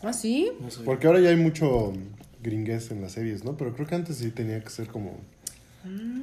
[0.02, 0.52] ¿Ah, sí?
[0.84, 1.94] Porque ahora ya hay mucho
[2.42, 3.58] gringués en las series, ¿no?
[3.58, 5.18] Pero creo que antes sí tenía que ser como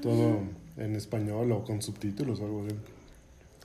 [0.02, 0.40] todo
[0.76, 2.76] en español o con subtítulos o algo así.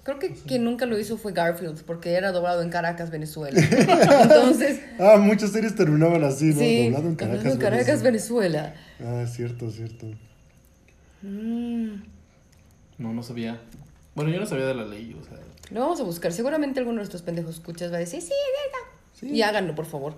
[0.04, 3.60] Creo que quien nunca lo hizo fue Garfield, porque era doblado en Caracas, Venezuela.
[4.24, 6.60] Entonces, Ah, muchas series terminaban así, ¿no?
[6.60, 7.58] sí, Doblado en Caracas.
[7.58, 8.74] Caracas, Venezuela.
[9.00, 9.22] Venezuela.
[9.24, 10.08] Ah, cierto, cierto.
[11.22, 12.02] Mm,
[12.98, 13.62] No, no sabía.
[14.16, 15.16] Bueno, yo no sabía de la ley.
[15.20, 15.38] O sea.
[15.70, 16.34] Lo vamos a buscar.
[16.34, 19.36] Seguramente alguno de nuestros pendejos escuchas va a decir, sí, es verdad.
[19.36, 20.16] Y háganlo, por favor.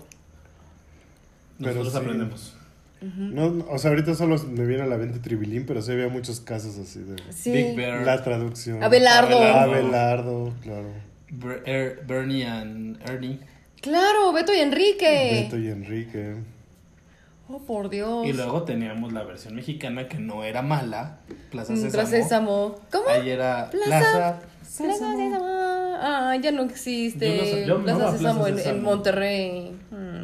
[1.58, 1.98] Pero Nosotros sí.
[1.98, 2.56] aprendemos.
[3.02, 6.08] No, no, o sea, ahorita solo me viene a la mente Tribilín, pero sí había
[6.08, 7.52] muchos casos así de Sí.
[7.52, 8.02] Big Bear.
[8.06, 8.82] la traducción.
[8.82, 9.38] Abelardo.
[9.42, 10.88] Abelardo, claro.
[11.30, 13.40] Ber- Er- Bernie and Ernie.
[13.82, 15.42] Claro, Beto y Enrique.
[15.44, 16.36] Beto y Enrique.
[17.46, 18.26] Oh, por Dios.
[18.26, 21.18] Y luego teníamos la versión mexicana que no era mala.
[21.50, 21.92] Plaza Mm, Sésamo.
[21.92, 22.80] Plaza Sésamo.
[22.90, 23.04] ¿Cómo?
[23.10, 25.18] Ahí era Plaza Plaza, Plaza Sésamo.
[25.18, 25.44] Sésamo.
[26.00, 27.36] Ah, ya no existe.
[27.36, 28.80] Yo no sé- yo Plaza amaba Plaza Sésamo en, en Sésamo.
[28.80, 29.76] Monterrey.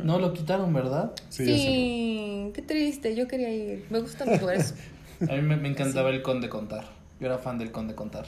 [0.02, 0.06] Mm.
[0.06, 1.12] No, lo quitaron, ¿verdad?
[1.28, 3.86] Sí, Sí, qué triste, yo quería ir.
[3.90, 4.74] Me gustan los lugares.
[5.28, 6.84] A mí me, me encantaba el Conde Contar.
[7.20, 8.26] Yo era fan del Conde Contar.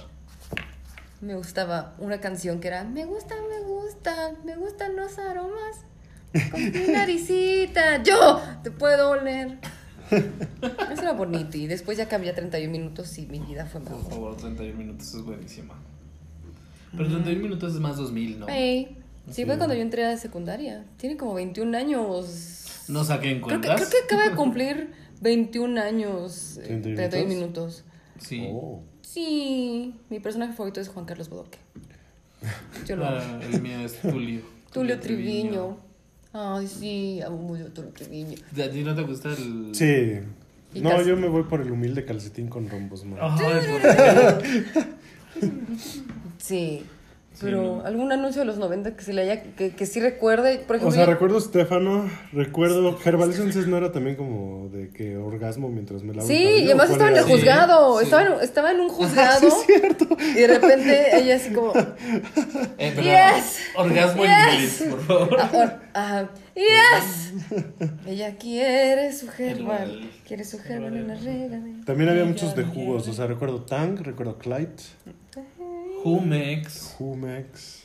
[1.20, 5.85] Me gustaba una canción que era Me gustan, me gustan, me gustan los aromas.
[6.51, 9.59] Con mi naricita, yo te puedo oler.
[10.11, 13.93] Eso era bonito y después ya cambié a 31 minutos y mi vida fue Por
[13.97, 14.11] mejor.
[14.12, 15.74] favor, 31 minutos es buenísima.
[16.90, 18.49] Pero 31 minutos es más 2000, ¿no?
[18.49, 18.99] Ey,
[19.31, 20.85] sí, fue cuando yo entré a secundaria.
[20.97, 22.85] Tiene como 21 años.
[22.89, 23.89] No saquen Creo que, cuentas.
[23.89, 26.59] creo que acaba de cumplir 21 años.
[26.59, 27.85] eh, 31 31 minutos.
[28.20, 28.49] Sí.
[28.51, 28.82] Oh.
[29.03, 31.59] Sí, mi personaje favorito es Juan Carlos Bodoque.
[32.86, 33.05] Yo lo.
[33.07, 34.40] Ah, el mío es Tulio.
[34.73, 35.77] Tulio Triviño.
[36.35, 38.36] Ay, sí, amo mucho a Tulio Triviño.
[38.53, 39.70] ¿A ti no te gusta el...?
[39.74, 40.20] Sí.
[40.81, 43.19] No, casi- yo me voy por el humilde calcetín con rombos, man.
[43.20, 44.74] Ay, ¿por qué?
[46.39, 46.85] Sí.
[47.43, 47.85] Pero no.
[47.85, 50.78] algún anuncio de los 90 que se le haya, que, que sí recuerde, por O
[50.78, 50.94] ejemplo.
[50.97, 56.02] sea, yo- recuerdo Stefano, recuerdo Herbal Essences no era también como de que orgasmo mientras
[56.02, 58.32] me lavo Sí, y además ¿o estaba en el juzgado, Sí, estaba, sí.
[58.39, 59.48] en, estaba en un juzgado.
[60.20, 61.73] Y de repente ella así como,
[62.78, 63.59] Eh, pero Yes.
[63.77, 64.81] Orgasmo en Yes.
[64.81, 65.36] inglés, por favor.
[65.40, 66.24] ah, or- ah,
[66.55, 67.32] yes.
[68.06, 70.10] Ella quiere su Herbal.
[70.27, 71.60] quiere su herbal en la regla.
[71.85, 74.70] También había muchos de jugos, o sea, recuerdo Tang, recuerdo Clyde,
[76.05, 76.95] Humex.
[76.99, 77.83] Humex.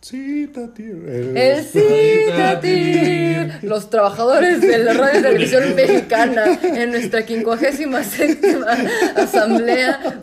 [0.00, 1.06] Cita, tío.
[1.06, 8.72] El, El Citatir, los trabajadores de la radio y televisión mexicana en nuestra quincuagésima séptima
[9.16, 10.22] asamblea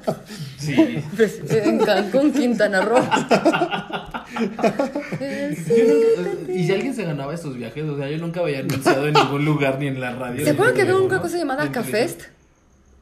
[0.57, 0.97] Sí.
[1.15, 2.97] pues, en Cancún, Quintana Roo.
[5.19, 6.49] El Citatir.
[6.55, 9.45] Y si alguien se ganaba estos viajes, o sea, yo nunca había anunciado en ningún
[9.45, 10.43] lugar ni en la radio.
[10.43, 12.23] ¿Se acuerdan que había una cosa llamada Cafest?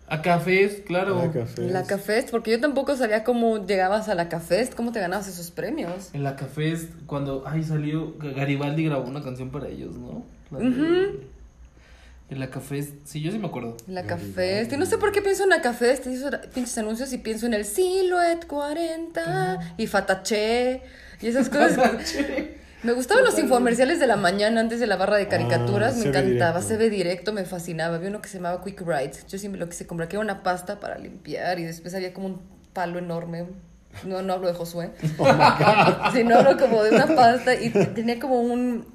[0.08, 1.20] A Cafés, claro.
[1.20, 1.64] Ah, café.
[1.70, 5.50] La Cafest, porque yo tampoco sabía cómo llegabas a la Cafest, cómo te ganabas esos
[5.50, 6.10] premios.
[6.14, 10.24] En la Cafés, cuando ay salió, Garibaldi grabó una canción para ellos, ¿no?
[10.52, 11.20] La de-
[12.30, 13.78] En la Cafés, sí, yo sí me acuerdo.
[13.88, 14.72] La Cafest.
[14.74, 17.54] Y no sé por qué pienso en la Cafest, hizo pinches anuncios y pienso en
[17.56, 20.82] el Silhouette 40 y Fataché
[21.22, 22.16] y esas cosas.
[22.86, 26.06] Me gustaban los infomerciales de la mañana antes de la barra de caricaturas, Ah, me
[26.10, 26.62] encantaba, directo.
[26.62, 27.96] se ve directo, me fascinaba.
[27.96, 30.44] Había uno que se llamaba Quick Ride, yo siempre lo quise comprar, que era una
[30.44, 32.42] pasta para limpiar y después había como un
[32.74, 33.48] palo enorme.
[34.04, 34.92] No, no hablo de Josué.
[36.14, 38.86] sino hablo como de una pasta y tenía como un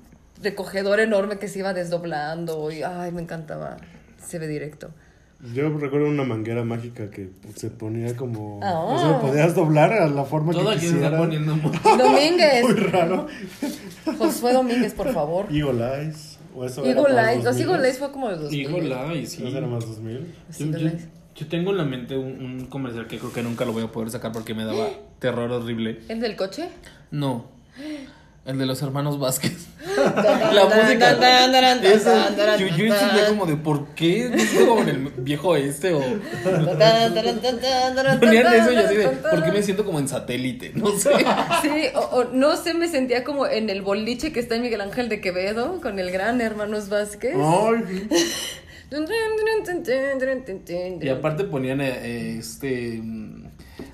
[0.43, 3.77] recogedor enorme que se iba desdoblando y ay, me encantaba.
[4.25, 4.91] Se ve directo.
[5.55, 8.61] Yo recuerdo una manguera mágica que se ponía como...
[8.63, 8.79] Ah.
[8.81, 11.21] O sea, podías doblar a la forma Todo que aquí se está quisieras.
[11.21, 11.73] poniendo muy...
[11.99, 12.63] Domínguez.
[12.63, 13.27] Muy raro.
[14.19, 15.47] Josué Domínguez, por favor.
[15.51, 16.39] Eagle Eyes.
[16.55, 17.37] O eso Eagle Eyes.
[17.45, 17.69] Los 2000.
[17.71, 18.61] Eagle Eyes fue como de 2000.
[18.61, 19.47] Híjole, sí.
[19.47, 20.35] Eso era más 2000.
[20.49, 21.09] Los Yo, Eagle yo- Eyes.
[21.37, 23.93] yo tengo en la mente un, un comercial que creo que nunca lo voy a
[23.93, 24.89] poder sacar porque me daba
[25.21, 26.01] terror horrible.
[26.09, 26.69] ¿El del coche?
[27.11, 27.47] No.
[28.47, 29.53] El de los hermanos Vázquez.
[29.97, 31.11] la música.
[31.93, 32.27] Esa-
[32.57, 36.01] yo, yo entendía como de por qué en el viejo este o.
[38.19, 40.73] Ponían eso y así de por qué me siento como en satélite.
[40.75, 41.11] No sé.
[41.63, 44.81] Sí, o, o no sé, me sentía como en el boliche que está en Miguel
[44.81, 47.35] Ángel de Quevedo con el gran Hermanos Vázquez.
[47.37, 48.09] Ay,
[51.05, 53.01] Y aparte ponían eh, este.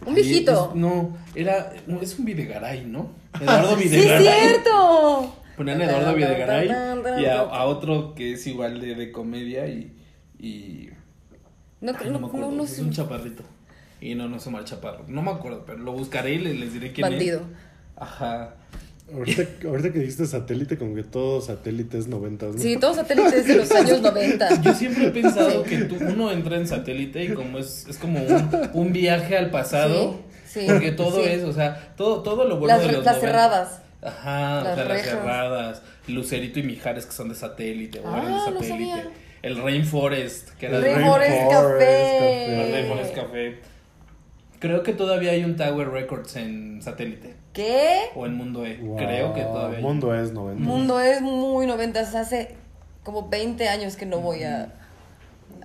[0.07, 0.71] Un viejito.
[0.71, 1.73] es- no, era.
[1.87, 3.11] no, Es un Videgaray, ¿no?
[3.41, 4.25] Eduardo ¡Sí, Videgaray.
[4.25, 5.37] cierto!
[5.57, 6.69] Ponían a Eduardo Videgaray
[7.23, 9.93] y a, a otro que es igual de, de comedia y.
[10.39, 10.91] y
[11.81, 13.43] No, ay, no, me acuerdo, no, no es un chaparrito.
[14.01, 15.05] Y no, no se llama el chaparro.
[15.09, 17.39] No me acuerdo, pero lo buscaré y les, les diré quién Bandido.
[17.41, 17.47] es.
[17.97, 18.55] Ajá.
[19.15, 22.47] Ahorita, ahorita que dijiste satélite, como que todo satélite es 90.
[22.47, 22.59] ¿no?
[22.59, 24.63] Sí, todos satélites de los años 90.
[24.63, 28.21] Yo siempre he pensado que tú, uno entra en satélite y como es, es como
[28.23, 30.19] un, un viaje al pasado.
[30.47, 31.29] Sí, sí, porque todo sí.
[31.31, 33.21] es, o sea, todo, todo lo bueno Las, de los las 90.
[33.21, 33.81] cerradas.
[34.03, 38.31] Ajá, Las o sea, las cerradas, Lucerito y Mijares que son de satélite, Ah, de
[38.31, 38.69] no satélite.
[38.69, 39.11] sabía.
[39.43, 42.67] El Rainforest, que era de Rainforest Rainforest Café.
[42.67, 43.59] El Rainforest Café.
[44.59, 48.01] Creo que todavía hay un Tower Records en satélite ¿Qué?
[48.15, 48.79] o en Mundo E.
[48.79, 49.83] Wow, Creo que todavía hay.
[49.85, 50.63] Mundo es 90.
[50.63, 52.01] Mundo es muy 90.
[52.01, 52.57] Hace
[53.03, 54.73] como 20 años que no voy a,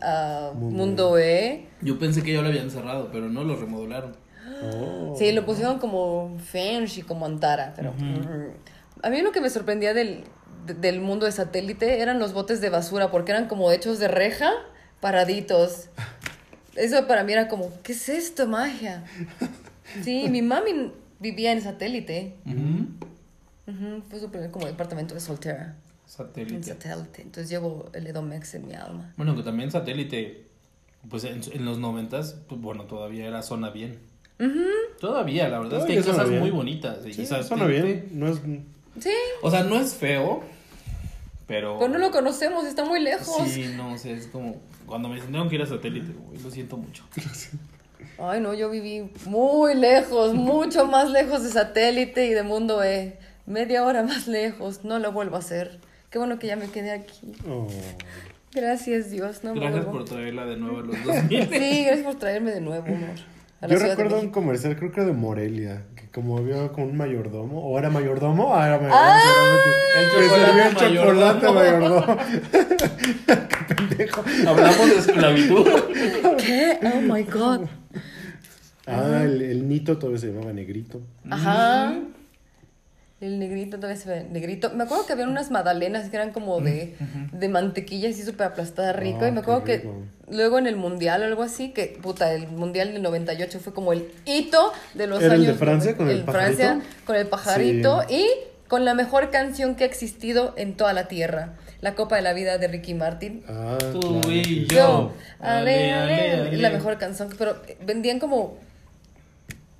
[0.01, 1.67] a Mundo Mundo E.
[1.81, 4.15] Yo pensé que ya lo habían cerrado, pero no lo remodelaron.
[4.63, 5.15] Oh.
[5.17, 7.93] Sí, lo pusieron como Fancy, como Antara, pero...
[9.03, 10.23] A mí lo que me sorprendía del,
[10.67, 14.07] de- del mundo de satélite eran los botes de basura, porque eran como hechos de
[14.07, 14.51] reja,
[14.99, 15.89] paraditos.
[16.75, 19.03] Eso para mí era como, ¿qué es esto, magia?
[20.03, 22.35] Sí, mi mami vivía en satélite.
[23.67, 25.75] Ujú, Fue su primer como departamento de soltera.
[26.05, 26.63] En Satélite.
[26.63, 27.21] satélite.
[27.23, 29.13] Entonces llevo el Edomex en mi alma.
[29.17, 30.45] Bueno, que también satélite,
[31.09, 33.99] pues en, en los noventas, pues bueno, todavía era zona bien.
[34.99, 36.41] Todavía, la verdad es que hay cosas bien.
[36.41, 36.99] muy bonitas.
[37.03, 38.07] Sí, satélite- suena bien.
[38.13, 38.39] No es...
[38.99, 39.11] Sí.
[39.41, 40.41] O sea, no es feo,
[41.47, 41.79] Pero.
[41.79, 43.47] Pero no lo conocemos, está muy lejos.
[43.49, 44.55] Sí, no, o sea, es como.
[44.91, 47.05] Cuando me dicen, tengo que ir a satélite, güey, lo siento mucho.
[48.19, 53.17] Ay, no, yo viví muy lejos, mucho más lejos de satélite y de mundo E.
[53.45, 55.79] Media hora más lejos, no lo vuelvo a hacer.
[56.09, 57.33] Qué bueno que ya me quedé aquí.
[57.47, 57.69] Oh.
[58.51, 61.47] Gracias, Dios, no me Gracias por traerla de nuevo a los 2000.
[61.47, 63.15] Sí, gracias por traerme de nuevo, amor.
[63.61, 66.97] A la Yo recuerdo un comercial, creo que de Morelia, que como había como un
[66.97, 68.95] mayordomo, o era mayordomo, o era mayordomo.
[68.95, 69.19] ¡Ah!
[69.97, 71.99] El servía el chocolate mayordomo.
[71.99, 72.17] mayordomo.
[73.47, 74.23] Qué pendejo.
[74.47, 75.67] Hablamos de esclavitud.
[76.37, 76.79] ¿Qué?
[76.83, 77.61] Oh my god.
[78.87, 81.01] Ah, el, el Nito todavía se llamaba Negrito.
[81.29, 81.93] Ajá.
[83.21, 84.71] El negrito todavía se ve negrito.
[84.71, 86.95] Me acuerdo que habían unas magdalenas que eran como de,
[87.31, 89.19] de mantequilla así súper aplastada rico.
[89.21, 89.89] Ah, y me acuerdo qué que
[90.35, 93.93] luego en el mundial o algo así, que puta, el mundial del 98 fue como
[93.93, 95.53] el hito de los ¿Era el años.
[95.53, 97.05] de Francia con el en Francia pajarito?
[97.05, 98.25] con el pajarito y
[98.67, 101.53] con la mejor canción que ha existido en toda la tierra.
[101.81, 103.43] La Copa de la Vida de Ricky Martin.
[103.47, 104.75] Ah, Tú claro y yo.
[104.75, 106.47] Yo, ale, Ale, ale, ale, ale.
[106.49, 106.57] ale.
[106.57, 108.57] La mejor canción, pero vendían como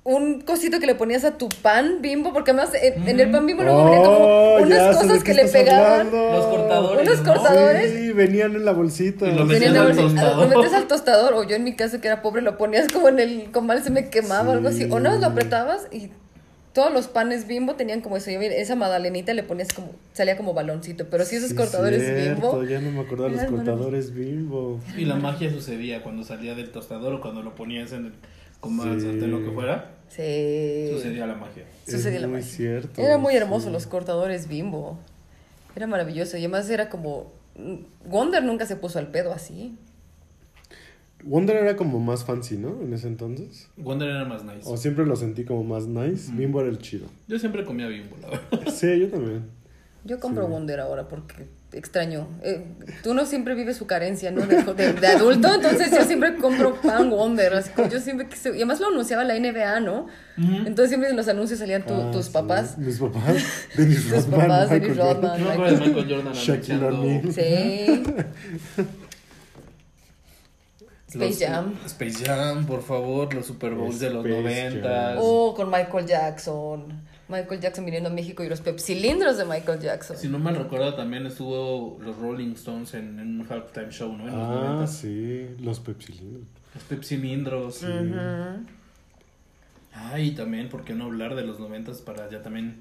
[0.04, 3.46] un cosito que le ponías a tu pan bimbo, porque además en, en el pan
[3.46, 6.08] bimbo luego venían como Oh, unas cosas que le pegaban.
[6.08, 6.32] hablando.
[6.32, 7.08] Los cortadores.
[7.08, 7.32] Unos ¿no?
[7.34, 7.92] cortadores.
[7.92, 9.28] Sí, venían en la bolsita.
[9.28, 10.48] Y lo Venían metías de al tostador.
[10.50, 13.08] Lo metes al tostador, o yo en mi caso que era pobre, lo ponías como
[13.08, 14.88] en el comal, se me quemaba o algo así.
[14.90, 16.10] O no, lo apretabas y
[16.72, 18.30] todos los panes bimbo tenían como eso.
[18.32, 22.02] Yo, mira, esa magdalenita le ponías como, salía como baloncito, pero sí esos Sí, cortadores
[22.02, 22.64] cierto, bimbo.
[22.64, 24.80] Ya no me acordaba los cortadores bimbo.
[24.98, 28.12] Y la magia sucedía cuando salía del tostador o cuando lo ponías en el
[28.62, 29.06] comal, Sí.
[29.06, 29.90] sartén, lo que fuera.
[30.08, 30.88] Sí.
[30.94, 31.64] Sucedía la magia.
[31.86, 32.50] Sucedía es la muy magia.
[32.56, 33.00] cierto.
[33.02, 33.72] Era muy hermoso sí.
[33.72, 34.98] los cortadores bimbo.
[35.76, 36.36] Era maravilloso.
[36.38, 37.30] Y además era como.
[38.06, 39.76] Wonder nunca se puso al pedo así.
[41.24, 42.80] Wonder era como más fancy, ¿no?
[42.82, 43.68] En ese entonces.
[43.76, 44.62] Wonder era más nice.
[44.64, 46.32] O siempre lo sentí como más nice.
[46.32, 47.06] Bimbo era el chido.
[47.28, 48.72] Yo siempre comía bimbo, la verdad.
[48.72, 49.44] Sí, yo también.
[50.04, 52.28] Yo compro Wonder ahora porque extraño.
[52.42, 52.64] Eh,
[53.02, 54.42] tú no siempre vives su carencia, ¿no?
[54.46, 57.54] De, de- de adulto, entonces yo siempre compro pan Wonder.
[57.54, 58.50] Así como yo siempre quise.
[58.50, 60.06] Y además lo anunciaba la NBA, ¿no?
[60.36, 62.32] Entonces siempre en los anuncios salían tu- Ah, tus sí.
[62.32, 62.76] papás.
[62.78, 63.36] Mis papás.
[63.76, 64.40] Dennis Tus Rodman.
[64.40, 64.96] papás, Michael Dennis.
[64.98, 65.42] Rodman.
[65.44, 67.32] Me acuerdo de Michael Jordan Shaquille.
[67.32, 68.02] Sí.
[71.08, 71.74] Space los- Jam.
[71.86, 75.14] Space Jam, por favor, los Super Bowls de los Space 90.
[75.18, 77.02] Oh, con Michael Jackson.
[77.32, 80.16] Michael Jackson viniendo a México y los pepsilindros de Michael Jackson.
[80.16, 84.28] Si no mal recuerdo, también estuvo los Rolling Stones en, en un halftime show, ¿no?
[84.28, 84.86] En los Ah, 90.
[84.86, 85.46] sí.
[85.60, 86.42] Los pepsilindros.
[86.74, 87.82] Los Pepsi Lindros.
[87.82, 88.14] Ujú.
[89.94, 92.76] Ah, y también, ¿por qué no hablar de los 90 para ya también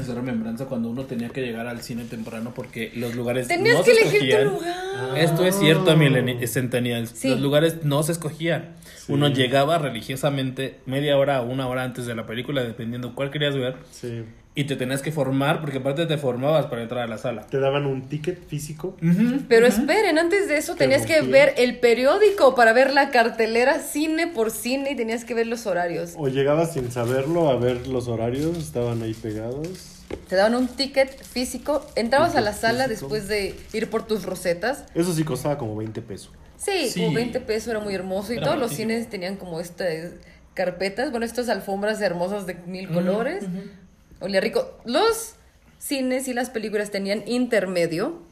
[0.00, 3.84] hacer remembranza cuando uno tenía que llegar al cine temprano porque los lugares Tenías no
[3.84, 4.54] que se elegir tu escogían.
[4.54, 5.18] lugar.
[5.18, 7.10] Esto es cierto, mileni- centennials.
[7.10, 7.28] Sí.
[7.30, 8.74] Los lugares no se escogían.
[9.08, 13.56] Uno llegaba religiosamente media hora o una hora antes de la película, dependiendo cuál querías
[13.56, 14.22] ver, Sí.
[14.54, 17.46] Y te tenías que formar, porque aparte te formabas para entrar a la sala.
[17.46, 18.96] Te daban un ticket físico.
[19.48, 23.78] Pero esperen, antes de eso Te tenías que ver el periódico para ver la cartelera
[23.80, 26.12] cine por cine y tenías que ver los horarios.
[26.18, 28.58] O llegabas sin saberlo a ver los horarios.
[28.58, 29.68] Estaban ahí pegados.
[30.28, 33.08] Te daban un ticket físico, entrabas a la sala físico.
[33.14, 34.84] después de ir por tus rosetas.
[34.94, 36.30] Eso sí costaba como 20 pesos.
[36.58, 37.00] Sí, Sí.
[37.00, 40.10] como 20 pesos era muy hermoso y Era todos los cines tenían como estas
[40.54, 43.44] carpetas, bueno, estas alfombras hermosas de mil colores.
[44.22, 44.78] Olía rico.
[44.84, 45.34] Los
[45.78, 48.22] cines y las películas tenían intermedio,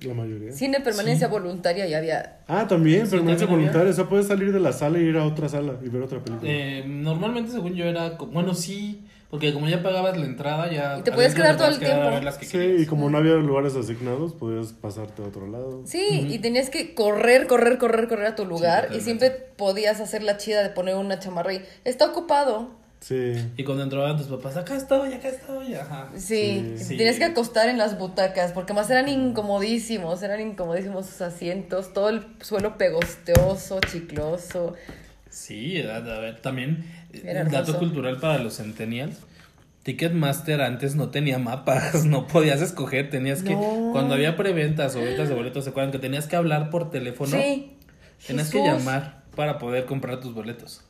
[0.00, 0.52] La mayoría.
[0.52, 3.46] cine permanencia voluntaria y había Ah, también, permanencia también había.
[3.56, 3.90] voluntaria.
[3.90, 6.18] O sea, puedes salir de la sala y ir a otra sala y ver otra
[6.22, 6.50] película.
[6.50, 8.10] Eh, normalmente, según yo, era.
[8.10, 10.98] Bueno, sí, porque como ya pagabas la entrada, ya.
[10.98, 12.08] Y te podías quedar todo el tiempo.
[12.38, 12.80] que sí, querías.
[12.82, 15.82] y como no había lugares asignados, podías pasarte a otro lado.
[15.84, 20.22] Sí, y tenías que correr, correr, correr, correr a tu lugar y siempre podías hacer
[20.22, 22.77] la chida de poner una chamarra y está ocupado.
[23.00, 23.32] Sí.
[23.56, 26.08] Y cuando entraban tus papás, acá estoy, acá estoy, ajá.
[26.16, 26.96] Sí, Sí.
[26.96, 32.08] tenías que acostar en las butacas porque más eran incomodísimos, eran incomodísimos sus asientos, todo
[32.08, 34.74] el suelo pegosteoso, chicloso.
[35.30, 39.16] Sí, a, a ver, también, eh, dato cultural para los centennials.
[39.84, 43.90] Ticketmaster antes no tenía mapas, no podías escoger, tenías que, No.
[43.92, 47.36] cuando había preventas o ventas de boletos, ¿se acuerdan que tenías que hablar por teléfono?
[47.38, 47.76] Sí.
[48.26, 50.82] Tenías que llamar para poder comprar tus boletos.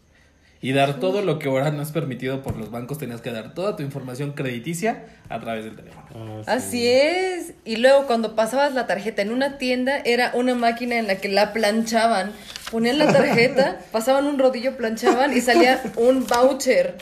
[0.60, 3.54] Y dar todo lo que ahora no es permitido por los bancos, tenías que dar
[3.54, 6.04] toda tu información crediticia a través del teléfono.
[6.14, 6.50] Ah, sí.
[6.50, 7.54] Así es.
[7.64, 11.28] Y luego cuando pasabas la tarjeta en una tienda, era una máquina en la que
[11.28, 12.32] la planchaban.
[12.72, 16.96] Ponían la tarjeta, pasaban un rodillo, planchaban y salía un voucher.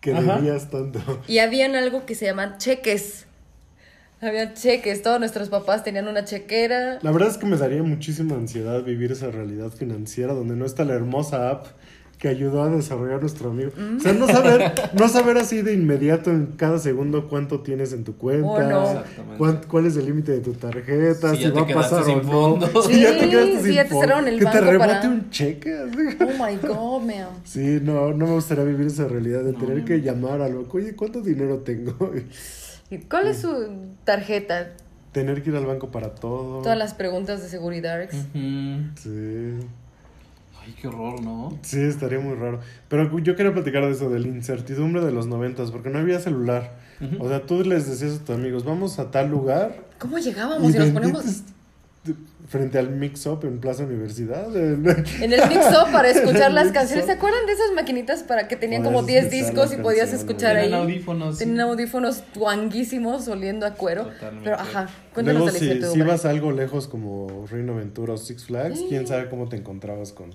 [0.00, 0.36] Que Ajá.
[0.36, 1.22] debías tanto.
[1.28, 3.26] Y habían algo que se llaman cheques.
[4.22, 6.98] Había cheques, todos nuestros papás tenían una chequera.
[7.00, 10.84] La verdad es que me daría muchísima ansiedad vivir esa realidad financiera donde no está
[10.84, 11.66] la hermosa app
[12.20, 13.70] que ayudó a desarrollar nuestro amigo.
[13.96, 18.04] O sea, no saber, no saber así de inmediato en cada segundo cuánto tienes en
[18.04, 19.36] tu cuenta, Oh, no.
[19.38, 22.16] Cuán- cuál es el límite de tu tarjeta, Si si, te va a pasar o
[22.16, 22.22] no.
[22.22, 22.86] fondos.
[22.86, 24.06] Si ya te Sí, quedaste sí, sin ya te fondos.
[24.06, 25.74] cerraron el Que te banco rebote para- un cheque.
[25.74, 26.16] así.
[26.20, 27.28] Oh my god, man.
[27.44, 30.94] Sí, no, no me gustaría vivir esa realidad de tener que llamar a lo oye,
[30.94, 31.96] ¿cuánto dinero tengo?
[32.90, 33.50] ¿Y ¿Cuál es su
[34.04, 34.72] tarjeta?
[35.12, 36.60] tener que ir al banco para todo.
[36.62, 37.98] Todas las preguntas de seguridad.
[38.04, 38.90] Ujú.
[39.02, 39.54] Sí.
[40.70, 41.58] Ay, qué horror, ¿no?
[41.62, 42.60] Sí, estaría muy raro.
[42.88, 46.20] Pero yo quería platicar de eso, de la incertidumbre de los noventas, porque no había
[46.20, 46.78] celular.
[47.18, 50.74] O sea, tú les decías a tus amigos, vamos a tal lugar ¿Cómo llegábamos?
[50.74, 51.24] Y nos ponemos
[52.48, 54.56] frente al mix-up en Plaza Universidad.
[54.56, 57.04] en el mix-up para escuchar las canciones.
[57.04, 60.12] ¿Se acuerdan de esas maquinitas para que tenían como Podías 10 escuchar discos y podías
[60.14, 60.64] escuchar ahí?
[60.64, 61.38] Tenían audífonos.
[61.38, 64.06] Tenían audífonos tuanguísimos oliendo a cuero.
[64.06, 64.44] Totalmente.
[64.44, 68.80] Pero ajá, cuéntanos Luego, si, si ibas algo lejos como Reino Aventura o Six Flags,
[68.88, 70.30] quién sabe cómo te encontrabas con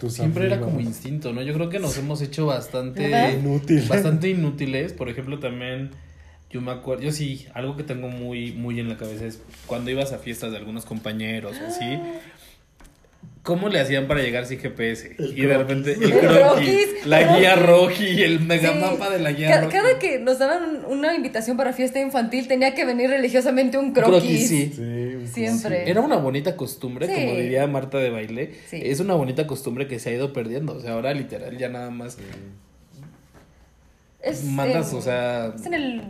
[0.00, 1.42] tus Siempre era como instinto, ¿no?
[1.42, 3.38] Yo creo que nos hemos hecho bastante ¿Verdad?
[3.38, 3.82] Inútil.
[3.88, 4.92] bastante inútiles.
[4.92, 5.90] Por ejemplo, también
[6.50, 9.90] yo me acuerdo, yo sí, algo que tengo muy muy en la cabeza es cuando
[9.90, 11.98] ibas a fiestas de algunos compañeros o así.
[13.42, 15.16] ¿Cómo le hacían para llegar sin GPS?
[15.18, 18.78] El y de repente el, El croquis, croquis, la guía roji, el mega Sí.
[18.78, 19.72] mapa de la guía Ca- roji.
[19.72, 24.10] Cada, que nos daban una invitación para fiesta infantil tenía que venir religiosamente un croquis.
[24.20, 24.72] Croquis, sí.
[24.76, 25.88] Sí, Siempre.
[25.90, 27.14] Era una bonita costumbre, Sí.
[27.14, 28.52] como diría Marta de baile.
[28.68, 28.80] Sí.
[28.84, 30.74] Es una bonita costumbre que se ha ido perdiendo.
[30.74, 32.18] O sea, ahora literal ya nada más
[34.20, 36.02] Es mandas, en- o sea, Es en el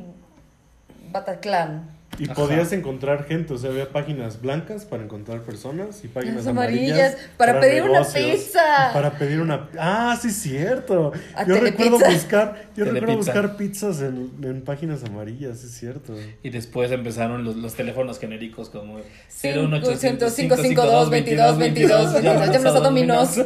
[1.13, 1.91] Bataclan.
[2.21, 2.35] Y Ajá.
[2.35, 6.91] podías encontrar gente, o sea, había páginas blancas para encontrar personas y páginas Las amarillas,
[6.99, 8.91] amarillas, para pedir una pizza.
[8.93, 11.13] Para pedir una Ah, sí, cierto.
[11.35, 11.85] A Yo Telepizza.
[11.85, 12.93] recuerdo buscar, yo Telepizza.
[12.93, 16.15] recuerdo buscar pizzas en, en páginas amarillas, es cierto.
[16.43, 18.99] Y después empezaron los, los teléfonos genéricos como
[19.43, 23.37] 0800 552 22 22 Llámanos a Dominos.
[23.37, 23.45] Yes.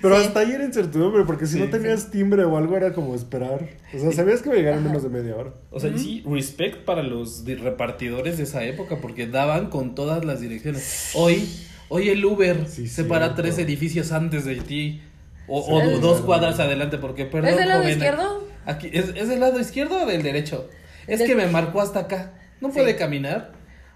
[0.00, 0.24] Pero Sí.
[0.26, 3.66] hasta ahí era incertidumbre, porque si Sí, no tenías timbre o algo era como esperar.
[3.94, 5.52] O sea, sabías que iba a llegar en menos de media hora.
[5.70, 6.22] O sea, sí,
[6.60, 11.10] respect para los repartidores de esa época, porque daban con todas las direcciones.
[11.14, 11.48] Hoy,
[11.88, 15.02] hoy el Uber Sí, se para tres edificios antes de ti.
[15.48, 15.70] O, Sí.
[15.72, 17.50] o do- dos cuadras adelante, porque perdón.
[17.50, 18.44] ¿Es del lado joven, izquierdo?
[18.66, 20.68] Aquí, ¿es, ¿Es del lado izquierdo o del derecho?
[21.08, 22.34] Es Del- que me marcó hasta acá.
[22.60, 23.52] No puede caminar.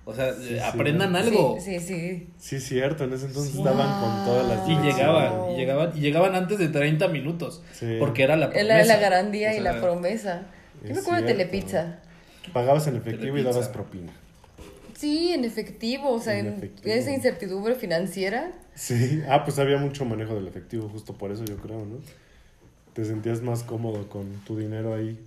[0.06, 0.58] O sea, sí.
[0.58, 1.56] aprendan algo.
[1.60, 2.28] Sí, sí, sí.
[2.38, 4.96] Sí, cierto, en ese entonces daban con todas las Y direcciones.
[4.96, 7.62] llegaban, y llegaban, y llegaban antes de 30 minutos.
[7.72, 7.96] Sí.
[7.98, 8.74] Porque era la Es promesa.
[8.74, 10.42] la, la garantía O y sea, la promesa.
[10.82, 11.32] Yo me acuerdo de.
[11.32, 12.00] Telepizza.
[12.52, 14.12] Pagabas en efectivo y dabas propina.
[14.96, 16.94] Sí, en efectivo, o sea, En efectivo.
[16.94, 18.52] esa incertidumbre financiera.
[18.74, 21.98] Sí, ah, pues había mucho manejo del efectivo, justo por eso yo creo, ¿no?
[22.92, 25.18] Te sentías más cómodo con tu dinero ahí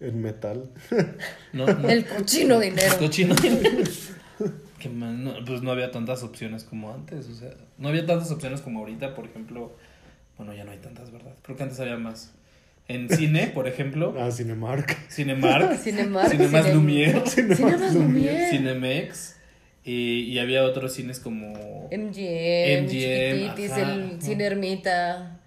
[0.00, 0.70] en metal.
[1.52, 1.88] No, no.
[1.88, 2.96] El cochino dinero.
[2.98, 3.34] Cochino.
[4.78, 8.30] Que más, no, pues no había tantas opciones como antes, o sea, no había tantas
[8.30, 9.74] opciones como ahorita, por ejemplo,
[10.36, 11.32] bueno, ya no hay tantas, ¿verdad?
[11.40, 12.32] Creo que antes había más.
[12.88, 14.96] En cine, por ejemplo, Ah, Cinemark.
[15.08, 16.30] Cinemark, Cinemark.
[16.30, 18.50] Cinemas Cine- Lumière, Cinemas Lumière.
[18.50, 19.36] Cinemex,
[19.84, 21.88] y, y había otros cines como...
[21.90, 24.20] MGM, MGM, Chiquititis, ajá, el ajá.
[24.20, 25.40] Cine Ermita.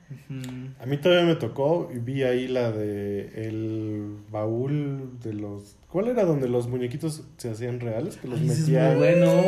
[0.79, 5.75] A mí todavía me tocó y vi ahí la de el baúl de los...
[5.91, 8.17] ¿Cuál era donde los muñequitos se hacían reales?
[8.17, 8.89] Que los Ay, es metían...
[8.89, 9.43] muy bueno.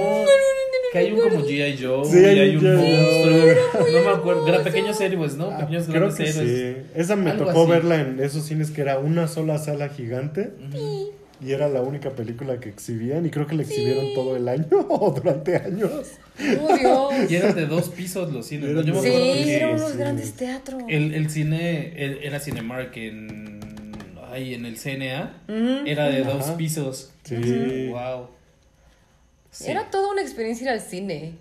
[0.91, 1.77] Que hay un como G.I.
[1.81, 3.91] Joe, Sí, y hay un monstruo.
[3.93, 4.47] No me acuerdo.
[4.47, 5.49] Era pequeños héroes, ¿no?
[5.51, 6.76] Ah, Pequeños creo grandes que héroes.
[6.77, 6.81] sí.
[6.95, 7.72] Esa me Algo tocó así.
[7.72, 10.51] verla en esos cines que era una sola sala gigante
[11.43, 14.65] y era la única película que exhibían y creo que la exhibieron todo el año
[14.89, 15.91] o durante años.
[16.59, 17.31] Oh, Dios.
[17.31, 18.69] Y eran de dos pisos los cines.
[18.69, 19.97] Yo me acuerdo Sí, eran unos sí.
[19.97, 20.81] grandes teatros.
[20.89, 23.51] el, el cine el- era Cinemark en,
[24.31, 25.43] ay, en el CNA.
[25.85, 27.11] Era de dos pisos.
[27.23, 27.87] Sí.
[27.89, 28.29] Wow.
[29.65, 31.33] Era toda una experiencia ir al cine.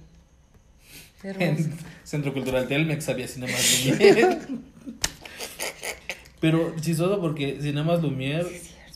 [1.23, 1.73] En
[2.03, 4.39] Centro Cultural Telmex había Cinemas Lumière.
[6.41, 8.47] Pero chistoso porque Cinemas Lumière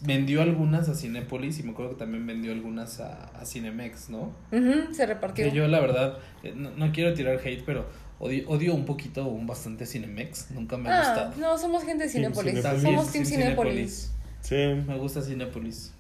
[0.03, 4.35] vendió algunas a Cinépolis y me acuerdo que también vendió algunas a, a Cinemex, ¿no?
[4.53, 5.45] Ujú, se repartió.
[5.45, 7.87] Que yo la verdad, eh, no, no quiero tirar hate, pero
[8.27, 10.51] odio, odio un poquito o un bastante Cinemex.
[10.51, 11.41] Nunca me ha Ah, gustado.
[11.41, 12.63] no, somos gente de Cinépolis.
[12.83, 14.11] Somos Team Cinépolis.
[14.41, 14.57] Sí,
[14.87, 15.93] Me gusta Cinépolis.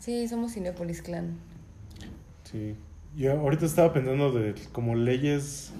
[0.00, 1.36] Sí, somos Cinépolis Clan.
[2.50, 2.74] sí.
[3.16, 5.72] Yo ahorita estaba pensando de como leyes...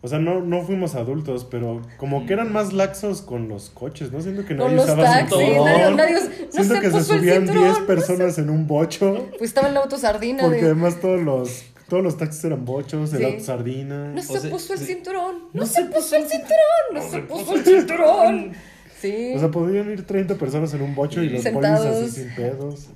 [0.00, 4.12] O sea, no, no fuimos adultos, pero como que eran más laxos con los coches,
[4.12, 4.20] ¿no?
[4.20, 5.64] Siento que Con nadie los usaba taxis, cinturón.
[5.66, 7.64] nadie, nadie no Siento se que se subían cinturón.
[7.74, 9.26] 10 personas en un bocho.
[9.38, 10.66] Pues estaba en la autosardina Porque de...
[10.66, 13.24] además todos los, todos los taxis eran bochos, el Sí.
[13.24, 14.12] auto sardina.
[14.12, 15.44] No se puso el cinturón.
[15.52, 16.94] No, se puso el cinturón.
[16.94, 18.52] No se puso el cinturón.
[19.00, 19.32] Sí.
[19.36, 21.86] O sea, podían ir 30 personas en un bocho y los polis Sentados.
[21.86, 22.86] así sin pedos.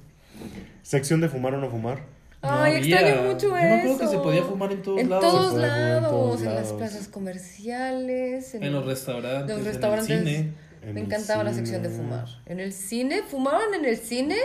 [0.83, 1.99] Sección de fumar o no fumar.
[2.43, 2.99] No Ay, había.
[3.01, 3.67] extraño mucho Yo eso.
[3.67, 5.25] me acuerdo que se podía fumar en todos en lados.
[5.25, 6.73] Todos fumar en lados, todos en las lados.
[6.73, 10.11] plazas comerciales, en, En los restaurantes, los restaurantes.
[10.11, 10.53] en el cine.
[10.83, 12.25] En Me encantaba la sección de fumar.
[12.47, 14.37] En el cine, ¿fumaban en el cine?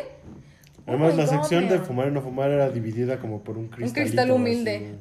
[0.87, 3.67] Oh Además, la God, sección de fumar y no fumar era dividida como por un
[3.67, 4.03] cristal.
[4.03, 4.95] cristal humilde.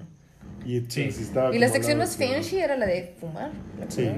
[0.64, 1.12] Y Sí.
[1.12, 3.52] sí, estaba Y la sección más fancy era la de fumar.
[3.78, 4.10] la Sí.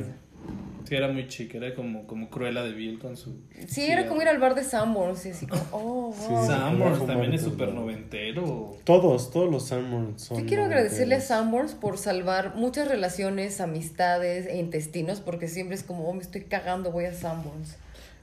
[0.85, 3.43] Sí, era muy chica, era como, como Cruella de Vil con su...
[3.67, 6.41] Sí, era como ir al bar de Sanborns y así como, oh, Sí, wow.
[6.41, 6.49] sí.
[6.49, 8.75] Sanborns también es súper noventero.
[8.85, 10.39] Todos, todos los Sanborns son.
[10.41, 11.25] Yo quiero agradecerle a noventeros.
[11.29, 16.45] Sanborns por salvar muchas relaciones, amistades e intestinos, porque siempre es como, oh, me estoy
[16.45, 17.77] cagando, voy a Sanborns.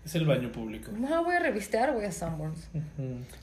[0.06, 0.92] Es el baño público.
[0.96, 2.60] No, voy a revistear, voy a Sanborns.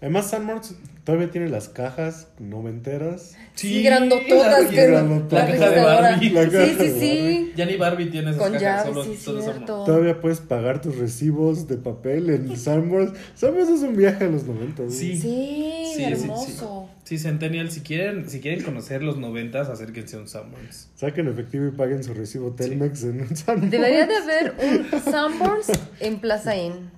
[0.01, 3.35] Además, Sanborns todavía tiene las cajas noventeras.
[3.57, 5.45] Sí, grandototas, la- que grandotota.
[5.45, 5.81] la La caja de.
[5.83, 6.31] Barbie.
[6.31, 7.53] La Sí, caja sí, de sí.
[7.57, 9.65] Ya ni Barbie tiene esas Con cajas, llaves, solo, sí, solo.
[9.85, 13.13] Todavía puedes pagar tus recibos de papel en Sanborns.
[13.35, 14.95] Sanborns es un viaje a los noventas.
[14.95, 15.17] Sí.
[15.17, 16.89] Sí, Sí, sí, hermoso.
[17.05, 20.89] Sí, Centennial, si quieren, si quieren conocer los noventas, acérquense a un Sanborns.
[20.95, 23.71] Saquen efectivo y paguen su recibo Telmex en un Sanborns.
[23.71, 25.67] Debería de haber un Sanborns
[25.99, 26.91] en Plaza Inn.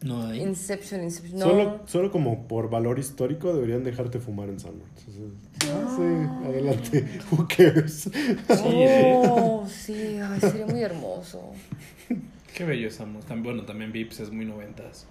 [0.00, 0.40] No hay.
[0.40, 1.38] Inception, Inception.
[1.38, 1.46] No.
[1.46, 5.06] Solo, solo como por valor histórico deberían dejarte fumar en Sanborns.
[5.06, 7.20] O sea, ah, sí, adelante.
[7.30, 8.08] Who cares?
[8.48, 11.52] Oh, sí, ay, sería muy hermoso.
[12.54, 13.28] Qué bello Sanborns.
[13.42, 15.06] Bueno, también Vips es muy noventas.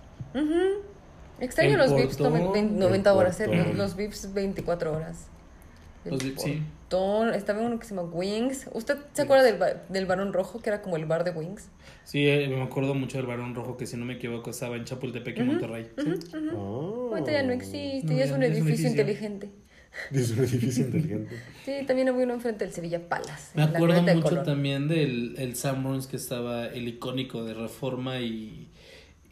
[1.39, 5.27] Extraño El los VIPs portón, noven- vein- 90 el horas, eh, los VIPs 24 horas.
[6.05, 6.63] El Los VIPs, sí.
[6.89, 8.69] portón, estaba uno que se llama Wings.
[8.73, 9.57] ¿Usted se acuerda del,
[9.89, 11.69] del Barón Rojo, que era como el bar de Wings?
[12.05, 14.85] Sí, eh, me acuerdo mucho del Barón Rojo, que si no me equivoco estaba en
[14.85, 15.89] Chapultepec, en Monterrey.
[15.97, 16.13] Sí.
[16.55, 17.09] Oh.
[17.11, 18.89] Ahorita ya no existe, No, ya es ya un no es un edificio edificio.
[18.89, 19.49] inteligente.
[20.11, 21.41] Es un edificio inteligente.
[21.65, 23.51] Sí, también había uno enfrente del Sevilla Palace.
[23.55, 28.66] Me acuerdo de mucho también del el Sanborns que estaba el icónico de Reforma y,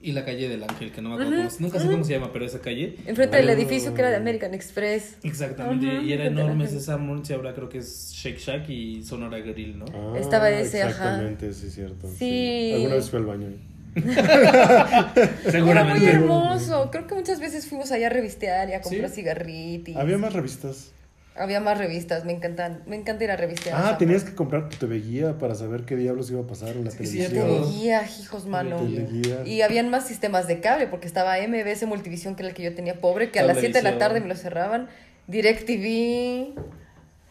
[0.06, 2.32] y la calle del Ángel, que no me acuerdo cómo nunca sé cómo se llama,
[2.32, 2.96] pero esa calle.
[3.06, 3.54] Enfrente del Ah.
[3.54, 5.16] edificio que era de American Express.
[5.24, 9.80] Exactamente, y era enorme Sanborns y ahora creo que es Shake Shack y Sonora Grill,
[9.80, 9.86] ¿no?
[9.94, 10.90] Ah, Estaba ese, ajá.
[10.92, 12.08] Exactamente, sí, cierto.
[12.18, 12.72] Sí.
[12.76, 13.48] Alguna vez fui al baño.
[13.48, 13.60] ahí.
[15.46, 16.90] Era muy hermoso.
[16.92, 19.16] Creo que muchas veces fuimos allá a revistear y a comprar Sí.
[19.16, 19.96] cigarritos.
[19.96, 20.92] Había más revistas.
[21.38, 22.82] Había más revistas, me encantan.
[22.86, 23.76] Me encanta ir a revistear.
[23.78, 26.86] Ah, tenías que comprar tu TV guía para saber qué diablos iba a pasar en
[26.86, 27.32] la Sí, televisión.
[27.32, 27.62] cierto.
[27.66, 28.78] Teleguía, hijos, mano.
[28.78, 29.44] Teleguía.
[29.46, 32.74] Y habían más sistemas de cable, porque estaba MBS Multivisión, que era el que yo
[32.74, 34.88] tenía pobre, que a las 7 de la tarde me lo cerraban.
[35.28, 36.56] DirecTV,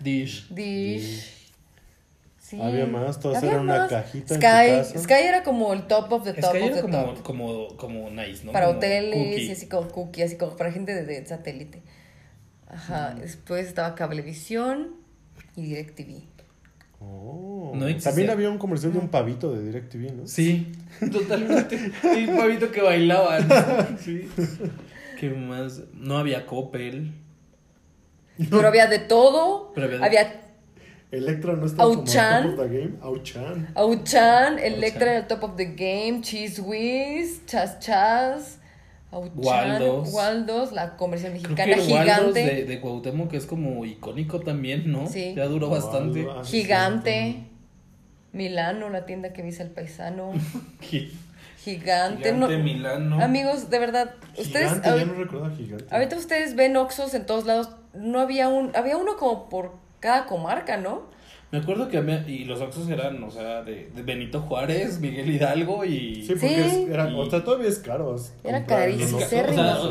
[0.00, 0.48] Dish.
[0.50, 1.40] Dish.
[2.38, 2.58] Sí.
[2.60, 4.98] Había más, todas eran una cajita en Sky, tu casa.
[4.98, 7.22] Sky era como el top of the top Sky of era the como, top.
[7.22, 8.52] como, como nice, ¿no?
[8.52, 9.44] Para Como hoteles cookie.
[9.46, 11.80] y así como cookie, así como para gente de, de satélite.
[12.74, 14.96] Ajá, después estaba Cablevisión
[15.56, 16.22] y DirecTV.
[17.00, 17.72] Oh.
[17.74, 17.94] No.
[17.98, 20.26] También había un comercial de un pavito de DirecTV, ¿no?
[20.26, 20.72] Sí,
[21.12, 21.92] totalmente.
[22.16, 23.48] Y un pavito que bailaban.
[24.00, 24.28] Sí.
[25.20, 25.82] ¿Qué más?
[25.94, 27.12] No había Coppel.
[28.50, 29.72] Pero había de todo.
[29.74, 30.40] Pero había de- había
[31.12, 32.42] Electra no estaba Auchan.
[32.56, 32.94] top of the game.
[33.00, 33.68] Auchan.
[33.76, 38.58] Auchan, Electra era el top of the game, Cheese Whiz, Chas Chas,
[39.14, 40.12] Auchan, Waldos.
[40.12, 43.84] Waldos, la comercial Creo mexicana que el Waldos gigante, de, de Cuauhtémoc que es como
[43.84, 45.06] icónico también, ¿no?
[45.06, 45.34] Sí.
[45.36, 46.26] Ya duró bastante.
[46.30, 47.44] Ah, sí, gigante,
[48.32, 50.32] Milano, la tienda que visa el paisano,
[50.80, 51.12] Gi-
[51.62, 53.22] gigante, Gigante no- Milano.
[53.22, 55.84] amigos, de verdad, ustedes, Gigante, ahori- ya no recordaba gigante.
[55.94, 60.26] ahorita ustedes ven Oxxos en todos lados, no había un, había uno como por cada
[60.26, 61.02] comarca, ¿no?
[61.52, 65.30] Me acuerdo que había, y los Oxxos eran, o sea, de, de Benito Juárez, Miguel
[65.30, 66.22] Hidalgo y...
[66.26, 66.54] Sí, porque Sí.
[66.84, 68.16] es- era, Y- o sea, todavía es caro.
[68.16, 69.18] es Era carísimo.
[69.18, 69.46] O sea,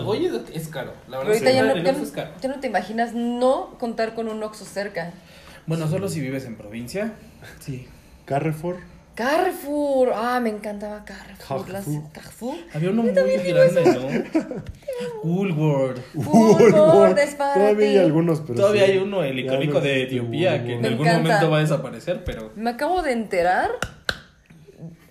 [0.06, 0.92] oye, es caro.
[1.08, 2.32] La verdad, ahorita sí, ya no, ya, no- es caro.
[2.42, 5.14] ya no te imaginas no contar con un Oxxo cerca.
[5.66, 7.14] Bueno, solo si vives en provincia.
[7.62, 7.88] Sí.
[8.26, 8.78] Carrefour.
[9.16, 11.70] Carrefour, ah, me encantaba Carrefour.
[11.70, 12.12] las- Carrefour.
[12.12, 12.56] Carrefour.
[12.74, 14.50] Había uno muy grande, ¿no?
[15.24, 16.02] Woolworth.
[16.16, 18.92] Woolworth Todavía hay algunos, pero Todavía sí.
[18.94, 20.82] hay uno, el icónico no de Etiopía, que en.
[20.82, 21.24] Me algún encanta.
[21.30, 22.52] momento va a desaparecer, pero...
[22.56, 23.70] Me acabo de enterar.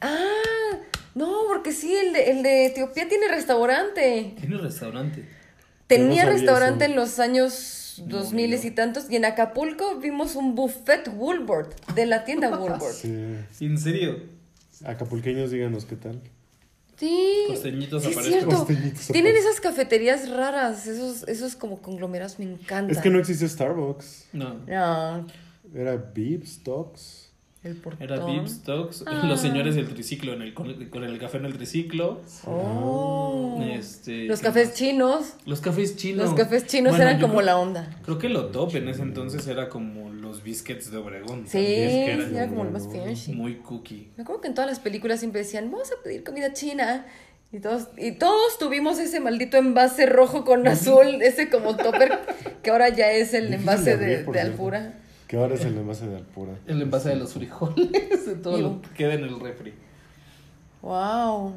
[0.01, 0.27] Ah,
[1.15, 4.35] no, porque sí, el de, el de Etiopía tiene restaurante.
[4.41, 5.29] Tiene restaurante.
[5.87, 6.91] Tenía no restaurante eso.
[6.93, 7.53] en los años
[8.09, 9.11] 2000 y tantos.
[9.11, 12.95] Y en Acapulco vimos un buffet Woolworth de la tienda Woolworth.
[12.95, 13.65] Sí.
[13.65, 14.21] ¿En serio?
[14.85, 16.21] Acapulqueños, díganos qué tal.
[16.97, 17.45] Sí.
[17.49, 18.51] Costeñitos sí es cierto.
[18.59, 22.91] Costeñitos Tienen esas cafeterías raras, esos, esos como conglomerados me encantan.
[22.91, 24.27] Es que no existía Starbucks.
[24.33, 24.55] No.
[24.67, 25.27] No,
[25.75, 27.22] Era Beeps, Talks.
[27.65, 28.03] El portón.
[28.03, 29.25] Era Vips, Stocks, Ah.
[29.27, 32.21] los señores del triciclo, en el, con, el, con el café en el triciclo.
[32.45, 33.61] Oh.
[33.63, 34.75] Este, Los ¿qué cafés más?
[34.77, 35.35] chinos.
[35.47, 36.25] Los cafés chinos.
[36.27, 37.97] Los cafés chinos Bueno, eran como creo- la onda.
[38.05, 41.45] Creo que lo top en ese entonces era como los biscuits de Obregón.
[41.47, 43.33] Sí, era como lo más fancy.
[43.33, 44.11] muy cookie.
[44.17, 47.07] Me acuerdo que en todas las películas siempre decían, vamos a pedir comida china.
[47.55, 52.19] Y todos, y todos tuvimos ese maldito envase rojo con azul, ese como topper,
[52.63, 54.25] que ahora ya es el envase de.
[54.41, 54.95] Alpura.
[55.33, 56.53] Que ahora es el envase de Alpura.
[56.67, 59.73] El envase de los frijoles, de todo lo que queda en el refri.
[60.83, 61.55] ¡Wow!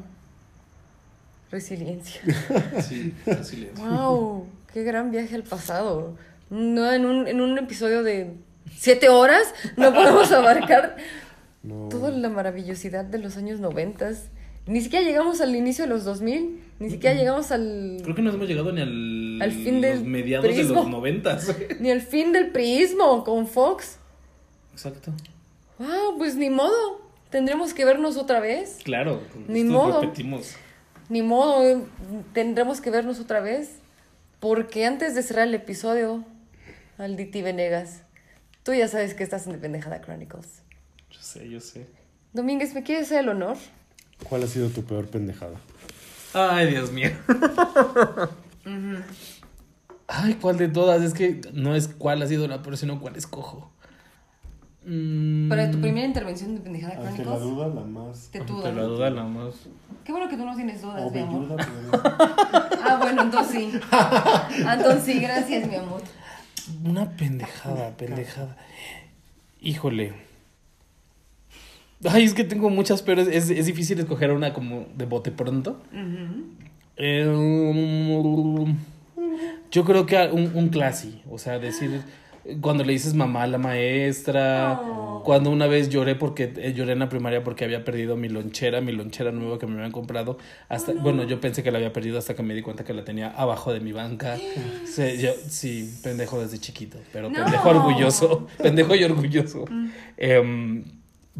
[1.50, 2.22] Resiliencia.
[2.80, 4.46] Sí, le ¡Wow!
[4.72, 6.16] ¡Qué gran viaje al pasado!
[6.48, 8.32] No, en un, en un episodio de
[8.74, 10.96] siete horas no podemos abarcar
[11.62, 11.90] No.
[11.90, 14.30] toda la maravillosidad de los años noventas.
[14.66, 17.98] Ni siquiera llegamos al inicio de los 2000, ni siquiera llegamos al...
[18.02, 20.74] Creo que no hemos llegado ni al, Al fin los del mediados de prismo.
[20.74, 21.54] los noventas.
[21.80, 23.98] Ni al fin del priismo con Fox.
[24.72, 25.12] Exacto.
[25.78, 26.18] ¡Wow!
[26.18, 27.00] Pues ni modo.
[27.30, 28.78] Tendremos que vernos otra vez.
[28.82, 29.20] Claro.
[29.46, 30.00] Ni modo.
[30.00, 30.56] repetimos.
[31.08, 31.78] Ni modo, eh,
[32.32, 33.76] tendremos que vernos otra vez.
[34.40, 36.24] Porque antes de cerrar el episodio,
[36.98, 38.02] Alditi Venegas,
[38.64, 40.62] tú ya sabes que estás en The Pendejada Chronicles.
[41.10, 41.86] Yo sé, yo sé.
[42.32, 43.56] Domínguez, ¿me quieres hacer el honor?
[44.28, 45.56] ¿Cuál ha sido tu peor pendejada?
[46.34, 47.10] Ay, Dios mío.
[50.08, 51.02] Ay, ¿cuál de todas?
[51.02, 53.70] Es que no es cuál ha sido la peor, sino cuál escojo.
[54.84, 58.28] Mm, Para tu primera intervención de Pendejada Ante Chronicles, la duda, la más.
[58.30, 58.70] te duda.
[58.72, 59.54] la duda nada más.
[60.04, 61.56] Qué bueno que tú no tienes dudas, mi amor.
[61.56, 62.02] Pero-
[62.88, 63.80] Ah, bueno, entonces sí.
[63.90, 64.48] Ah,
[64.78, 66.02] Entonces sí, gracias, mi amor.
[66.84, 68.56] Una pendejada, pendejada.
[69.60, 70.14] Híjole.
[72.08, 75.80] Ay, es que tengo muchas, pero es, es, difícil escoger una como de bote pronto.
[76.96, 77.24] Eh,
[79.70, 82.02] yo creo que un, un clasi, o sea, decir
[82.60, 84.80] cuando le dices mamá a la maestra,
[85.24, 88.80] cuando una vez lloré porque eh, lloré en la primaria porque había perdido mi lonchera,
[88.80, 90.38] mi lonchera nueva que me habían comprado,
[90.68, 93.04] hasta bueno, yo pensé que la había perdido hasta que me di cuenta que la
[93.04, 94.36] tenía abajo de mi banca.
[94.86, 97.34] Sí, yo- sí, pendejo desde chiquito, pero No.
[97.42, 99.64] pendejo orgulloso, pendejo y orgulloso.
[100.16, 100.84] Em,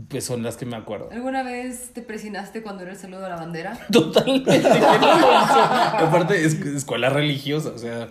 [0.09, 1.09] pues son las que me acuerdo.
[1.12, 3.78] ¿Alguna vez te presinaste cuando era el saludo a la bandera?
[3.93, 4.62] Totalmente.
[4.68, 8.09] Aparte, es escuela religiosa, o sea,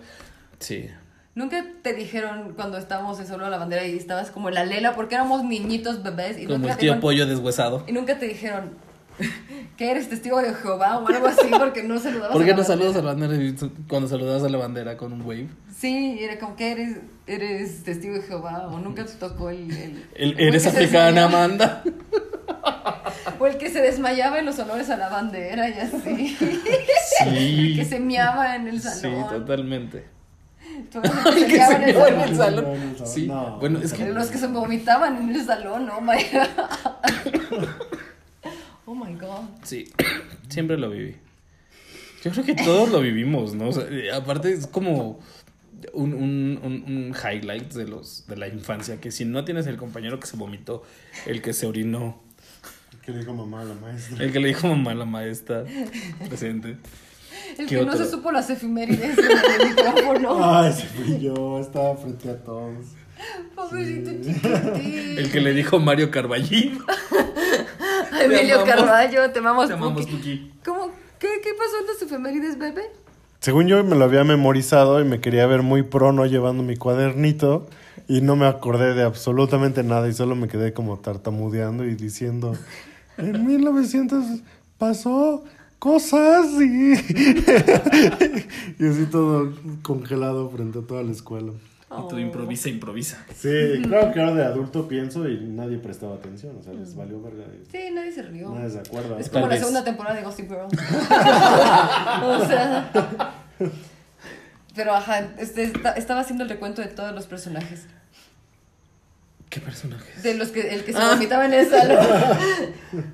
[0.60, 0.88] sí.
[1.36, 4.64] ¿Nunca te dijeron cuando estábamos en saludo a la bandera y estabas como en la
[4.66, 7.84] lela porque éramos niñitos bebés y Como nunca el tío dijeron- pollo deshuesado.
[7.88, 8.72] Y nunca te dijeron
[9.78, 12.57] que eres testigo de Jehová o algo así porque no saludabas ¿Por a qué la
[12.57, 12.94] no bandera?
[12.94, 15.49] saludas a la bandera cuando saludas a la bandera con un wave?
[15.77, 16.97] Sí, era como que eres,
[17.27, 19.69] eres testigo de Jehová o nunca te tocó el...
[19.72, 21.84] el- El- eres africana, Amanda.
[23.39, 26.38] O el que se desmayaba en los honores a la bandera y así.
[26.38, 27.26] Sí.
[27.26, 29.27] el que se miaba en el Sí, salón.
[29.30, 30.06] totalmente.
[30.91, 32.22] Tú eres el que se en el en salón.
[32.30, 32.95] el salón.
[32.99, 33.06] No.
[33.06, 33.57] Sí, No.
[33.60, 37.65] bueno, es que Los que se vomitaban en el salón, oh my god.
[38.85, 39.41] Oh my god.
[39.64, 39.91] sí,
[40.49, 41.15] siempre lo viví.
[42.23, 43.69] Yo creo que todos lo vivimos, ¿no?
[43.69, 43.84] O sea,
[44.15, 45.19] aparte es como
[45.94, 49.78] un, un, un, un highlight de los de la infancia, que si no tienes el
[49.78, 50.84] compañero que se vomitó,
[51.26, 52.22] el que se orinó,
[53.03, 54.24] ¿Qué le dijo mamá a la maestra?
[54.24, 55.64] el que le dijo mamá a la maestra
[56.28, 56.78] presente.
[57.57, 60.44] El ¿Qué que no se supo las efemérides en el micrófono.
[60.44, 62.86] Ay, se fui yo, estaba frente a todos.
[63.56, 65.18] Pobrecito chiquitín.
[65.20, 66.80] El que le dijo Mario Carballín.
[68.22, 68.70] Emilio amamos.
[68.76, 70.16] Carballo, te amamos, Te amamos, Puki.
[70.18, 70.53] Puki.
[70.66, 70.91] ¿Cómo?
[71.20, 72.90] ¿Qué, ¿Qué pasó en las efemérides, bebé?
[73.45, 77.67] Según yo me lo había memorizado y me quería ver muy prono llevando mi cuadernito
[78.07, 82.57] y no me acordé de absolutamente nada y solo me quedé como tartamudeando y diciendo,
[83.19, 84.41] en 1900
[84.80, 85.43] pasó
[85.77, 86.93] cosas y...
[88.84, 89.53] y así todo
[89.84, 91.51] congelado frente a toda la escuela.
[91.91, 93.24] Y tú improvisa, improvisa.
[93.36, 93.49] Sí,
[93.84, 97.44] claro que ahora de adulto pienso y nadie prestaba atención, o sea, les valió verga.
[97.53, 98.49] y Sí, nadie se rió.
[98.49, 99.20] Nadie se acuerda.
[99.20, 99.60] Es como la vez.
[99.60, 100.66] segunda temporada de Gossip Girl.
[102.24, 102.91] o sea.
[104.76, 107.84] Pero ajá, este, esta- estaba haciendo el recuento de todos los personajes.
[109.49, 110.22] ¿Qué personajes?
[110.24, 111.12] De los que el que se Ah.
[111.14, 112.36] vomitaba en el salón.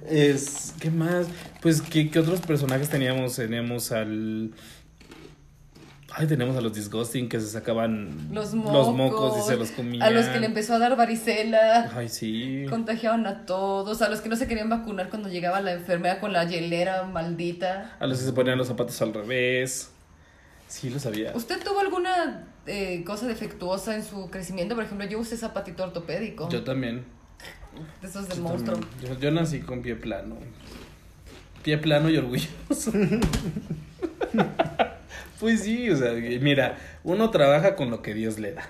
[0.10, 0.74] Es.
[0.80, 1.28] ¿Qué más?
[1.62, 3.36] Pues, ¿qué, qué otros personajes teníamos?
[3.36, 4.52] Teníamos al.
[6.14, 8.96] Ay, tenemos a los Disgusting que se sacaban Los mocos.
[8.96, 10.04] mocos y se los comían.
[10.04, 11.90] A los que le empezó a dar varicela.
[11.96, 12.66] Ay, sí.
[12.70, 14.02] Contagiaban a todos.
[14.02, 17.96] A los que no se querían vacunar cuando llegaba la enfermera con la hielera maldita.
[18.00, 19.92] A los que se ponían los zapatos al revés.
[20.68, 21.32] Sí, lo sabía.
[21.34, 24.76] ¿Usted tuvo alguna eh, cosa defectuosa en su crecimiento?
[24.76, 26.50] Por ejemplo, yo usé zapatito ortopédico.
[26.50, 27.06] Yo también.
[28.02, 28.80] de esos del Yo monstruo.
[29.20, 30.36] yo nací con pie plano.
[31.64, 32.92] Pie plano y orgulloso.
[35.42, 38.70] pues sí, o sea, mira, uno trabaja con lo que Dios le da.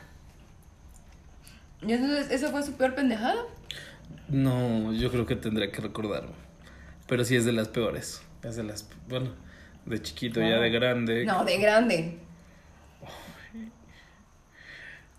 [1.85, 3.43] ¿Y entonces esa fue su peor pendejada?
[4.29, 6.31] No, yo creo que tendría que recordarlo.
[7.07, 8.21] Pero sí es de las peores.
[8.41, 8.89] Es de las.
[9.09, 9.31] Bueno,
[9.85, 11.25] de chiquito, ya de grande.
[11.25, 12.17] No, de grande.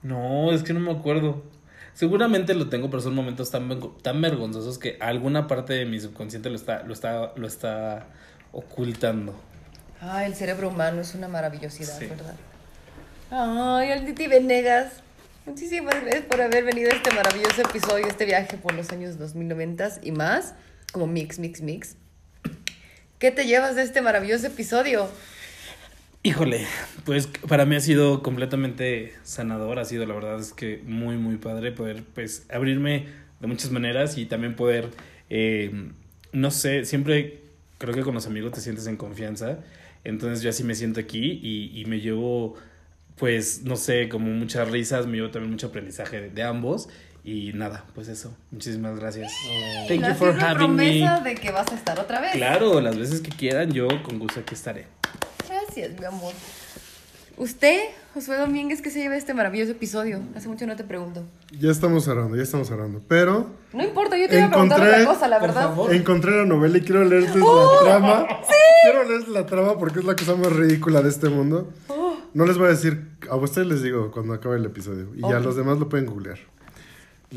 [0.02, 1.44] No, es que no me acuerdo.
[1.92, 3.68] Seguramente lo tengo, pero son momentos tan,
[4.00, 8.06] tan vergonzosos que alguna parte de mi subconsciente lo está, lo está, lo está
[8.52, 9.38] ocultando.
[10.04, 12.06] Ay, el cerebro humano es una maravillosidad, Sí.
[12.06, 12.34] ¿verdad?
[13.30, 14.94] Ay, el Titi Venegas.
[15.46, 20.00] Muchísimas gracias por haber venido a este maravilloso episodio, este viaje por los años 2090
[20.02, 20.54] y más,
[20.92, 21.96] como mix, mix, mix.
[23.20, 25.08] ¿Qué te llevas de este maravilloso episodio?
[26.24, 26.66] Híjole,
[27.04, 31.36] pues para mí ha sido completamente sanador, ha sido la verdad es que muy muy
[31.36, 33.06] padre poder pues abrirme
[33.40, 34.90] de muchas maneras y también poder,
[35.30, 35.90] eh,
[36.32, 37.40] no sé, siempre
[37.78, 39.58] creo que con los amigos te sientes en confianza,
[40.04, 42.54] entonces yo así me siento aquí y, y me llevo
[43.16, 46.88] pues no sé, como muchas risas, me llevo también mucho aprendizaje de, de ambos
[47.24, 49.32] y nada, pues eso, muchísimas gracias.
[49.86, 51.00] Thank La you for having me.
[51.00, 52.32] promesa de que vas a estar otra vez.
[52.32, 54.86] Claro, las veces que quieran yo con gusto aquí estaré.
[55.48, 56.32] Gracias, mi amor.
[57.36, 57.80] Usted,
[58.14, 60.20] Josué Domínguez, ¿qué se lleva este maravilloso episodio?
[60.36, 61.24] Hace mucho no te pregunto.
[61.58, 63.00] Ya estamos cerrando, ya estamos cerrando.
[63.08, 65.62] Pero No importa, yo te iba a preguntar otra cosa, la por verdad.
[65.62, 65.94] favor.
[65.94, 67.80] encontré la novela y quiero leerles ¡Oh!
[67.84, 68.26] la trama.
[68.84, 71.72] Quiero leerles la trama porque es la cosa más ridícula de este mundo.
[71.88, 72.16] ¡Oh!
[72.34, 75.08] No les voy a decir, a ustedes les digo cuando acabe el episodio.
[75.16, 75.44] Y ya Ok.
[75.44, 76.38] los demás lo pueden googlear.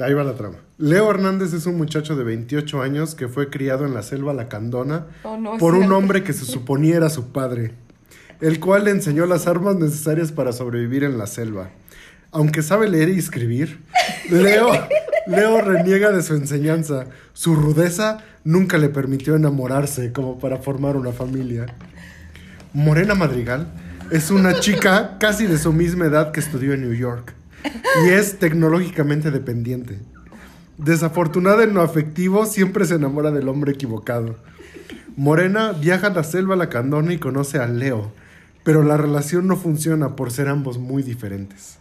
[0.02, 0.58] Ahí va la trama.
[0.78, 5.08] Leo Hernández es un muchacho de 28 años que fue criado en la selva lacandona
[5.24, 7.72] Oh, no, por un hombre que se suponía era su padre,
[8.42, 11.70] el cual le enseñó las armas necesarias para sobrevivir en la selva.
[12.32, 13.80] Aunque sabe leer y escribir,
[14.30, 14.70] Leo,
[15.28, 17.06] Leo reniega de su enseñanza.
[17.34, 21.66] Su rudeza nunca le permitió enamorarse como para formar una familia.
[22.74, 23.68] Morena Madrigal
[24.12, 27.34] es una chica casi de su misma edad que estudió en New York
[28.04, 30.00] y es tecnológicamente dependiente.
[30.78, 34.36] Desafortunada en lo afectivo, siempre se enamora del hombre equivocado.
[35.16, 38.12] Morena viaja a la selva lacandona y conoce a Leo,
[38.66, 41.78] pero la relación no funciona por ser ambos muy diferentes.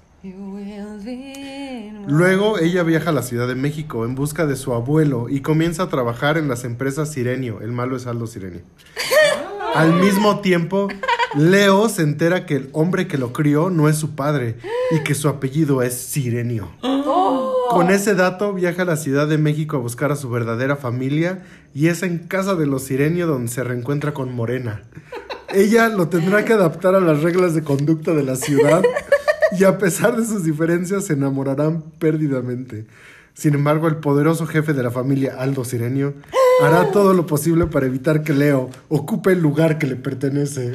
[2.06, 5.84] Luego ella viaja a la Ciudad de México en busca de su abuelo y comienza
[5.84, 7.62] a trabajar en las empresas Sirenio.
[7.62, 8.60] El malo es Aldo Sirenio.
[9.74, 10.88] Al mismo tiempo,
[11.34, 14.58] Leo se entera que el hombre que lo crió no es su padre
[14.90, 16.68] y que su apellido es Sirenio.
[17.70, 21.42] Con ese dato viaja a la Ciudad de México a buscar a su verdadera familia
[21.72, 24.82] y es en casa de los Sirenio donde se reencuentra con Morena.
[25.54, 28.82] Ella lo tendrá que adaptar a las reglas de conducta de la ciudad
[29.58, 32.86] y a pesar de sus diferencias se enamorarán perdidamente.
[33.34, 36.14] Sin embargo, el poderoso jefe de la familia, Aldo Sirenio,
[36.62, 40.74] hará todo lo posible para evitar que Leo ocupe el lugar que le pertenece.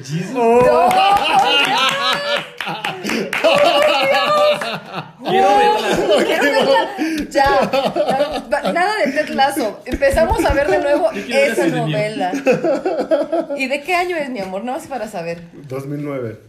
[5.23, 5.85] Quiero verla.
[6.26, 6.89] Quiero verla.
[7.30, 8.28] Ya, ya, va-
[8.73, 9.81] nada de Ted Lasso.
[9.85, 12.31] Empezamos a ver de nuevo esa novela.
[13.57, 14.63] ¿Y de qué año es, mi amor?
[14.63, 15.41] No es para saber.
[15.67, 16.39] 2009.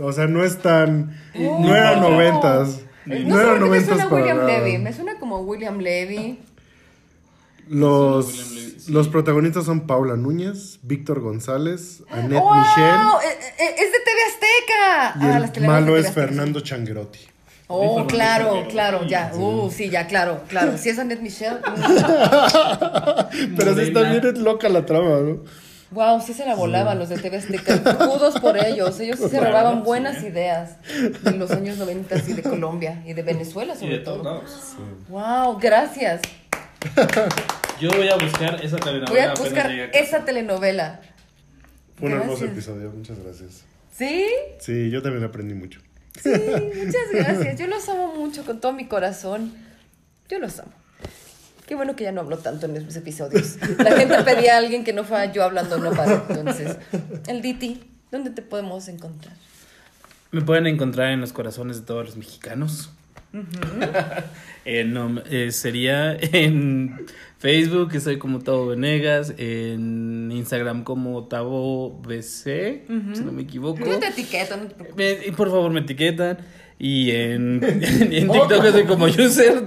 [0.00, 1.16] O sea, no es tan...
[1.34, 2.80] No eran noventas.
[3.06, 4.48] No, No sé eran qué me noventas suena para William nada.
[4.58, 4.78] Levy.
[4.78, 6.40] Me suena como William Levy.
[7.68, 8.92] Los, William Levy, sí.
[8.92, 12.54] los protagonistas son Paula Núñez, Víctor González, Annette ¡Wow!
[12.54, 15.18] Michel Eh, eh, ¡Es de TV Azteca!
[15.20, 16.10] y Ah, las el malo es.
[16.12, 17.18] Fernando Changuerotti.
[17.70, 19.30] Oh, claro, claro, ya.
[19.34, 20.78] Uh, sí, ya, claro, claro.
[20.78, 21.58] Si es Annette Michelle.
[23.56, 25.44] Pero sí está bien loca la trama, ¿no?
[25.90, 27.96] wow, sí se la volaban los de TV Azteca.
[27.98, 28.98] Kudos por ellos.
[29.00, 30.76] Ellos sí se robaban buenas ideas
[31.22, 34.34] de los años 90 y de Colombia y de Venezuela, Y sobre de todos todo.
[34.34, 34.76] lados.
[35.08, 36.22] Wow, gracias.
[37.80, 39.10] Yo voy a buscar esa telenovela.
[39.10, 41.00] Voy a buscar esa telenovela.
[41.98, 43.64] Fue un hermoso episodio, muchas gracias.
[43.92, 44.26] ¿Sí?
[44.60, 45.80] Sí, yo también aprendí mucho.
[46.22, 46.30] Sí,
[46.84, 47.58] muchas gracias.
[47.58, 49.52] Yo los amo mucho con todo mi corazón.
[50.28, 50.72] Yo los amo.
[51.66, 53.56] Qué bueno que ya no hablo tanto en esos episodios.
[53.78, 56.24] La gente pedía a alguien que no fuera yo hablando, no para.
[56.28, 56.78] Entonces,
[57.26, 59.34] el Diti, ¿dónde te podemos encontrar?
[60.30, 62.90] Me pueden encontrar en los corazones de todos los mexicanos.
[64.64, 67.06] Eh, no, eh, sería en
[67.38, 72.82] Facebook, que soy como Tavo Venegas, en Instagram como Tavo BC,
[73.14, 73.80] si no me equivoco.
[73.86, 74.92] No te etiqueto, no te.
[74.94, 76.38] Me- por favor me etiquetan.
[76.78, 79.64] Y en, en, en TikTok soy como user.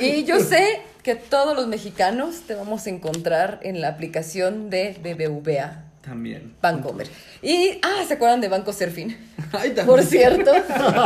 [0.00, 4.96] Y yo sé que todos los mexicanos te vamos a encontrar en la aplicación de
[5.02, 5.84] BBVA.
[6.06, 6.54] También.
[6.62, 7.08] Bancomer.
[7.42, 9.16] Y, ah, ¿se acuerdan de Banco Serfín?
[9.52, 9.86] Ay, también.
[9.86, 10.52] Por cierto.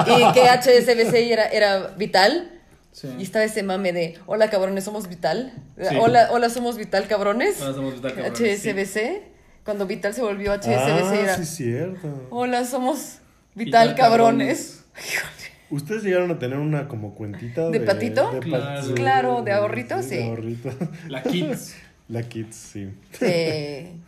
[0.06, 2.50] Y que HSBC era, era vital.
[2.92, 3.08] Sí.
[3.18, 5.52] Y estaba ese mame de, hola cabrones, somos vital.
[5.80, 5.96] Sí.
[5.98, 7.60] Hola, hola, somos vital cabrones.
[7.62, 9.22] Ahora somos Vital Cabrones, HSBC.
[9.64, 12.26] Cuando Vital se volvió HSBC ah, era, sí, cierto.
[12.30, 13.18] hola, somos
[13.54, 14.84] vital, Vital cabrones.
[15.70, 18.32] ¿Ustedes llegaron a tener una como cuentita ¿De patito?
[18.32, 18.82] pat- Claro.
[18.82, 20.02] sí, Claro, ¿de ahorrito?
[20.02, 20.16] Sí.
[20.16, 20.70] De ahorrito.
[21.08, 21.76] La Kids.
[22.08, 22.90] La Kids, sí.
[23.12, 24.00] Sí.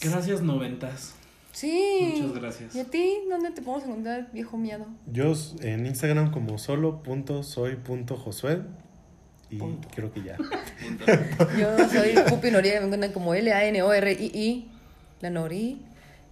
[0.00, 1.14] Gracias, noventas.
[1.52, 2.12] Sí.
[2.16, 2.74] Muchas gracias.
[2.76, 3.14] ¿Y a ti?
[3.30, 4.86] ¿Dónde te podemos encontrar, viejo miado?
[5.10, 8.60] Yo en Instagram como solo.soy.josué
[9.50, 9.58] Y
[9.94, 10.36] creo que ya.
[11.58, 14.68] Yo soy Pupi Noriega, me encuentran como L-A-N-O-R-I-I,
[15.20, 15.80] la Nori.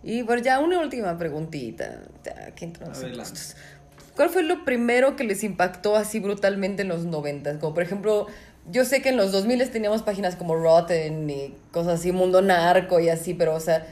[0.03, 2.03] Y bueno, ya una última preguntita.
[2.23, 3.31] Ya, ¿qué entramos en Adelante.
[3.31, 3.57] gustos?
[4.15, 7.59] ¿Cuál fue lo primero que les impactó así brutalmente en los 90?
[7.61, 8.27] Como por ejemplo,
[8.71, 13.01] yo sé que en los 2000 teníamos páginas como Rotten y cosas así, Mundo Narco
[13.01, 13.87] y así, pero o sea,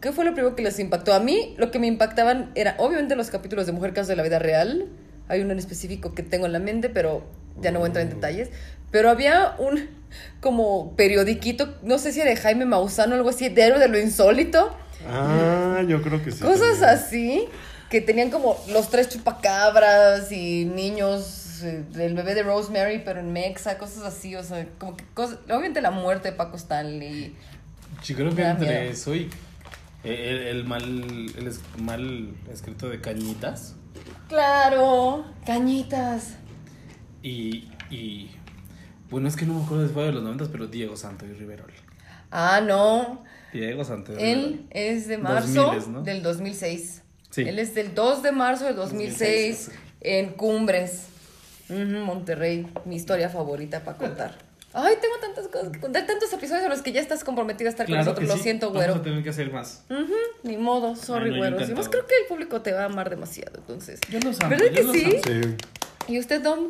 [0.00, 1.12] ¿qué fue lo primero que les impactó?
[1.12, 4.22] A mí lo que me impactaban era obviamente los capítulos de Mujer Casos de la
[4.22, 4.86] Vida Real.
[5.28, 7.22] Hay uno en específico que tengo en la mente, pero
[7.60, 8.48] ya no voy a entrar en detalles.
[8.90, 9.88] Pero había un
[10.40, 13.98] como periodiquito, no sé si era de Jaime Maussan o algo así, diario de lo
[13.98, 14.74] insólito.
[15.06, 16.40] Ah, yo creo que sí.
[16.40, 16.90] Cosas también.
[16.90, 17.48] así,
[17.90, 23.32] que tenían como los tres chupacabras y niños, eh, el bebé de Rosemary, pero en
[23.32, 27.34] Mexa, cosas así, o sea, como que cosas, obviamente la muerte de Paco Stanley.
[28.04, 28.90] Yo creo que entre miedo.
[28.92, 29.28] eso y
[30.04, 31.52] el, el mal, el
[31.82, 33.74] mal escrito de Cañitas
[34.28, 36.34] Claro, cañitas.
[37.22, 38.30] y, y
[39.10, 41.32] bueno, es que no me acuerdo si fue de los 90, pero Diego Santo y
[41.32, 41.72] Riverol.
[42.30, 43.24] Ah, no,
[43.54, 46.02] Diego Santo él es de marzo 2000s, ¿no?
[46.02, 47.02] del 2006.
[47.30, 47.42] Sí.
[47.42, 49.70] Él es del 2 de marzo del 2006 2006,
[50.02, 51.06] en Cumbres,
[51.70, 54.34] Monterrey, mi historia favorita para contar.
[54.74, 57.70] Ay, tengo tantas cosas que contar, tantos episodios en los que ya estás comprometido a
[57.70, 58.38] estar Claro con que nosotros.
[58.38, 58.94] Lo siento, Vamos güero.
[58.96, 59.82] a tener que hacer más.
[59.88, 60.12] Ujú,
[60.42, 61.56] ni modo, sorry, Ay, no, güero.
[61.56, 61.64] encantado.
[61.64, 63.98] Además, creo que el público te va a amar demasiado, entonces.
[64.10, 65.04] Yo los amo, ¿Verdad yo que los sí?
[65.04, 65.22] amo.
[66.06, 66.12] Sí.
[66.12, 66.68] ¿Y usted, Dom?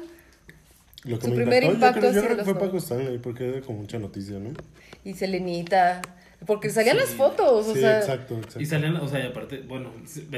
[1.04, 3.18] Lo que Su me primer impactó, impacto yo creo, yo creo que fue Paco Stanley,
[3.18, 4.50] porque era como mucha noticia, ¿no?
[5.04, 6.00] Y Selenita.
[6.46, 7.02] Porque salían Sí.
[7.02, 7.98] las fotos, o sí, sea.
[7.98, 8.60] exacto, exacto.
[8.60, 10.28] Y salían, o sea, y aparte, bueno, sí,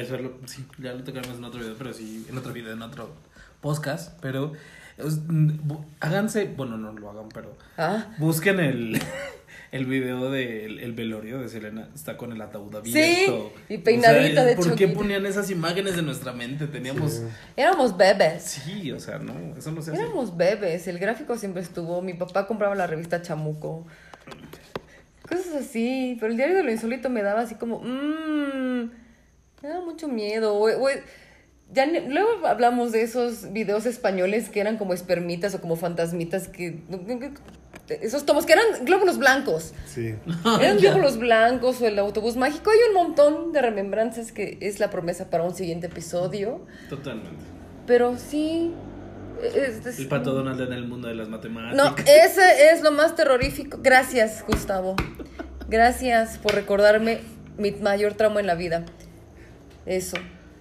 [0.78, 3.10] ya lo tocaremos en otro video, pero sí, en otro video, en otro
[3.60, 4.52] podcast, pero
[4.98, 5.58] es- mm,
[6.00, 8.08] háganse, bueno, no lo hagan, pero Ah.
[8.18, 9.00] busquen el,
[9.72, 13.52] el video del el velorio de Selena, está con el ataúd abierto.
[13.68, 16.66] y peinadita O sea, de ¿Por qué ponían esas imágenes en nuestra mente?
[16.66, 17.22] Teníamos, Sí.
[17.56, 18.42] Éramos bebés.
[18.42, 20.00] sí, o sea, no, eso no se hace.
[20.02, 20.86] Éramos bebés.
[20.88, 22.02] El gráfico siempre estuvo.
[22.02, 23.86] Mi papá compraba la revista Chamuco.
[25.28, 26.16] Cosas así.
[26.18, 27.80] Pero el diario de lo insólito me daba así como.
[27.80, 28.90] Mmm.
[29.62, 30.54] Me daba mucho miedo.
[30.54, 30.88] o- o-
[31.72, 36.82] ya luego hablamos de esos videos españoles que eran como espermitas o como fantasmitas que.
[37.88, 39.72] Esos tomos que eran glóbulos blancos.
[39.84, 40.14] Sí.
[40.60, 42.70] Eran glóbulos blancos o el autobús mágico.
[42.70, 46.64] Hay un montón de remembranzas que es la promesa para un siguiente episodio.
[46.88, 47.30] Totalmente.
[47.88, 48.72] Pero sí.
[49.42, 51.76] es- es- El pato Donald en el mundo de las matemáticas.
[51.76, 53.78] no, ese es lo más terrorífico.
[53.82, 54.94] Gracias, Gustavo.
[55.68, 57.20] Gracias por recordarme
[57.58, 58.84] mi mayor trauma en la vida.
[59.84, 60.16] Eso.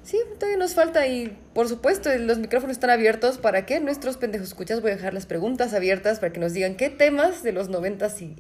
[0.10, 4.48] Sí, todavía nos falta y por supuesto los micrófonos están abiertos para que nuestros pendejos
[4.48, 7.70] escuchas voy a dejar las preguntas abiertas para que nos digan qué temas de los
[7.70, 8.36] 90 y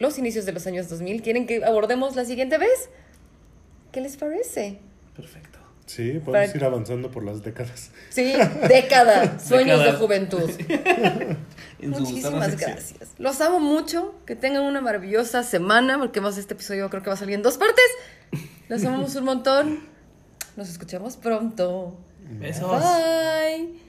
[0.00, 2.90] los inicios de los años 2000 quieren que abordemos la siguiente vez.
[3.92, 4.80] ¿Qué les parece?
[5.14, 5.60] Perfecto.
[5.86, 7.92] Sí, podemos Para- ir avanzando por las décadas.
[8.08, 8.34] Sí,
[8.66, 10.50] década, sueños de juventud.
[11.82, 12.94] Muchísimas gracias.
[13.18, 14.16] Los amo mucho.
[14.26, 15.98] Que tengan una maravillosa semana.
[15.98, 17.84] Porque más este episodio creo que va a salir en dos partes.
[18.68, 19.95] Los amamos un montón.
[20.56, 21.96] Nos escuchamos pronto.
[22.40, 22.82] Besos.
[22.82, 23.85] Bye.